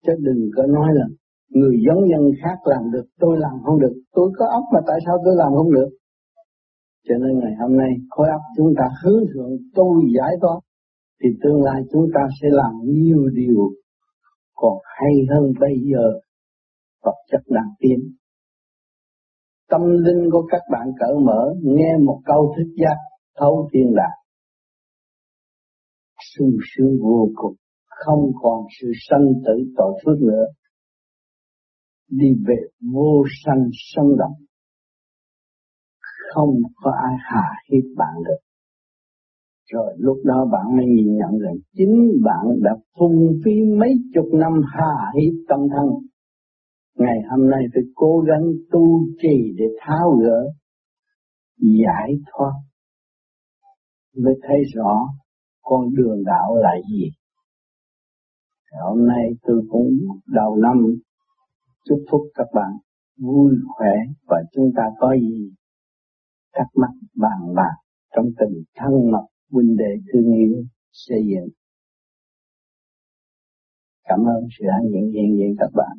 Chứ 0.06 0.12
đừng 0.18 0.50
có 0.56 0.62
nói 0.66 0.88
là 0.92 1.06
người 1.48 1.76
giống 1.86 2.04
nhân 2.06 2.22
khác 2.42 2.58
làm 2.64 2.90
được, 2.92 3.06
tôi 3.18 3.38
làm 3.38 3.52
không 3.64 3.78
được. 3.80 3.94
Tôi 4.12 4.30
có 4.38 4.46
óc 4.46 4.62
mà 4.74 4.80
tại 4.86 4.98
sao 5.06 5.16
tôi 5.24 5.34
làm 5.36 5.52
không 5.56 5.72
được? 5.72 5.90
Cho 7.08 7.14
nên 7.22 7.38
ngày 7.38 7.54
hôm 7.60 7.76
nay 7.76 7.90
khối 8.10 8.28
óc 8.28 8.40
chúng 8.56 8.72
ta 8.78 8.84
hướng 9.02 9.22
thượng 9.34 9.50
tu 9.74 10.00
giải 10.16 10.32
thoát 10.42 10.60
thì 11.22 11.28
tương 11.42 11.62
lai 11.62 11.82
chúng 11.92 12.06
ta 12.14 12.20
sẽ 12.42 12.48
làm 12.50 12.72
nhiều 12.84 13.28
điều 13.34 13.70
còn 14.54 14.78
hay 14.84 15.14
hơn 15.30 15.52
bây 15.60 15.74
giờ 15.92 16.04
vật 17.04 17.16
chất 17.30 17.40
đang 17.46 17.70
tiến 17.78 17.98
tâm 19.68 19.80
linh 19.82 20.30
của 20.32 20.46
các 20.50 20.62
bạn 20.72 20.86
cởi 21.00 21.14
mở 21.24 21.54
nghe 21.62 21.96
một 22.04 22.20
câu 22.24 22.54
thức 22.56 22.72
giác 22.76 22.96
thấu 23.38 23.68
thiên 23.72 23.94
đạt. 23.96 24.18
sung 26.34 26.56
sướng 26.70 26.98
vô 27.02 27.28
cùng 27.34 27.54
không 28.04 28.32
còn 28.42 28.64
sự 28.80 28.88
sanh 29.08 29.26
tử 29.46 29.72
tội 29.76 30.00
phước 30.04 30.20
nữa. 30.20 30.44
Đi 32.10 32.28
về 32.46 32.56
vô 32.92 33.24
sanh 33.44 33.64
sanh 33.94 34.16
động. 34.18 34.34
Không 36.34 36.54
có 36.82 36.90
ai 36.90 37.16
hà 37.18 37.48
hiếp 37.70 37.84
bạn 37.96 38.14
được. 38.24 38.40
Rồi 39.72 39.94
lúc 39.98 40.16
đó 40.24 40.48
bạn 40.52 40.76
mới 40.76 40.86
nhìn 40.86 41.16
nhận 41.16 41.38
rằng 41.38 41.54
chính 41.72 42.22
bạn 42.24 42.46
đã 42.62 42.70
phung 42.98 43.32
phí 43.44 43.52
mấy 43.78 43.90
chục 44.14 44.26
năm 44.32 44.52
hà 44.72 45.12
hiếp 45.14 45.34
tâm 45.48 45.60
thân. 45.76 45.88
Ngày 46.98 47.18
hôm 47.30 47.50
nay 47.50 47.60
phải 47.74 47.82
cố 47.94 48.24
gắng 48.28 48.44
tu 48.70 49.00
trì 49.22 49.54
để 49.58 49.64
tháo 49.80 50.10
gỡ, 50.22 50.52
giải 51.58 52.12
thoát, 52.32 52.52
mới 54.16 54.34
thấy 54.42 54.58
rõ 54.74 55.08
con 55.62 55.94
đường 55.94 56.22
đạo 56.24 56.56
là 56.56 56.72
gì. 56.90 57.10
Hôm 58.72 59.06
nay 59.06 59.24
tôi 59.42 59.62
cũng 59.70 59.90
đầu 60.26 60.56
năm, 60.56 60.96
chúc 61.84 61.98
phúc 62.10 62.20
các 62.34 62.46
bạn 62.54 62.72
vui 63.18 63.52
khỏe 63.68 63.94
và 64.26 64.36
chúng 64.52 64.72
ta 64.76 64.82
có 64.98 65.14
gì 65.20 65.50
thắc 66.52 66.66
mắc, 66.74 66.90
bàn 67.14 67.54
bạc 67.54 67.76
trong 68.16 68.26
tình 68.38 68.62
thân 68.74 69.10
mật, 69.12 69.26
huynh 69.50 69.76
đệ, 69.76 69.96
thương 70.12 70.32
yêu, 70.32 70.64
xây 70.92 71.18
dựng. 71.30 71.48
Cảm 74.04 74.18
ơn 74.18 74.44
sự 74.58 74.64
hiện 74.92 75.12
diện 75.12 75.36
diện 75.38 75.54
các 75.58 75.70
bạn. 75.74 75.96